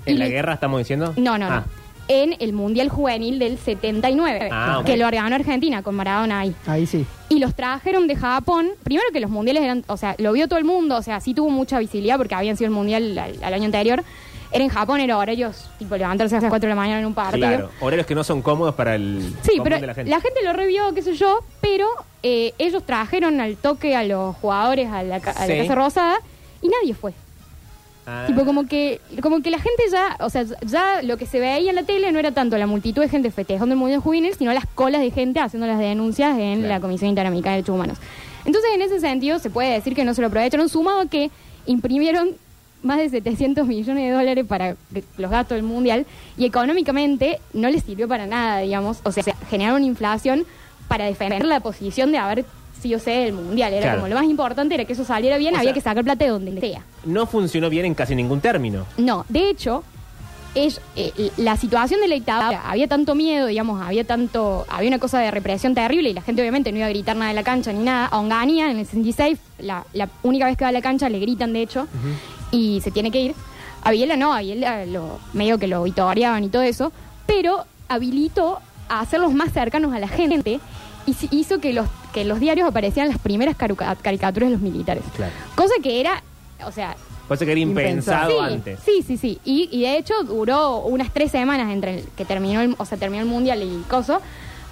¿En 0.05 0.15
Y- 0.17 0.19
la 0.19 0.29
guerra 0.29 0.55
estamos 0.55 0.79
diciendo? 0.79 1.13
No, 1.17 1.39
no, 1.39 1.47
Ah, 1.47 1.65
no. 1.67 1.87
En 2.09 2.37
el 2.39 2.53
Mundial 2.53 2.89
Juvenil 2.89 3.41
del 3.41 3.59
79, 3.59 4.49
Ah, 4.53 4.77
ok. 4.79 4.87
que 4.87 4.97
lo 4.97 5.11
ganó 5.11 5.35
Argentina 5.35 5.83
con 5.83 5.97
Maradona 5.97 6.39
ahí. 6.39 6.55
Ahí 6.69 6.87
sí. 6.87 7.05
Y 7.29 7.41
los 7.41 7.53
trajeron 7.57 8.07
de 8.07 8.15
Japón. 8.15 8.69
Primero 8.85 9.09
que 9.13 9.19
los 9.19 9.29
mundiales 9.29 9.65
eran, 9.65 9.83
o 9.89 9.97
sea, 9.97 10.15
lo 10.19 10.31
vio 10.31 10.47
todo 10.47 10.61
el 10.61 10.65
mundo, 10.65 10.97
o 10.99 11.03
sea, 11.03 11.19
sí 11.21 11.35
tuvo 11.35 11.51
mucha 11.51 11.81
visibilidad 11.81 12.17
porque 12.17 12.37
habían 12.37 12.57
sido 12.57 12.69
el 12.69 12.75
mundial 12.75 13.19
al, 13.19 13.43
al 13.43 13.55
año 13.55 13.65
anterior. 13.65 14.05
Era 14.53 14.65
en 14.65 14.71
Japón, 14.71 15.01
era 15.01 15.19
horarios, 15.19 15.69
tipo 15.79 15.97
levantarse 15.97 16.37
a 16.37 16.41
las 16.41 16.49
4 16.51 16.69
de 16.69 16.75
la 16.75 16.81
mañana 16.81 17.01
en 17.01 17.07
un 17.07 17.15
partido. 17.15 17.47
Claro, 17.49 17.71
horarios 17.81 18.07
que 18.07 18.15
no 18.15 18.23
son 18.25 18.43
cómodos 18.43 18.75
para 18.75 18.95
el 18.95 19.35
Sí, 19.43 19.59
pero 19.63 19.77
de 19.77 19.81
la 19.83 19.87
la 19.89 19.95
gente. 19.95 20.13
gente. 20.13 20.43
lo 20.45 20.53
revió, 20.53 20.95
qué 20.95 21.03
sé 21.03 21.15
yo, 21.15 21.41
pero 21.61 21.87
eh, 22.23 22.55
ellos 22.59 22.85
trajeron 22.85 23.41
al 23.41 23.57
toque 23.57 23.97
a 23.97 24.05
los 24.05 24.37
jugadores 24.37 24.91
a 24.91 25.03
la, 25.03 25.21
ca- 25.21 25.33
a 25.33 25.47
la 25.47 25.55
Sí. 25.55 25.61
Casa 25.61 25.75
Rosada 25.75 26.17
y 26.63 26.69
nadie 26.69 26.95
fue. 26.95 27.13
Ah, 28.09 28.23
Tipo, 28.29 28.45
como 28.45 28.67
que, 28.69 29.01
como 29.21 29.43
que 29.43 29.51
la 29.51 29.59
gente 29.59 29.83
ya, 29.91 30.17
o 30.21 30.31
sea, 30.31 30.45
ya 30.65 31.03
lo 31.03 31.17
que 31.17 31.27
se 31.27 31.41
veía 31.41 31.71
en 31.71 31.75
la 31.75 31.83
tele 31.83 32.13
no 32.13 32.21
era 32.21 32.31
tanto 32.31 32.57
la 32.57 32.69
multitud 32.69 33.03
de 33.03 33.09
gente 33.09 33.33
festejando 33.33 33.73
el 33.73 33.79
Mundial 33.81 33.99
Juvenil, 34.01 34.33
sino 34.39 34.53
las 34.53 34.65
colas 34.67 35.01
de 35.01 35.11
gente 35.11 35.41
haciendo 35.41 35.67
las 35.67 35.81
denuncias 35.81 36.39
en 36.39 36.61
Claro. 36.61 36.75
la 36.75 36.81
Comisión 36.81 37.09
Interamericana 37.11 37.57
de 37.57 37.63
Derechos 37.63 37.75
Humanos. 37.75 37.99
Entonces, 38.45 38.71
en 38.75 38.83
ese 38.83 39.01
sentido, 39.01 39.41
se 39.41 39.51
puede 39.51 39.73
decir 39.73 39.97
que 39.97 40.05
no 40.05 40.15
se 40.15 40.21
lo 40.21 40.29
aprovecharon, 40.29 40.69
sumado 40.69 41.01
a 41.01 41.07
que 41.07 41.33
imprimieron 41.67 42.37
más 42.87 42.99
de 42.99 43.09
700 43.11 43.67
millones 43.67 44.05
de 44.05 44.11
dólares 44.11 44.45
para 44.49 44.77
los 45.19 45.31
gastos 45.31 45.57
del 45.57 45.65
Mundial 45.65 46.07
y 46.39 46.47
económicamente 46.47 47.41
no 47.53 47.69
les 47.69 47.83
sirvió 47.83 48.09
para 48.09 48.27
nada, 48.27 48.61
digamos. 48.61 48.99
O 49.05 49.13
sea, 49.13 49.23
generaron 49.51 49.85
inflación 49.85 50.45
para 50.89 51.05
defender 51.07 51.45
la 51.45 51.61
posición 51.61 52.13
de 52.13 52.19
haber 52.19 52.45
sido 52.81 52.99
sede 52.99 53.25
del 53.25 53.33
Mundial. 53.33 53.73
Era 53.73 53.83
Claro. 53.83 53.99
como 53.99 54.09
lo 54.09 54.15
más 54.17 54.25
importante 54.25 54.75
era 54.75 54.85
que 54.85 54.93
eso 54.93 55.05
saliera 55.05 55.37
bien, 55.39 55.55
O 55.55 55.59
había 55.59 55.69
sea- 55.71 55.75
que 55.75 55.81
sacar 55.81 56.05
plata 56.05 56.25
de 56.25 56.31
donde 56.31 56.61
sea. 56.61 56.83
No 57.05 57.27
funcionó 57.27 57.69
bien 57.71 57.85
en 57.87 57.95
casi 57.95 58.15
ningún 58.15 58.41
término. 58.41 58.87
No, 58.99 59.25
de 59.29 59.49
hecho, 59.51 59.83
es, 60.55 60.81
eh, 60.95 61.13
la 61.37 61.57
situación 61.57 62.01
de 62.01 62.09
la 62.09 62.15
dictadura, 62.15 62.63
había 62.71 62.87
tanto 62.89 63.15
miedo, 63.15 63.47
digamos, 63.47 63.83
había 63.83 64.05
tanto, 64.05 64.65
había 64.71 64.89
una 64.89 64.99
cosa 64.99 65.19
de 65.19 65.31
represión 65.31 65.75
terrible 65.75 66.09
y 66.09 66.15
la 66.15 66.23
gente 66.23 66.41
obviamente 66.41 66.71
no 66.73 66.79
iba 66.79 66.87
a 66.87 66.91
gritar 66.91 67.15
nada 67.17 67.29
de 67.31 67.35
la 67.35 67.43
cancha 67.43 67.73
ni 67.73 67.83
nada. 67.85 68.07
A 68.07 68.19
Onganía, 68.19 68.71
en 68.71 68.79
el 68.79 68.87
66, 68.87 69.39
la, 69.59 69.85
la 69.93 70.09
única 70.23 70.47
vez 70.47 70.57
que 70.57 70.65
va 70.65 70.69
a 70.71 70.73
la 70.73 70.81
cancha 70.81 71.09
le 71.11 71.19
gritan, 71.19 71.53
de 71.53 71.61
hecho, 71.63 71.87
y 72.57 72.81
se 72.81 72.91
tiene 72.91 73.11
que 73.11 73.21
ir. 73.21 73.35
A 73.83 73.93
no, 74.17 74.33
a 74.33 74.43
lo, 74.43 75.21
medio 75.33 75.59
que 75.59 75.69
lo 75.69 75.85
vitoreaban 75.85 76.43
y 76.43 76.49
todo 76.49 76.63
eso, 76.63 76.91
pero 77.27 77.65
habilitó 77.89 78.59
a 78.89 79.01
hacerlos 79.01 79.33
más 79.33 79.53
cercanos 79.53 79.95
a 79.95 80.01
la 80.01 80.09
gente 80.09 80.59
y 81.07 81.17
hizo 81.31 81.61
que 81.61 81.73
los, 81.73 81.87
que 82.13 82.23
en 82.23 82.29
los 82.29 82.41
diarios 82.41 82.69
aparecieran 82.69 83.11
las 83.11 83.21
primeras 83.21 83.55
caricaturas 83.57 84.49
de 84.49 84.55
los 84.55 84.61
militares. 84.61 85.05
Claro. 85.15 85.33
Cosa 85.55 85.75
que 85.81 86.01
era, 86.01 86.23
o 86.65 86.73
sea, 86.73 86.97
ser 87.29 87.47
que 87.47 87.53
era 87.53 87.61
impensado 87.61 88.31
sí, 88.31 88.55
antes. 88.55 88.81
Sí, 88.85 89.05
sí, 89.07 89.17
sí. 89.17 89.39
Y, 89.45 89.69
y 89.71 89.83
de 89.83 89.99
hecho 89.99 90.15
duró 90.25 90.79
unas 90.79 91.13
tres 91.13 91.31
semanas 91.31 91.73
entre 91.73 91.99
el 91.99 92.09
que 92.17 92.25
terminó 92.25 92.61
el, 92.61 92.75
o 92.79 92.85
sea, 92.85 92.99
terminó 92.99 93.23
el 93.23 93.29
mundial 93.29 93.63
y 93.63 93.85
coso, 93.89 94.21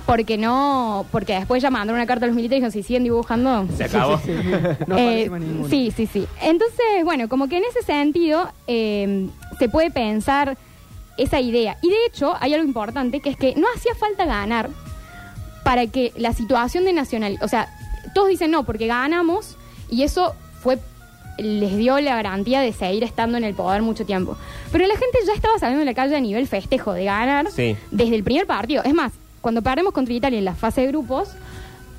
porque 0.06 0.36
no, 0.36 1.06
porque 1.10 1.34
después 1.34 1.62
ya 1.62 1.70
mandaron 1.70 1.98
una 1.98 2.06
carta 2.06 2.26
a 2.26 2.28
los 2.28 2.36
militares 2.36 2.58
y 2.58 2.60
dijeron, 2.66 2.72
si 2.72 2.82
siguen 2.86 3.04
dibujando. 3.04 3.66
Se 3.76 3.84
acabó. 3.84 4.18
Sí, 4.18 4.32
sí, 4.32 4.42
sí. 4.42 4.84
No 4.86 4.98
Eh, 4.98 5.30
sí, 5.70 5.92
sí, 5.96 6.06
sí. 6.06 6.26
Entonces, 6.42 6.84
bueno, 7.04 7.28
como 7.28 7.48
que 7.48 7.56
en 7.56 7.64
ese 7.64 7.82
sentido 7.82 8.50
eh, 8.66 9.28
se 9.58 9.68
puede 9.68 9.90
pensar 9.90 10.56
esa 11.16 11.40
idea. 11.40 11.78
Y 11.80 11.88
de 11.88 11.96
hecho, 12.08 12.34
hay 12.40 12.52
algo 12.54 12.66
importante 12.66 13.20
que 13.20 13.30
es 13.30 13.36
que 13.36 13.54
no 13.54 13.66
hacía 13.74 13.94
falta 13.94 14.24
ganar 14.26 14.68
para 15.62 15.86
que 15.86 16.12
la 16.16 16.32
situación 16.34 16.84
de 16.84 16.92
nacional, 16.92 17.38
o 17.40 17.48
sea, 17.48 17.68
todos 18.14 18.28
dicen 18.28 18.50
no, 18.50 18.64
porque 18.64 18.86
ganamos 18.86 19.56
y 19.90 20.02
eso 20.02 20.34
fue 20.60 20.78
les 21.38 21.76
dio 21.76 21.98
la 22.00 22.14
garantía 22.14 22.60
de 22.60 22.72
seguir 22.72 23.02
estando 23.02 23.36
en 23.38 23.42
el 23.44 23.54
poder 23.54 23.82
mucho 23.82 24.04
tiempo. 24.06 24.36
Pero 24.70 24.86
la 24.86 24.94
gente 24.96 25.18
ya 25.26 25.32
estaba 25.32 25.58
saliendo 25.58 25.80
de 25.80 25.86
la 25.86 25.94
calle 25.94 26.14
a 26.14 26.20
nivel 26.20 26.46
festejo 26.46 26.92
de 26.92 27.04
ganar 27.06 27.50
Sí. 27.50 27.76
desde 27.90 28.14
el 28.14 28.22
primer 28.22 28.46
partido. 28.46 28.84
Es 28.84 28.94
más, 28.94 29.12
cuando 29.44 29.60
perdemos 29.60 29.92
contra 29.92 30.14
Italia 30.14 30.38
en 30.38 30.46
la 30.46 30.54
fase 30.54 30.80
de 30.80 30.86
grupos, 30.86 31.28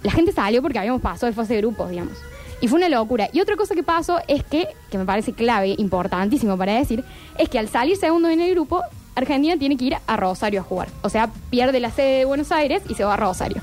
la 0.01 0.11
gente 0.11 0.31
salió 0.31 0.63
porque 0.63 0.79
habíamos 0.79 0.99
pasado 0.99 1.27
de 1.27 1.33
fase 1.33 1.53
de 1.53 1.61
grupos, 1.61 1.91
digamos. 1.91 2.13
Y 2.59 2.67
fue 2.67 2.79
una 2.79 2.89
locura. 2.89 3.29
Y 3.33 3.39
otra 3.39 3.55
cosa 3.55 3.75
que 3.75 3.83
pasó 3.83 4.17
es 4.27 4.43
que, 4.43 4.67
que 4.89 4.97
me 4.97 5.05
parece 5.05 5.31
clave, 5.31 5.75
importantísimo 5.77 6.57
para 6.57 6.73
decir, 6.73 7.03
es 7.37 7.47
que 7.47 7.59
al 7.59 7.69
salir 7.69 7.97
segundo 7.97 8.29
en 8.29 8.41
el 8.41 8.49
grupo, 8.49 8.81
Argentina 9.13 9.57
tiene 9.57 9.77
que 9.77 9.85
ir 9.85 9.95
a 10.07 10.17
Rosario 10.17 10.61
a 10.61 10.63
jugar. 10.63 10.87
O 11.03 11.09
sea, 11.09 11.29
pierde 11.51 11.79
la 11.79 11.91
sede 11.91 12.17
de 12.17 12.25
Buenos 12.25 12.51
Aires 12.51 12.81
y 12.89 12.95
se 12.95 13.03
va 13.03 13.13
a 13.13 13.17
Rosario. 13.17 13.61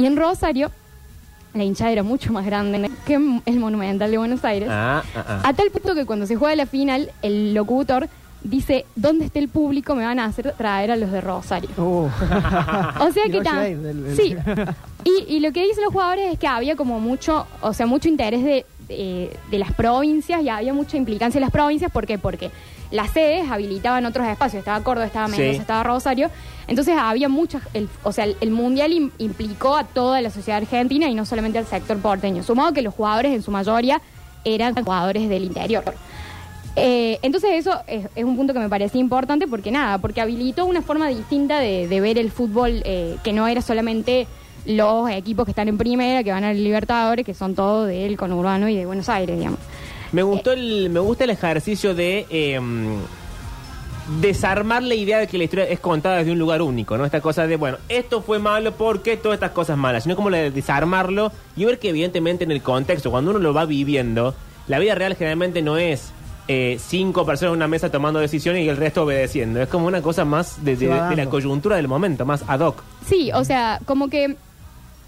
Y 0.00 0.06
en 0.06 0.16
Rosario, 0.16 0.72
la 1.54 1.62
hinchada 1.62 1.92
era 1.92 2.02
mucho 2.02 2.32
más 2.32 2.44
grande 2.44 2.90
que 3.06 3.14
el 3.14 3.60
Monumental 3.60 4.10
de 4.10 4.18
Buenos 4.18 4.44
Aires. 4.44 4.68
Ah, 4.68 5.04
ah, 5.14 5.24
ah. 5.28 5.42
A 5.44 5.52
tal 5.52 5.70
punto 5.70 5.94
que 5.94 6.06
cuando 6.06 6.26
se 6.26 6.34
juega 6.34 6.56
la 6.56 6.66
final, 6.66 7.12
el 7.22 7.54
locutor 7.54 8.08
dice, 8.44 8.84
¿dónde 8.96 9.26
esté 9.26 9.38
el 9.38 9.48
público? 9.48 9.94
Me 9.94 10.04
van 10.04 10.18
a 10.18 10.24
hacer 10.26 10.54
traer 10.56 10.90
a 10.90 10.96
los 10.96 11.10
de 11.12 11.20
Rosario. 11.20 11.70
Oh. 11.78 12.08
O 13.00 13.10
sea 13.12 13.24
que 13.30 13.42
Sí. 14.16 14.36
Y, 15.04 15.34
y 15.36 15.40
lo 15.40 15.50
que 15.52 15.64
dicen 15.66 15.82
los 15.82 15.92
jugadores 15.92 16.32
es 16.32 16.38
que 16.38 16.46
había 16.46 16.76
como 16.76 17.00
mucho, 17.00 17.46
o 17.60 17.72
sea, 17.72 17.86
mucho 17.86 18.08
interés 18.08 18.44
de, 18.44 18.64
eh, 18.88 19.36
de 19.50 19.58
las 19.58 19.72
provincias 19.72 20.40
y 20.42 20.48
había 20.48 20.72
mucha 20.72 20.96
implicancia 20.96 21.38
en 21.38 21.42
las 21.42 21.50
provincias. 21.50 21.90
¿Por 21.90 22.06
qué? 22.06 22.18
Porque 22.18 22.52
las 22.92 23.10
sedes 23.10 23.50
habilitaban 23.50 24.06
otros 24.06 24.28
espacios. 24.28 24.60
Estaba 24.60 24.80
Córdoba, 24.84 25.06
estaba 25.06 25.26
Mendoza, 25.26 25.52
Sí. 25.54 25.58
estaba 25.58 25.82
Rosario. 25.82 26.30
Entonces 26.68 26.94
había 26.96 27.28
muchas. 27.28 27.62
el- 27.74 27.88
o 28.04 28.12
sea, 28.12 28.24
el, 28.26 28.36
el 28.40 28.50
mundial 28.52 28.92
im- 28.92 29.10
implicó 29.18 29.74
a 29.76 29.82
toda 29.84 30.20
la 30.20 30.30
sociedad 30.30 30.58
argentina 30.62 31.08
y 31.08 31.14
no 31.14 31.26
solamente 31.26 31.58
al 31.58 31.66
sector 31.66 31.98
porteño. 31.98 32.44
Sumado 32.44 32.72
que 32.72 32.82
los 32.82 32.94
jugadores 32.94 33.34
en 33.34 33.42
su 33.42 33.50
mayoría 33.50 34.00
eran 34.44 34.74
jugadores 34.76 35.28
del 35.28 35.42
interior. 35.44 35.82
Eh, 36.74 37.18
entonces 37.22 37.50
eso 37.52 37.82
es, 37.86 38.06
es 38.14 38.24
un 38.24 38.36
punto 38.36 38.54
que 38.54 38.58
me 38.58 38.68
parecía 38.68 39.00
importante 39.00 39.46
porque 39.46 39.70
nada, 39.70 39.98
porque 39.98 40.20
habilitó 40.20 40.64
una 40.64 40.80
forma 40.80 41.08
distinta 41.08 41.58
de, 41.58 41.86
ver 42.00 42.18
el 42.18 42.30
fútbol 42.30 42.82
eh, 42.84 43.16
que 43.22 43.32
no 43.32 43.46
era 43.46 43.60
solamente 43.60 44.26
los 44.64 45.10
equipos 45.10 45.44
que 45.44 45.50
están 45.50 45.68
en 45.68 45.76
primera, 45.76 46.22
que 46.22 46.30
van 46.30 46.44
al 46.44 46.62
Libertadores, 46.62 47.26
que 47.26 47.34
son 47.34 47.54
todos 47.54 47.88
del 47.88 48.16
conurbano 48.16 48.68
y 48.68 48.76
de 48.76 48.86
Buenos 48.86 49.08
Aires, 49.08 49.36
digamos. 49.36 49.58
Me 50.12 50.22
gustó 50.22 50.52
el, 50.52 50.88
me 50.90 51.00
gusta 51.00 51.24
el 51.24 51.30
ejercicio 51.30 51.94
de 51.94 52.26
eh, 52.30 52.60
desarmar 54.20 54.82
la 54.82 54.94
idea 54.94 55.18
de 55.18 55.26
que 55.26 55.38
la 55.38 55.44
historia 55.44 55.64
es 55.66 55.80
contada 55.80 56.18
desde 56.18 56.32
un 56.32 56.38
lugar 56.38 56.62
único, 56.62 56.96
¿no? 56.96 57.04
Esta 57.04 57.20
cosa 57.20 57.46
de, 57.46 57.56
bueno, 57.56 57.78
esto 57.88 58.22
fue 58.22 58.38
malo 58.38 58.72
porque 58.72 59.16
todas 59.16 59.36
estas 59.36 59.52
cosas 59.52 59.76
malas, 59.76 60.04
sino 60.04 60.16
como 60.16 60.30
la 60.30 60.38
de 60.38 60.50
desarmarlo 60.50 61.32
y 61.56 61.64
ver 61.64 61.78
que 61.78 61.90
evidentemente 61.90 62.44
en 62.44 62.50
el 62.50 62.62
contexto, 62.62 63.10
cuando 63.10 63.30
uno 63.30 63.40
lo 63.40 63.54
va 63.54 63.64
viviendo, 63.64 64.34
la 64.68 64.78
vida 64.78 64.94
real 64.94 65.16
generalmente 65.16 65.62
no 65.62 65.78
es 65.78 66.12
eh, 66.48 66.78
cinco 66.80 67.24
personas 67.24 67.52
en 67.52 67.56
una 67.58 67.68
mesa 67.68 67.90
tomando 67.90 68.18
decisiones 68.20 68.64
y 68.64 68.68
el 68.68 68.76
resto 68.76 69.04
obedeciendo. 69.04 69.60
Es 69.62 69.68
como 69.68 69.86
una 69.86 70.02
cosa 70.02 70.24
más 70.24 70.64
de, 70.64 70.76
la 70.76 71.26
coyuntura 71.30 71.76
del 71.76 71.88
momento, 71.88 72.24
más 72.26 72.44
ad 72.48 72.60
hoc. 72.60 72.82
Sí, 73.06 73.30
o 73.32 73.44
sea, 73.44 73.80
como 73.84 74.08
que 74.08 74.36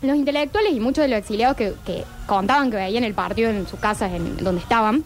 los 0.02 0.16
intelectuales 0.16 0.72
y 0.72 0.80
muchos 0.80 1.02
de 1.02 1.08
los 1.08 1.18
exiliados 1.18 1.56
que, 1.56 1.72
que 1.84 2.04
contaban 2.26 2.70
que 2.70 2.76
veían 2.76 3.04
el 3.04 3.14
partido 3.14 3.50
en 3.50 3.66
sus 3.66 3.80
casas, 3.80 4.12
en 4.12 4.36
donde 4.36 4.60
estaban, 4.60 5.02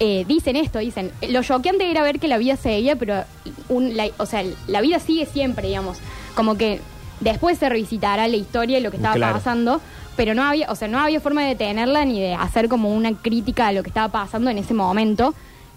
eh, 0.00 0.24
dicen 0.28 0.56
esto, 0.56 0.78
dicen, 0.78 1.10
lo 1.28 1.42
choqueante 1.42 1.90
era 1.90 2.02
ver 2.02 2.20
que 2.20 2.28
la 2.28 2.38
vida 2.38 2.56
seguía, 2.56 2.96
pero 2.96 3.24
un, 3.68 3.96
la, 3.96 4.08
o 4.18 4.26
sea, 4.26 4.44
la 4.66 4.80
vida 4.80 4.98
sigue 5.00 5.26
siempre, 5.26 5.68
digamos, 5.68 5.98
como 6.34 6.56
que 6.56 6.80
después 7.20 7.58
se 7.58 7.68
revisitará 7.68 8.28
la 8.28 8.36
historia 8.36 8.78
y 8.78 8.82
lo 8.82 8.90
que 8.90 8.96
estaba 8.98 9.16
Claro. 9.16 9.34
pasando, 9.34 9.80
pero 10.18 10.34
no 10.34 10.42
había, 10.42 10.68
o 10.68 10.74
sea, 10.74 10.88
no 10.88 10.98
había 10.98 11.20
forma 11.20 11.42
de 11.42 11.50
detenerla 11.50 12.04
ni 12.04 12.20
de 12.20 12.34
hacer 12.34 12.68
como 12.68 12.92
una 12.92 13.12
crítica 13.12 13.68
a 13.68 13.72
lo 13.72 13.84
que 13.84 13.90
estaba 13.90 14.08
pasando 14.08 14.50
en 14.50 14.58
ese 14.58 14.74
momento, 14.74 15.32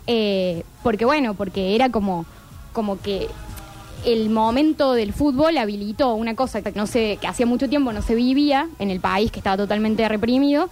eh, 0.07 0.63
porque 0.81 1.05
bueno, 1.05 1.35
porque 1.35 1.75
era 1.75 1.91
como, 1.91 2.25
como 2.73 2.99
que 2.99 3.27
el 4.03 4.31
momento 4.31 4.93
del 4.93 5.13
fútbol 5.13 5.59
habilitó 5.59 6.15
una 6.15 6.33
cosa 6.33 6.63
que 6.63 6.71
no 6.71 6.87
sé, 6.87 7.19
que 7.21 7.27
hacía 7.27 7.45
mucho 7.45 7.69
tiempo 7.69 7.93
no 7.93 8.01
se 8.01 8.15
vivía 8.15 8.67
en 8.79 8.89
el 8.89 8.99
país, 8.99 9.31
que 9.31 9.37
estaba 9.37 9.57
totalmente 9.57 10.09
reprimido. 10.09 10.71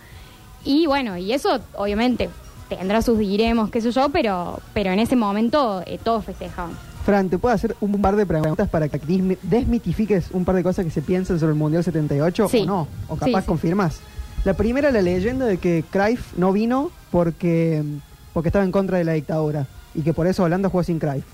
Y 0.65 0.87
bueno, 0.87 1.15
y 1.17 1.31
eso 1.31 1.59
obviamente 1.75 2.27
tendrá 2.69 3.03
sus 3.03 3.19
diremos, 3.19 3.69
qué 3.69 3.81
sé 3.81 3.91
yo, 3.91 4.09
pero, 4.09 4.61
pero 4.73 4.89
en 4.89 4.97
ese 4.97 5.15
momento 5.15 5.83
eh, 5.85 5.99
todos 6.03 6.25
festejaban. 6.25 6.88
Fran, 7.09 7.27
¿te 7.27 7.39
puedo 7.39 7.55
hacer 7.55 7.75
un 7.81 7.99
par 8.01 8.15
de 8.15 8.27
preguntas 8.27 8.69
para 8.69 8.87
que 8.87 8.99
desmitifiques 9.41 10.29
un 10.31 10.45
par 10.45 10.53
de 10.55 10.61
cosas 10.61 10.85
que 10.85 10.91
se 10.91 11.01
piensan 11.01 11.39
sobre 11.39 11.53
el 11.53 11.57
Mundial 11.57 11.83
78 11.83 12.47
Sí. 12.49 12.59
o 12.59 12.65
no? 12.67 12.87
O 13.07 13.15
capaz 13.15 13.41
sí. 13.41 13.47
confirmas. 13.47 13.99
La 14.45 14.53
primera, 14.53 14.91
la 14.91 15.01
leyenda 15.01 15.47
de 15.47 15.57
que 15.57 15.83
Cruyff 15.89 16.37
no 16.37 16.53
vino 16.53 16.91
porque, 17.09 17.83
porque 18.31 18.49
estaba 18.49 18.63
en 18.63 18.71
contra 18.71 18.99
de 18.99 19.05
la 19.05 19.13
dictadura 19.13 19.65
y 19.95 20.03
que 20.03 20.13
por 20.13 20.27
eso 20.27 20.43
Holanda 20.43 20.69
jugó 20.69 20.83
sin 20.83 20.99
Cruyff. 20.99 21.25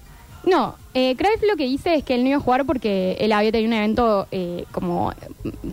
No, 0.46 0.76
eh, 0.94 1.18
Cruyff 1.18 1.44
lo 1.46 1.58
que 1.58 1.66
dice 1.66 1.96
es 1.96 2.06
que 2.06 2.16
él 2.16 2.24
no 2.24 2.30
iba 2.30 2.38
a 2.38 2.42
jugar 2.42 2.66
porque 2.66 3.18
él 3.20 3.34
había 3.34 3.52
tenido 3.52 3.68
un 3.68 3.74
evento 3.74 4.28
eh, 4.32 4.64
como, 4.72 5.12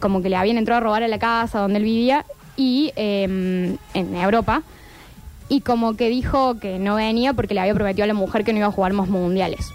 como 0.00 0.20
que 0.20 0.30
le 0.30 0.34
habían 0.36 0.56
entrado 0.58 0.78
a 0.78 0.80
robar 0.82 1.04
a 1.04 1.08
la 1.08 1.20
casa 1.20 1.60
donde 1.60 1.78
él 1.78 1.84
vivía 1.84 2.26
y 2.56 2.92
eh, 2.96 3.76
en 3.94 4.16
Europa 4.16 4.64
y 5.48 5.60
como 5.60 5.94
que 5.94 6.08
dijo 6.08 6.58
que 6.58 6.78
no 6.80 6.96
venía 6.96 7.34
porque 7.34 7.54
le 7.54 7.60
había 7.60 7.74
prometido 7.74 8.02
a 8.04 8.08
la 8.08 8.14
mujer 8.14 8.42
que 8.42 8.52
no 8.52 8.58
iba 8.58 8.68
a 8.68 8.72
jugar 8.72 8.94
más 8.94 9.08
mundiales. 9.08 9.68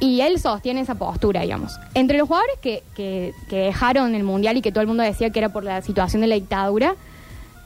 Y 0.00 0.20
él 0.20 0.38
sostiene 0.38 0.80
esa 0.82 0.94
postura, 0.94 1.40
digamos. 1.40 1.72
Entre 1.94 2.18
los 2.18 2.28
jugadores 2.28 2.56
que, 2.60 2.82
que, 2.94 3.32
que 3.48 3.56
dejaron 3.56 4.14
el 4.14 4.24
mundial 4.24 4.56
y 4.58 4.62
que 4.62 4.70
todo 4.70 4.82
el 4.82 4.86
mundo 4.88 5.02
decía 5.02 5.30
que 5.30 5.38
era 5.38 5.48
por 5.48 5.64
la 5.64 5.80
situación 5.80 6.20
de 6.20 6.28
la 6.28 6.34
dictadura, 6.34 6.96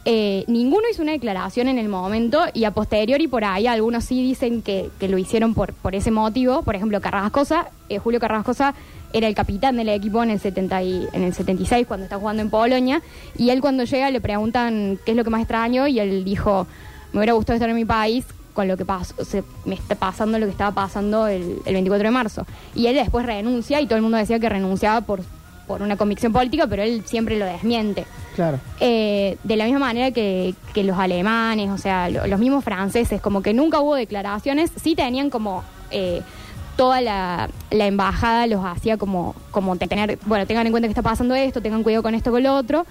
eh, 0.05 0.45
ninguno 0.47 0.85
hizo 0.91 1.03
una 1.03 1.13
declaración 1.13 1.69
en 1.69 1.79
el 1.79 1.89
momento 1.89 2.43
y 2.55 2.65
a 2.65 2.71
posteriori 2.71 3.29
por 3.29 3.45
ahí 3.45 3.67
algunos 3.67 4.05
sí 4.05 4.23
dicen 4.23 4.63
que, 4.63 4.91
lo 5.01 5.19
hicieron 5.19 5.55
por, 5.55 5.75
por 5.75 5.95
ese 5.95 6.11
motivo. 6.11 6.63
Por 6.63 6.77
ejemplo, 6.77 7.01
Carrascosa, 7.01 7.69
eh, 7.89 7.99
Julio 7.99 8.21
Carrascosa 8.21 8.75
era 9.13 9.27
el 9.27 9.35
capitán 9.35 9.77
del 9.77 9.89
equipo 9.89 10.23
en 10.23 10.31
el, 10.31 10.39
70 10.41 10.83
y- 10.85 11.09
en 11.13 11.25
el 11.25 11.35
76 11.35 11.85
cuando 11.87 12.05
está 12.05 12.17
jugando 12.17 12.43
en 12.43 12.49
Polonia 12.49 13.03
y 13.37 13.51
él 13.51 13.61
cuando 13.61 13.83
llega 13.85 14.09
le 14.11 14.21
preguntan 14.21 15.01
qué 15.05 15.11
es 15.11 15.17
lo 15.17 15.25
que 15.25 15.31
más 15.31 15.41
extraño 15.41 15.89
y 15.89 15.99
él 15.99 16.25
dijo, 16.25 16.67
me 17.13 17.19
hubiera 17.19 17.33
gustado 17.33 17.57
estar 17.57 17.69
en 17.69 17.75
mi 17.77 17.85
país 17.85 18.25
con 18.61 18.69
lo 18.69 18.77
que 18.77 18.85
pasó, 18.85 19.15
o 19.19 19.25
sea, 19.25 19.43
me 19.65 19.75
está 19.75 19.95
pasando 19.95 20.39
lo 20.39 20.45
que 20.45 20.53
estaba 20.53 20.73
pasando 20.73 21.27
el, 21.27 21.63
el 21.65 21.73
24 21.73 22.09
de 22.09 22.11
marzo. 22.11 22.47
Y 22.75 22.87
él 22.89 22.95
después 22.95 23.25
renuncia 23.25 23.81
y 23.81 23.87
todo 23.87 23.97
el 23.97 24.03
mundo 24.03 24.19
decía 24.19 24.39
que 24.39 24.49
renunciaba 24.51 25.01
por, 25.01 25.23
por 25.67 25.81
una 25.81 25.97
convicción 25.97 26.31
política, 26.33 26.67
pero 26.67 26.83
él 26.83 27.03
siempre 27.07 27.39
lo 27.39 27.47
desmiente. 27.47 28.05
Claro. 28.35 28.59
Eh, 28.81 29.39
de 29.45 29.57
la 29.57 29.65
misma 29.65 29.79
manera 29.81 30.11
que, 30.11 30.55
que 30.75 30.85
los 30.85 30.99
alemanes, 30.99 31.71
o 31.71 31.79
sea, 31.79 32.11
lo- 32.11 32.27
los 32.27 32.39
mismos 32.39 32.63
franceses, 32.65 33.21
como 33.23 33.41
que 33.41 33.55
nunca 33.55 33.81
hubo 33.81 33.95
declaraciones, 33.95 34.71
sí 34.77 34.95
tenían 34.95 35.31
como 35.31 35.65
eh, 35.91 36.21
toda 36.77 37.01
la, 37.01 37.49
la 37.71 37.87
embajada 37.87 38.47
los 38.47 38.63
hacía 38.65 38.99
como, 38.99 39.35
como 39.53 39.77
tener, 39.77 40.19
bueno, 40.27 40.47
tengan 40.47 40.67
en 40.67 40.73
cuenta 40.73 40.87
que 40.87 40.93
está 40.93 41.03
pasando 41.03 41.35
esto, 41.35 41.63
tengan 41.63 41.83
cuidado 41.83 42.03
con 42.03 42.15
esto, 42.15 42.31
con 42.31 42.43
lo 42.43 42.55
otro, 42.55 42.85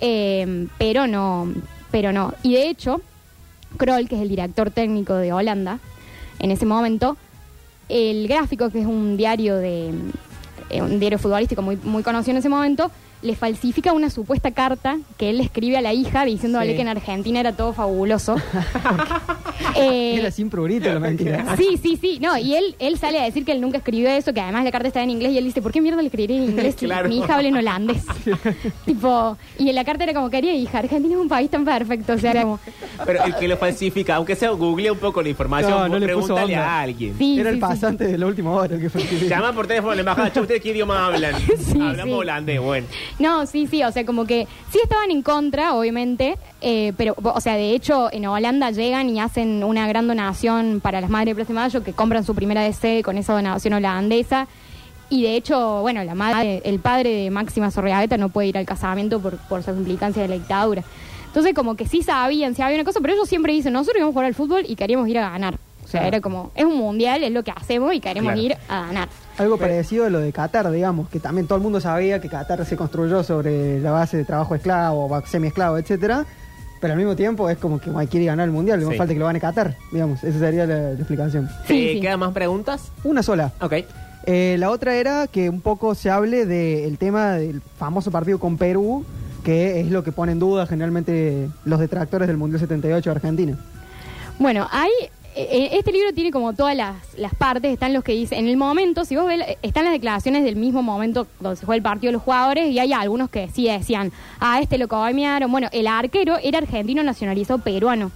eh, 0.00 0.66
pero 0.78 1.06
no, 1.06 1.52
pero 1.90 2.12
no. 2.12 2.34
Y 2.42 2.54
de 2.54 2.68
hecho, 2.68 3.00
Kroll, 3.76 4.08
que 4.08 4.16
es 4.16 4.22
el 4.22 4.28
director 4.28 4.70
técnico 4.70 5.14
de 5.14 5.32
Holanda, 5.32 5.78
en 6.38 6.50
ese 6.50 6.66
momento, 6.66 7.16
el 7.88 8.28
gráfico, 8.28 8.70
que 8.70 8.80
es 8.80 8.86
un 8.86 9.16
diario 9.16 9.56
de 9.56 9.92
eh, 10.70 10.82
un 10.82 11.00
diario 11.00 11.18
futbolístico 11.18 11.62
muy, 11.62 11.76
muy 11.76 12.02
conocido 12.02 12.32
en 12.32 12.38
ese 12.38 12.48
momento, 12.48 12.90
le 13.22 13.34
falsifica 13.34 13.92
una 13.92 14.10
supuesta 14.10 14.50
carta 14.52 14.98
que 15.16 15.30
él 15.30 15.38
le 15.38 15.44
escribe 15.44 15.76
a 15.76 15.80
la 15.80 15.92
hija 15.92 16.24
diciéndole 16.24 16.70
Sí. 16.70 16.76
que 16.76 16.82
en 16.82 16.88
Argentina 16.88 17.40
era 17.40 17.52
todo 17.52 17.72
fabuloso. 17.72 18.36
Eh, 19.76 20.16
Era 20.18 20.30
sin 20.30 20.50
prurito 20.50 20.92
la 20.92 20.98
mentira. 20.98 21.56
Sí, 21.56 21.78
sí, 21.80 21.96
sí. 22.00 22.18
No, 22.20 22.36
y 22.38 22.54
él, 22.54 22.74
él 22.78 22.96
sale 22.98 23.20
a 23.20 23.24
decir 23.24 23.44
que 23.44 23.52
él 23.52 23.60
nunca 23.60 23.78
escribió 23.78 24.08
eso, 24.08 24.32
que 24.32 24.40
además 24.40 24.64
la 24.64 24.72
carta 24.72 24.88
está 24.88 25.02
en 25.02 25.10
inglés 25.10 25.32
y 25.32 25.38
él 25.38 25.44
dice, 25.44 25.60
¿por 25.62 25.70
qué 25.72 25.80
mierda 25.80 26.00
le 26.00 26.06
escribiré 26.08 26.36
en 26.36 26.44
inglés 26.50 26.74
si 26.78 26.86
Claro. 26.86 27.08
mi 27.08 27.18
hija 27.18 27.34
habla 27.36 27.48
en 27.48 27.56
holandés? 27.56 28.02
tipo, 28.86 29.36
y 29.58 29.68
en 29.68 29.74
la 29.74 29.84
carta 29.84 30.04
era 30.04 30.14
como, 30.14 30.30
quería 30.30 30.54
hija, 30.54 30.78
Argentina 30.78 31.14
es 31.14 31.20
un 31.20 31.28
país 31.28 31.50
tan 31.50 31.64
perfecto, 31.64 32.14
o 32.14 32.18
sea, 32.18 32.30
era 32.32 32.42
como... 32.42 32.58
Pero 33.04 33.24
el 33.24 33.34
que 33.36 33.46
lo 33.48 33.56
falsifica, 33.56 34.16
aunque 34.16 34.34
sea 34.36 34.50
google 34.50 34.90
un 34.92 34.98
poco 34.98 35.22
la 35.22 35.28
información, 35.28 35.70
No, 35.70 35.88
no 35.88 35.98
le 35.98 36.06
puso 36.14 36.34
pregúntale 36.34 36.56
a 36.56 36.80
alguien. 36.80 37.14
Sí, 37.18 37.34
Era 37.38 37.50
sí, 37.50 37.54
el 37.54 37.54
sí. 37.56 37.60
pasante 37.60 38.04
de 38.06 38.18
la 38.18 38.26
última 38.26 38.50
hora 38.52 38.74
el 38.76 38.80
que 38.80 38.90
fue 38.90 39.02
el 39.02 39.08
que- 39.08 39.28
Llama 39.28 39.52
por 39.52 39.66
teléfono 39.66 39.92
a 39.92 39.94
la 39.96 40.00
embajada, 40.00 40.32
"Che, 40.32 40.40
¿ustedes 40.40 40.62
qué 40.62 40.70
idioma 40.70 41.06
hablan? 41.06 41.34
Sí, 41.58 41.72
Hablamos 41.80 42.04
sí. 42.04 42.12
holandés, 42.12 42.60
bueno. 42.60 42.86
No, 43.18 43.46
sí, 43.46 43.66
sí, 43.66 43.82
o 43.82 43.92
sea, 43.92 44.04
como 44.04 44.26
que 44.26 44.46
sí 44.70 44.78
estaban 44.82 45.10
en 45.10 45.22
contra, 45.22 45.74
obviamente, 45.74 46.38
eh, 46.60 46.92
pero, 46.96 47.14
o 47.22 47.40
sea, 47.40 47.54
de 47.54 47.72
hecho, 47.72 48.08
en 48.12 48.26
Holanda 48.26 48.70
llegan 48.70 49.08
y 49.08 49.20
hacen 49.20 49.64
una 49.64 49.86
gran 49.88 50.06
donación 50.06 50.80
para 50.80 51.00
las 51.00 51.10
madres 51.10 51.32
de 51.32 51.34
Plaza 51.36 51.52
de 51.52 51.58
Mayo 51.58 51.84
que 51.84 51.92
compran 51.92 52.24
su 52.24 52.34
primera 52.34 52.62
DC 52.62 53.02
con 53.02 53.18
esa 53.18 53.32
donación 53.32 53.74
holandesa. 53.74 54.48
Y 55.10 55.22
de 55.22 55.36
hecho, 55.36 55.80
bueno, 55.80 56.04
la 56.04 56.14
madre, 56.14 56.60
el 56.64 56.80
padre 56.80 57.10
de 57.10 57.30
Máxima 57.30 57.70
Sorreagueta 57.70 58.18
no 58.18 58.28
puede 58.28 58.48
ir 58.48 58.58
al 58.58 58.66
casamiento 58.66 59.20
por, 59.20 59.38
por 59.38 59.62
su 59.62 59.70
implicancia 59.70 60.20
de 60.20 60.28
la 60.28 60.34
dictadura. 60.34 60.84
Entonces, 61.26 61.54
como 61.54 61.76
que 61.76 61.86
sí 61.86 62.02
sabían, 62.02 62.54
sí 62.54 62.62
había 62.62 62.76
una 62.76 62.84
cosa, 62.84 63.00
pero 63.00 63.14
ellos 63.14 63.28
siempre 63.28 63.52
dicen, 63.52 63.72
nosotros 63.72 63.96
íbamos 63.98 64.12
a 64.12 64.14
jugar 64.14 64.26
al 64.26 64.34
fútbol 64.34 64.64
y 64.68 64.76
queríamos 64.76 65.08
ir 65.08 65.18
a 65.18 65.30
ganar. 65.30 65.58
O 65.88 65.90
sea, 65.90 66.00
Claro. 66.00 66.16
era 66.16 66.20
como, 66.20 66.50
es 66.54 66.64
un 66.66 66.76
mundial, 66.76 67.24
es 67.24 67.32
lo 67.32 67.42
que 67.42 67.50
hacemos 67.50 67.94
y 67.94 68.00
queremos 68.00 68.32
Claro. 68.34 68.40
ir 68.46 68.56
a 68.68 68.86
ganar. 68.86 69.08
Algo 69.38 69.56
parecido 69.56 70.04
a 70.04 70.10
lo 70.10 70.18
de 70.20 70.32
Qatar, 70.32 70.70
digamos, 70.70 71.08
que 71.08 71.18
también 71.18 71.46
todo 71.46 71.56
el 71.56 71.62
mundo 71.62 71.80
sabía 71.80 72.20
que 72.20 72.28
Qatar 72.28 72.64
se 72.66 72.76
construyó 72.76 73.22
sobre 73.22 73.80
la 73.80 73.90
base 73.92 74.18
de 74.18 74.24
trabajo 74.26 74.54
esclavo, 74.54 75.06
o 75.06 75.22
semi-esclavo, 75.26 75.78
etcétera, 75.78 76.26
pero 76.80 76.92
al 76.92 76.98
mismo 76.98 77.16
tiempo 77.16 77.48
es 77.48 77.56
como 77.56 77.80
que 77.80 77.90
"Ay, 77.96 78.06
quiere 78.06 78.26
ganar 78.26 78.44
el 78.44 78.52
mundial, 78.52 78.80
no 78.82 78.90
Sí. 78.90 78.96
falta 78.98 79.14
que 79.14 79.18
lo 79.18 79.24
gane 79.26 79.40
Qatar, 79.40 79.76
digamos, 79.90 80.22
esa 80.22 80.38
sería 80.38 80.66
la, 80.66 80.74
la 80.76 80.90
explicación. 80.92 81.48
Sí, 81.66 81.86
¿Te 81.86 81.92
sí. 81.94 82.00
quedan 82.02 82.20
más 82.20 82.32
preguntas? 82.32 82.92
Una 83.04 83.22
sola. 83.22 83.52
Ok. 83.62 83.72
Eh, 84.26 84.56
la 84.58 84.68
otra 84.70 84.94
era 84.96 85.26
que 85.26 85.48
un 85.48 85.62
poco 85.62 85.94
se 85.94 86.10
hable 86.10 86.44
del 86.44 86.98
tema 86.98 87.32
del 87.32 87.62
famoso 87.78 88.10
partido 88.10 88.38
con 88.38 88.58
Perú, 88.58 89.06
que 89.42 89.80
es 89.80 89.90
lo 89.90 90.04
que 90.04 90.12
pone 90.12 90.32
en 90.32 90.38
duda 90.38 90.66
generalmente 90.66 91.48
los 91.64 91.80
detractores 91.80 92.28
del 92.28 92.36
Mundial 92.36 92.60
78 92.60 93.08
de 93.08 93.16
Argentina. 93.16 93.58
Bueno, 94.38 94.68
hay 94.70 94.90
eh, 95.50 95.68
este 95.72 95.92
libro 95.92 96.12
tiene 96.12 96.30
como 96.30 96.52
todas 96.54 96.74
las, 96.76 96.96
las 97.16 97.34
partes, 97.34 97.72
están 97.72 97.92
los 97.92 98.02
que 98.04 98.12
dicen, 98.12 98.40
en 98.40 98.48
el 98.48 98.56
momento, 98.56 99.04
si 99.04 99.16
vos 99.16 99.26
ves, 99.26 99.40
están 99.62 99.84
las 99.84 99.92
declaraciones 99.92 100.44
del 100.44 100.56
mismo 100.56 100.82
momento 100.82 101.26
donde 101.40 101.56
se 101.56 101.66
fue 101.66 101.76
el 101.76 101.82
partido 101.82 102.08
de 102.08 102.12
los 102.14 102.22
jugadores 102.22 102.70
y 102.70 102.78
hay 102.78 102.92
algunos 102.92 103.30
que 103.30 103.48
sí 103.48 103.66
decían, 103.68 104.10
ah, 104.40 104.60
este 104.60 104.78
lo 104.78 104.88
comearon. 104.88 105.50
Bueno, 105.50 105.68
el 105.72 105.86
arquero 105.86 106.36
era 106.42 106.58
argentino 106.58 107.02
nacionalizado 107.02 107.58
peruano. 107.60 108.10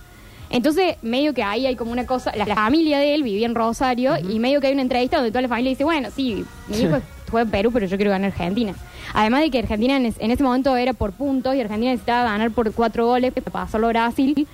Entonces, 0.51 0.97
medio 1.01 1.33
que 1.33 1.43
ahí 1.43 1.65
hay 1.67 1.77
como 1.77 1.93
una 1.93 2.05
cosa, 2.07 2.31
la, 2.37 2.45
la 2.45 2.55
familia 2.55 2.99
de 2.99 3.15
él 3.15 3.23
vivía 3.23 3.47
en 3.47 3.55
Rosario 3.55 4.15
y 4.19 4.39
medio 4.39 4.61
que 4.61 4.67
hay 4.67 4.75
una 4.75 4.83
entrevista 4.83 5.17
donde 5.17 5.31
toda 5.31 5.41
la 5.43 5.49
familia 5.49 5.71
dice, 5.71 5.85
bueno, 5.85 6.09
sí, 6.15 6.45
mi 6.69 6.77
hijo 6.79 6.99
fue 7.27 7.41
en 7.43 7.51
Perú, 7.51 7.71
pero 7.73 7.87
yo 7.87 7.97
quiero 7.97 8.11
ganar 8.11 8.33
Argentina. 8.33 8.75
Además 9.15 9.41
de 9.41 9.51
que 9.51 9.59
Argentina 9.61 9.97
en, 9.97 10.07
es- 10.07 10.19
en 10.19 10.31
ese 10.31 10.43
momento 10.43 10.77
era 10.77 10.93
por 10.93 11.13
puntos 11.13 11.55
y 11.55 11.61
Argentina 11.61 11.91
necesitaba 11.93 12.25
ganar 12.31 12.51
por 12.51 12.71
cuatro 12.73 13.07
goles 13.07 13.33
para 13.33 13.51
pasarlo 13.51 13.87
a 13.87 13.91
Brasil. 13.91 14.47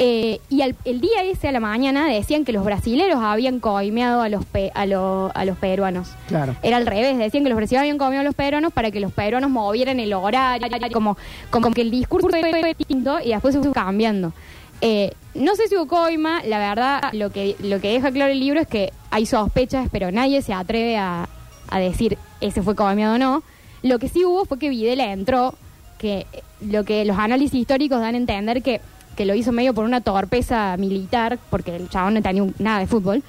Eh, 0.00 0.38
y 0.48 0.62
al- 0.62 0.76
el 0.84 1.00
día 1.00 1.24
ese, 1.24 1.48
a 1.48 1.52
la 1.52 1.58
mañana, 1.58 2.06
decían 2.08 2.44
que 2.44 2.52
los 2.52 2.64
brasileros 2.64 3.18
habían 3.20 3.58
coimeado 3.58 4.22
a 4.22 4.28
los, 4.28 4.44
pe- 4.44 4.70
a, 4.74 4.86
lo- 4.86 5.32
a 5.34 5.44
los 5.44 5.56
peruanos. 5.58 6.10
Claro. 6.28 6.54
Era 6.62 6.76
al 6.76 6.86
revés, 6.86 7.18
decían 7.18 7.42
que 7.42 7.50
los 7.50 7.56
brasileños 7.56 7.80
habían 7.82 7.98
comido 7.98 8.20
a 8.20 8.24
los 8.24 8.34
peruanos 8.36 8.72
para 8.72 8.92
que 8.92 9.00
los 9.00 9.12
peruanos 9.12 9.50
movieran 9.50 9.98
el 9.98 10.12
horario, 10.14 10.68
como, 10.92 11.16
como 11.50 11.72
que 11.72 11.80
el 11.80 11.90
discurso 11.90 12.28
fue 12.28 12.74
distinto 12.78 13.18
y 13.24 13.30
después 13.30 13.54
se 13.54 13.60
fue 13.60 13.72
cambiando. 13.72 14.32
Eh, 14.80 15.12
no 15.34 15.56
sé 15.56 15.66
si 15.66 15.74
hubo 15.76 15.88
coima, 15.88 16.42
la 16.44 16.58
verdad, 16.60 17.12
lo 17.12 17.30
que, 17.30 17.56
lo 17.58 17.80
que 17.80 17.92
deja 17.92 18.12
claro 18.12 18.30
el 18.30 18.38
libro 18.38 18.60
es 18.60 18.68
que 18.68 18.92
hay 19.10 19.26
sospechas, 19.26 19.88
pero 19.90 20.12
nadie 20.12 20.42
se 20.42 20.52
atreve 20.52 20.96
a, 20.96 21.28
a 21.68 21.78
decir 21.80 22.16
ese 22.40 22.62
fue 22.62 22.76
comiado 22.76 23.16
o 23.16 23.18
no. 23.18 23.42
Lo 23.82 23.98
que 23.98 24.08
sí 24.08 24.24
hubo 24.24 24.44
fue 24.44 24.60
que 24.60 24.68
Videla 24.68 25.12
entró, 25.12 25.54
que 25.98 26.26
lo 26.60 26.84
que 26.84 27.04
los 27.04 27.18
análisis 27.18 27.60
históricos 27.60 28.00
dan 28.00 28.14
a 28.14 28.18
entender 28.18 28.62
que, 28.62 28.80
que 29.18 29.24
lo 29.24 29.34
hizo 29.34 29.50
medio 29.50 29.74
por 29.74 29.84
una 29.84 30.00
torpeza 30.00 30.76
militar, 30.76 31.40
porque 31.50 31.74
el 31.74 31.88
chabón 31.88 32.14
no 32.14 32.22
tenía 32.22 32.44
nada 32.60 32.78
de 32.78 32.86
fútbol. 32.86 33.24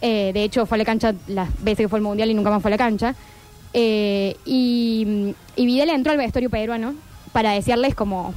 Eh, 0.00 0.30
de 0.32 0.42
hecho, 0.42 0.64
fue 0.64 0.76
a 0.76 0.78
la 0.78 0.86
cancha 0.86 1.12
las 1.26 1.50
veces 1.62 1.84
que 1.84 1.88
fue 1.90 1.98
al 1.98 2.02
mundial 2.02 2.30
y 2.30 2.34
nunca 2.34 2.48
más 2.48 2.62
fue 2.62 2.70
a 2.70 2.72
la 2.72 2.78
cancha. 2.78 3.14
Eh, 3.74 4.34
y, 4.46 5.34
y 5.54 5.66
Videla 5.66 5.92
entró 5.92 6.12
al 6.12 6.16
vestuario 6.16 6.48
peruano 6.48 6.94
para 7.32 7.50
decirles 7.52 7.94
como, 7.94 8.32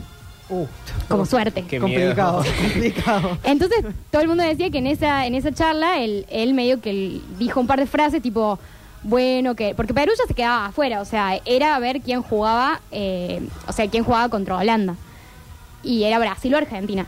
Uh, 0.49 0.65
como 1.07 1.27
suerte. 1.27 1.63
Qué 1.69 1.79
complicado, 1.79 2.43
complicado. 2.61 3.37
Entonces, 3.43 3.85
todo 4.11 4.23
el 4.23 4.27
mundo 4.27 4.43
decía 4.43 4.69
que 4.71 4.79
en 4.79 4.87
esa, 4.87 5.27
en 5.27 5.35
esa 5.35 5.53
charla 5.53 5.99
él, 5.99 6.25
él 6.29 6.55
medio 6.55 6.81
que 6.81 6.89
él 6.89 7.21
dijo 7.37 7.59
un 7.61 7.67
par 7.67 7.79
de 7.79 7.85
frases 7.85 8.21
tipo, 8.21 8.57
bueno, 9.03 9.55
que. 9.55 9.73
Porque 9.75 9.93
Perú 9.93 10.11
ya 10.17 10.27
se 10.27 10.33
quedaba 10.33 10.65
afuera, 10.65 11.01
o 11.01 11.05
sea, 11.05 11.39
era 11.45 11.77
ver 11.77 12.01
quién 12.01 12.23
jugaba, 12.23 12.81
eh, 12.91 13.47
o 13.67 13.71
sea, 13.71 13.87
quién 13.87 14.03
jugaba 14.03 14.27
contra 14.27 14.57
Holanda. 14.57 14.95
Y 15.83 16.03
era 16.03 16.19
Brasil 16.19 16.53
o 16.53 16.57
Argentina. 16.57 17.05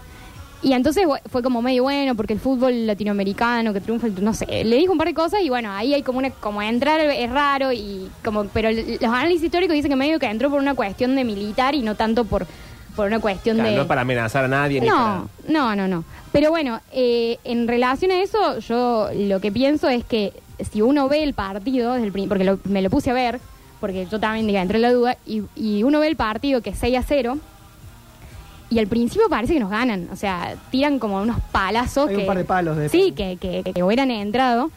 Y 0.63 0.73
entonces 0.73 1.05
fue 1.31 1.41
como 1.41 1.61
medio 1.63 1.81
bueno, 1.83 2.13
porque 2.15 2.33
el 2.33 2.39
fútbol 2.39 2.85
latinoamericano 2.85 3.73
que 3.73 3.81
triunfa, 3.81 4.07
no 4.21 4.33
sé, 4.35 4.63
le 4.63 4.75
dijo 4.77 4.91
un 4.91 4.97
par 4.99 5.07
de 5.07 5.15
cosas 5.15 5.41
y 5.41 5.49
bueno, 5.49 5.71
ahí 5.71 5.95
hay 5.95 6.03
como 6.03 6.19
una, 6.19 6.29
como 6.29 6.61
entrar 6.61 6.99
es 6.99 7.31
raro 7.31 7.71
y 7.73 8.07
como, 8.23 8.45
pero 8.45 8.69
los 8.71 9.01
análisis 9.03 9.43
históricos 9.45 9.73
dicen 9.73 9.89
que 9.89 9.95
medio 9.95 10.19
que 10.19 10.27
entró 10.27 10.51
por 10.51 10.59
una 10.59 10.75
cuestión 10.75 11.15
de 11.15 11.23
militar 11.23 11.73
y 11.73 11.81
no 11.81 11.95
tanto 11.95 12.25
por, 12.25 12.45
por 12.95 13.07
una 13.07 13.19
cuestión 13.19 13.55
Claro, 13.57 13.71
de... 13.71 13.77
no 13.77 13.87
para 13.87 14.01
amenazar 14.01 14.45
a 14.45 14.47
nadie. 14.47 14.79
ni 14.81 14.87
para- 14.87 14.99
No, 14.99 15.29
no, 15.47 15.75
no, 15.75 15.87
no. 15.87 16.03
Pero 16.31 16.51
bueno, 16.51 16.79
eh, 16.93 17.39
en 17.43 17.67
relación 17.67 18.11
a 18.11 18.21
eso, 18.21 18.59
yo 18.59 19.09
lo 19.15 19.41
que 19.41 19.51
pienso 19.51 19.89
es 19.89 20.03
que 20.03 20.31
si 20.71 20.83
uno 20.83 21.09
ve 21.09 21.23
el 21.23 21.33
partido, 21.33 21.93
desde 21.95 22.05
el 22.05 22.27
porque 22.29 22.43
lo- 22.43 22.59
me 22.65 22.83
lo 22.83 22.91
puse 22.91 23.09
a 23.09 23.13
ver, 23.13 23.39
porque 23.79 24.05
yo 24.11 24.19
también 24.19 24.45
diga, 24.45 24.61
entré 24.61 24.77
en 24.77 24.83
la 24.83 24.91
duda, 24.93 25.17
y, 25.25 25.41
y 25.55 25.81
uno 25.81 25.99
ve 25.99 26.07
el 26.07 26.15
partido 26.15 26.61
que 26.61 26.69
es 26.69 26.77
6 26.77 26.97
a 26.99 27.01
0, 27.01 27.39
y 28.71 28.79
al 28.79 28.87
principio 28.87 29.29
parece 29.29 29.53
que 29.53 29.59
nos 29.59 29.69
ganan, 29.69 30.07
o 30.11 30.15
sea, 30.15 30.55
tiran 30.71 30.97
como 30.97 31.21
unos 31.21 31.37
palazos 31.51 32.07
Hay 32.09 32.15
que... 32.15 32.21
un 32.21 32.27
par 32.27 32.37
de 32.37 32.45
palos 32.45 32.77
de 32.77 32.89
Sí, 32.89 33.11
que, 33.11 33.37
que, 33.37 33.61
que 33.73 33.83
hubieran 33.83 34.09
entrado. 34.09 34.71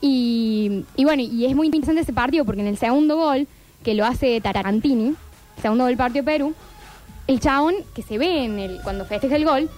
Y, 0.00 0.84
y 0.96 1.04
bueno, 1.04 1.22
y 1.22 1.44
es 1.44 1.54
muy 1.56 1.66
interesante 1.66 2.02
ese 2.02 2.12
partido 2.12 2.44
porque 2.44 2.60
en 2.60 2.68
el 2.68 2.78
segundo 2.78 3.16
gol, 3.16 3.46
que 3.82 3.94
lo 3.94 4.04
hace 4.06 4.40
Tarantini, 4.40 5.14
segundo 5.60 5.84
gol 5.84 5.90
del 5.90 5.98
partido 5.98 6.24
Perú, 6.24 6.54
el 7.26 7.40
chabón 7.40 7.74
que 7.94 8.02
se 8.02 8.16
ve 8.16 8.44
en 8.44 8.58
el, 8.60 8.80
cuando 8.82 9.04
festeja 9.04 9.36
el 9.36 9.44
gol, 9.44 9.68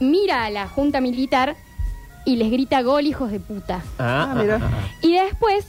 mira 0.00 0.44
a 0.46 0.50
la 0.50 0.68
junta 0.68 1.00
militar 1.00 1.56
y 2.24 2.36
les 2.36 2.50
grita 2.50 2.80
gol, 2.82 3.06
hijos 3.06 3.30
de 3.30 3.40
puta. 3.40 3.82
Ah, 3.98 4.28
Ah, 4.30 4.34
mira. 4.40 4.58
ah, 4.62 4.70
ah, 4.72 4.88
Y 5.02 5.12
después, 5.12 5.66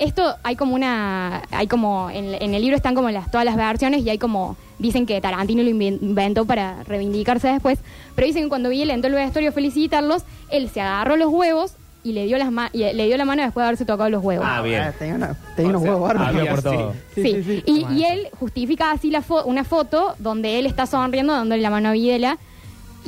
esto 0.00 0.36
hay 0.42 0.56
como 0.56 0.74
una. 0.74 1.42
Hay 1.50 1.66
como. 1.66 2.10
En, 2.10 2.34
en 2.34 2.54
el 2.54 2.62
libro 2.62 2.76
están 2.76 2.94
como 2.94 3.10
las, 3.10 3.30
todas 3.30 3.44
las 3.44 3.56
versiones 3.56 4.02
y 4.04 4.10
hay 4.10 4.18
como. 4.18 4.56
Dicen 4.78 5.06
que 5.06 5.20
Tarantino 5.20 5.62
lo 5.62 5.70
inven- 5.70 5.98
inventó 6.00 6.44
para 6.44 6.82
reivindicarse 6.84 7.48
después. 7.48 7.78
Pero 8.14 8.26
dicen 8.26 8.44
que 8.44 8.48
cuando 8.48 8.68
Biel 8.68 8.90
entró 8.90 9.08
al 9.08 9.14
vestuario 9.16 9.50
a 9.50 9.52
felicitarlos, 9.52 10.22
él 10.50 10.68
se 10.68 10.80
agarró 10.80 11.16
los 11.16 11.28
huevos 11.32 11.72
y 12.04 12.12
le 12.12 12.26
dio, 12.26 12.38
las 12.38 12.52
ma- 12.52 12.70
y 12.72 12.78
le 12.92 13.06
dio 13.06 13.16
la 13.16 13.24
mano 13.24 13.42
después 13.42 13.62
de 13.64 13.66
haberse 13.66 13.84
tocado 13.84 14.08
los 14.08 14.22
huevos. 14.22 14.46
Ah, 14.48 14.62
bien. 14.62 14.80
Ah, 14.82 14.92
tenía 14.96 15.14
una- 15.16 15.36
tenía 15.56 15.70
unos 15.70 15.82
sea, 15.82 15.90
huevos 15.92 16.08
bárbaros. 16.08 16.36
había 16.36 16.50
por 16.52 16.58
sí. 16.62 16.68
todo. 16.68 16.92
Sí, 17.14 17.22
Sí, 17.22 17.32
sí, 17.34 17.42
sí. 17.42 17.62
Y, 17.66 17.86
y 17.92 18.04
él 18.04 18.28
justifica 18.38 18.92
así 18.92 19.10
la 19.10 19.20
fo- 19.22 19.42
una 19.44 19.64
foto 19.64 20.14
donde 20.20 20.60
él 20.60 20.66
está 20.66 20.86
sonriendo 20.86 21.32
dándole 21.32 21.60
la 21.60 21.70
mano 21.70 21.88
a 21.88 21.92
Videla. 21.92 22.38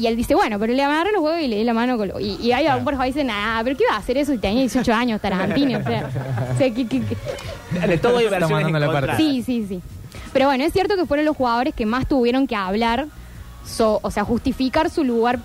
Y 0.00 0.06
él 0.06 0.16
dice, 0.16 0.34
bueno, 0.34 0.58
pero 0.58 0.72
le 0.72 0.82
agarré 0.82 1.12
los 1.12 1.22
huevos 1.22 1.40
y 1.42 1.48
le 1.48 1.56
di 1.56 1.64
la 1.64 1.74
mano. 1.74 1.96
Con 1.98 2.08
lo- 2.08 2.18
y, 2.20 2.36
y 2.40 2.52
hay 2.52 2.66
algún 2.66 2.84
por 2.84 3.00
ahí 3.00 3.10
dice, 3.12 3.22
nah, 3.24 3.62
pero 3.62 3.76
¿qué 3.76 3.84
iba 3.84 3.94
a 3.94 3.98
hacer 3.98 4.16
eso 4.16 4.32
si 4.32 4.38
tenía 4.38 4.60
18 4.60 4.92
años, 4.94 5.20
Tarantino? 5.20 5.78
O 5.78 5.82
sea, 5.82 6.10
o 6.54 6.58
sea, 6.58 6.70
¿qué- 6.74 6.86
qué- 6.88 7.02
qué? 7.02 7.86
De 7.86 7.98
todo 7.98 8.16
hay 8.18 8.28
versiones 8.28 8.72
la 8.72 8.78
encontradas. 8.86 9.16
Sí, 9.18 9.42
sí, 9.44 9.66
sí. 9.68 9.80
Pero 10.32 10.46
bueno, 10.46 10.64
es 10.64 10.72
cierto 10.72 10.96
que 10.96 11.04
fueron 11.06 11.26
los 11.26 11.36
jugadores 11.36 11.74
que 11.74 11.84
más 11.86 12.06
tuvieron 12.08 12.46
que 12.46 12.56
hablar, 12.56 13.06
so- 13.66 14.00
o 14.02 14.10
sea, 14.10 14.24
justificar 14.24 14.88
su 14.90 15.04
lugar 15.04 15.38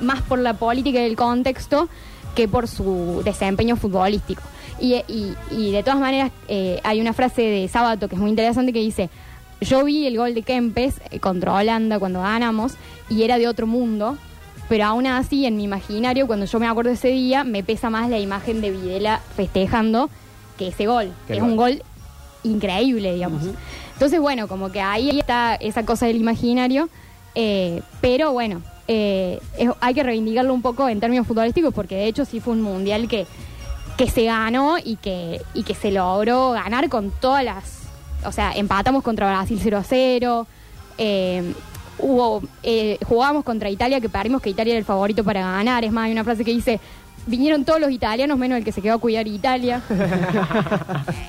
más 0.00 0.20
por 0.22 0.38
la 0.38 0.52
política 0.54 1.00
y 1.00 1.04
el 1.06 1.16
contexto 1.16 1.88
que 2.34 2.48
por 2.48 2.68
su 2.68 3.22
desempeño 3.24 3.76
futbolístico. 3.76 4.42
Y, 4.78 4.94
y- 5.08 5.34
y 5.50 5.72
de 5.72 5.82
todas 5.82 5.98
maneras, 5.98 6.30
eh, 6.48 6.80
hay 6.84 7.00
una 7.00 7.14
frase 7.14 7.40
de 7.40 7.66
Sábato 7.68 8.08
que 8.08 8.14
es 8.14 8.20
muy 8.20 8.28
interesante 8.28 8.74
que 8.74 8.80
dice, 8.80 9.08
yo 9.60 9.84
vi 9.84 10.06
el 10.06 10.16
gol 10.16 10.34
de 10.34 10.42
Kempes 10.42 10.94
eh, 11.10 11.18
contra 11.20 11.54
Holanda 11.54 11.98
cuando 11.98 12.20
ganamos 12.20 12.74
y 13.08 13.22
era 13.22 13.38
de 13.38 13.48
otro 13.48 13.66
mundo, 13.66 14.16
pero 14.68 14.84
aún 14.84 15.06
así 15.06 15.46
en 15.46 15.56
mi 15.56 15.64
imaginario, 15.64 16.26
cuando 16.26 16.46
yo 16.46 16.58
me 16.60 16.66
acuerdo 16.66 16.88
de 16.90 16.96
ese 16.96 17.08
día, 17.08 17.44
me 17.44 17.62
pesa 17.62 17.88
más 17.90 18.08
la 18.10 18.18
imagen 18.18 18.60
de 18.60 18.70
Videla 18.70 19.20
festejando 19.36 20.10
que 20.58 20.68
ese 20.68 20.86
gol. 20.86 21.12
Qué 21.26 21.34
es 21.34 21.40
gol. 21.40 21.48
un 21.50 21.56
gol 21.56 21.82
increíble, 22.42 23.14
digamos. 23.14 23.42
Entonces, 23.94 24.20
bueno, 24.20 24.46
como 24.48 24.70
que 24.70 24.80
ahí 24.80 25.18
está 25.18 25.54
esa 25.54 25.84
cosa 25.84 26.06
del 26.06 26.16
imaginario, 26.16 26.88
eh, 27.34 27.82
pero 28.00 28.32
bueno, 28.32 28.62
eh, 28.88 29.40
es- 29.58 29.70
hay 29.80 29.94
que 29.94 30.02
reivindicarlo 30.02 30.52
un 30.54 30.62
poco 30.62 30.88
en 30.88 31.00
términos 31.00 31.26
futbolísticos 31.26 31.72
porque 31.74 31.96
de 31.96 32.06
hecho 32.06 32.24
sí 32.24 32.40
fue 32.40 32.52
un 32.54 32.62
mundial 32.62 33.08
que, 33.08 33.26
que 33.96 34.08
se 34.10 34.24
ganó 34.24 34.76
y 34.82 34.96
que, 34.96 35.40
y 35.54 35.62
que 35.62 35.74
se 35.74 35.90
logró 35.90 36.52
ganar 36.52 36.88
con 36.88 37.10
todas 37.10 37.44
las... 37.44 37.85
O 38.26 38.32
sea, 38.32 38.52
empatamos 38.52 39.02
contra 39.02 39.28
Brasil 39.28 39.58
0 39.62 39.78
a 39.78 39.82
0, 39.82 40.46
eh, 40.98 41.54
hubo, 41.98 42.42
eh, 42.62 42.98
jugábamos 43.06 43.44
contra 43.44 43.70
Italia 43.70 44.00
que 44.00 44.08
perdimos 44.08 44.42
que 44.42 44.50
Italia 44.50 44.72
era 44.72 44.78
el 44.78 44.84
favorito 44.84 45.24
para 45.24 45.40
ganar, 45.40 45.84
es 45.84 45.92
más, 45.92 46.06
hay 46.06 46.12
una 46.12 46.24
frase 46.24 46.44
que 46.44 46.52
dice... 46.52 46.80
Vinieron 47.28 47.64
todos 47.64 47.80
los 47.80 47.90
italianos 47.90 48.38
menos 48.38 48.56
el 48.56 48.64
que 48.64 48.70
se 48.70 48.80
quedó 48.80 48.94
a 48.94 48.98
cuidar 48.98 49.26
Italia. 49.26 49.82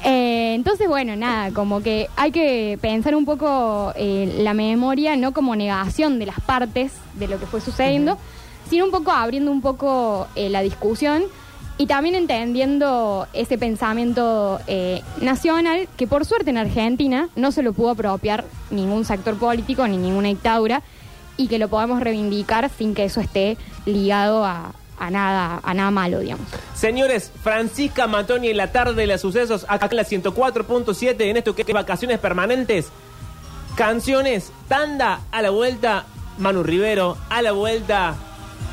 Eh, 0.06 0.54
entonces, 0.54 0.88
bueno, 0.88 1.16
nada, 1.16 1.52
como 1.52 1.82
que 1.82 2.08
hay 2.16 2.32
que 2.32 2.78
pensar 2.82 3.16
un 3.16 3.26
poco 3.26 3.92
eh, 3.96 4.38
la 4.40 4.54
memoria, 4.54 5.18
no 5.18 5.34
como 5.34 5.56
negación 5.56 6.18
de 6.20 6.28
las 6.28 6.40
partes 6.40 6.94
de 7.16 7.28
lo 7.28 7.40
que 7.40 7.46
fue 7.46 7.60
sucediendo, 7.60 8.18
sino 8.70 8.86
un 8.86 8.92
poco 8.92 9.12
abriendo 9.12 9.52
un 9.52 9.62
poco 9.62 10.28
eh, 10.36 10.50
la 10.50 10.62
discusión 10.62 11.24
y 11.78 11.86
también 11.86 12.16
entendiendo 12.16 13.28
ese 13.34 13.58
pensamiento 13.58 14.60
eh, 14.68 15.02
nacional 15.22 15.88
que 15.96 16.08
por 16.08 16.26
suerte 16.26 16.50
en 16.50 16.58
Argentina 16.58 17.30
no 17.36 17.52
se 17.52 17.62
lo 17.62 17.74
pudo 17.74 17.92
apropiar 17.92 18.46
ningún 18.72 19.06
sector 19.06 19.38
político 19.38 19.88
ni 19.88 19.98
ninguna 19.98 20.30
dictadura 20.30 20.82
y 21.38 21.48
que 21.48 21.60
lo 21.60 21.68
podemos 21.68 22.02
reivindicar 22.02 22.70
sin 22.70 22.96
que 22.96 23.06
eso 23.06 23.22
esté 23.22 23.58
ligado 23.86 24.44
a, 24.44 24.74
a 24.98 25.12
nada 25.12 25.60
a 25.64 25.74
nada 25.76 25.92
malo, 25.92 26.20
digamos. 26.20 26.48
Señores, 26.74 27.32
Francisca 27.44 28.08
Matoni 28.08 28.50
en 28.50 28.58
la 28.58 28.72
tarde 28.72 29.02
de 29.02 29.08
los 29.08 29.22
sucesos, 29.22 29.66
acá 29.70 29.88
en 29.92 29.98
la 29.98 30.04
104.7, 30.04 31.22
en 31.22 31.38
esto 31.38 31.56
que 31.56 31.62
es 31.62 31.74
vacaciones 31.74 32.20
permanentes. 32.20 32.88
Canciones, 33.76 34.52
tanda, 34.68 35.20
a 35.32 35.44
la 35.44 35.52
vuelta, 35.52 36.06
Manu 36.40 36.64
Rivero, 36.64 37.18
a 37.30 37.44
la 37.44 37.52
vuelta. 37.52 38.16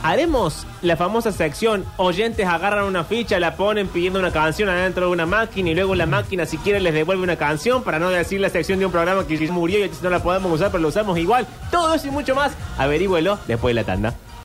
Haremos 0.04 0.66
la 0.82 0.98
famosa 0.98 1.32
sección, 1.32 1.82
oyentes 1.96 2.46
agarran 2.46 2.84
una 2.84 3.04
ficha, 3.04 3.40
la 3.40 3.56
ponen 3.56 3.88
pidiendo 3.88 4.18
una 4.18 4.32
canción 4.32 4.68
adentro 4.68 5.06
de 5.06 5.12
una 5.12 5.24
máquina 5.24 5.70
y 5.70 5.74
luego 5.74 5.94
la 5.94 6.04
máquina 6.04 6.44
si 6.44 6.58
quiere 6.58 6.78
les 6.78 6.92
devuelve 6.92 7.22
una 7.22 7.36
canción 7.36 7.82
para 7.82 7.98
no 7.98 8.10
decir 8.10 8.38
la 8.38 8.50
sección 8.50 8.78
de 8.78 8.84
un 8.84 8.92
programa 8.92 9.26
que 9.26 9.50
murió 9.50 9.82
y 9.82 9.90
no 10.02 10.10
la 10.10 10.22
podemos 10.22 10.52
usar 10.52 10.70
pero 10.70 10.82
lo 10.82 10.88
usamos 10.88 11.16
igual. 11.16 11.46
Todo 11.70 11.94
eso 11.94 12.08
y 12.08 12.10
mucho 12.10 12.34
más, 12.34 12.52
averígüelo 12.76 13.38
después 13.46 13.74
de 13.74 13.80
la 13.80 13.84
tanda. 13.84 14.14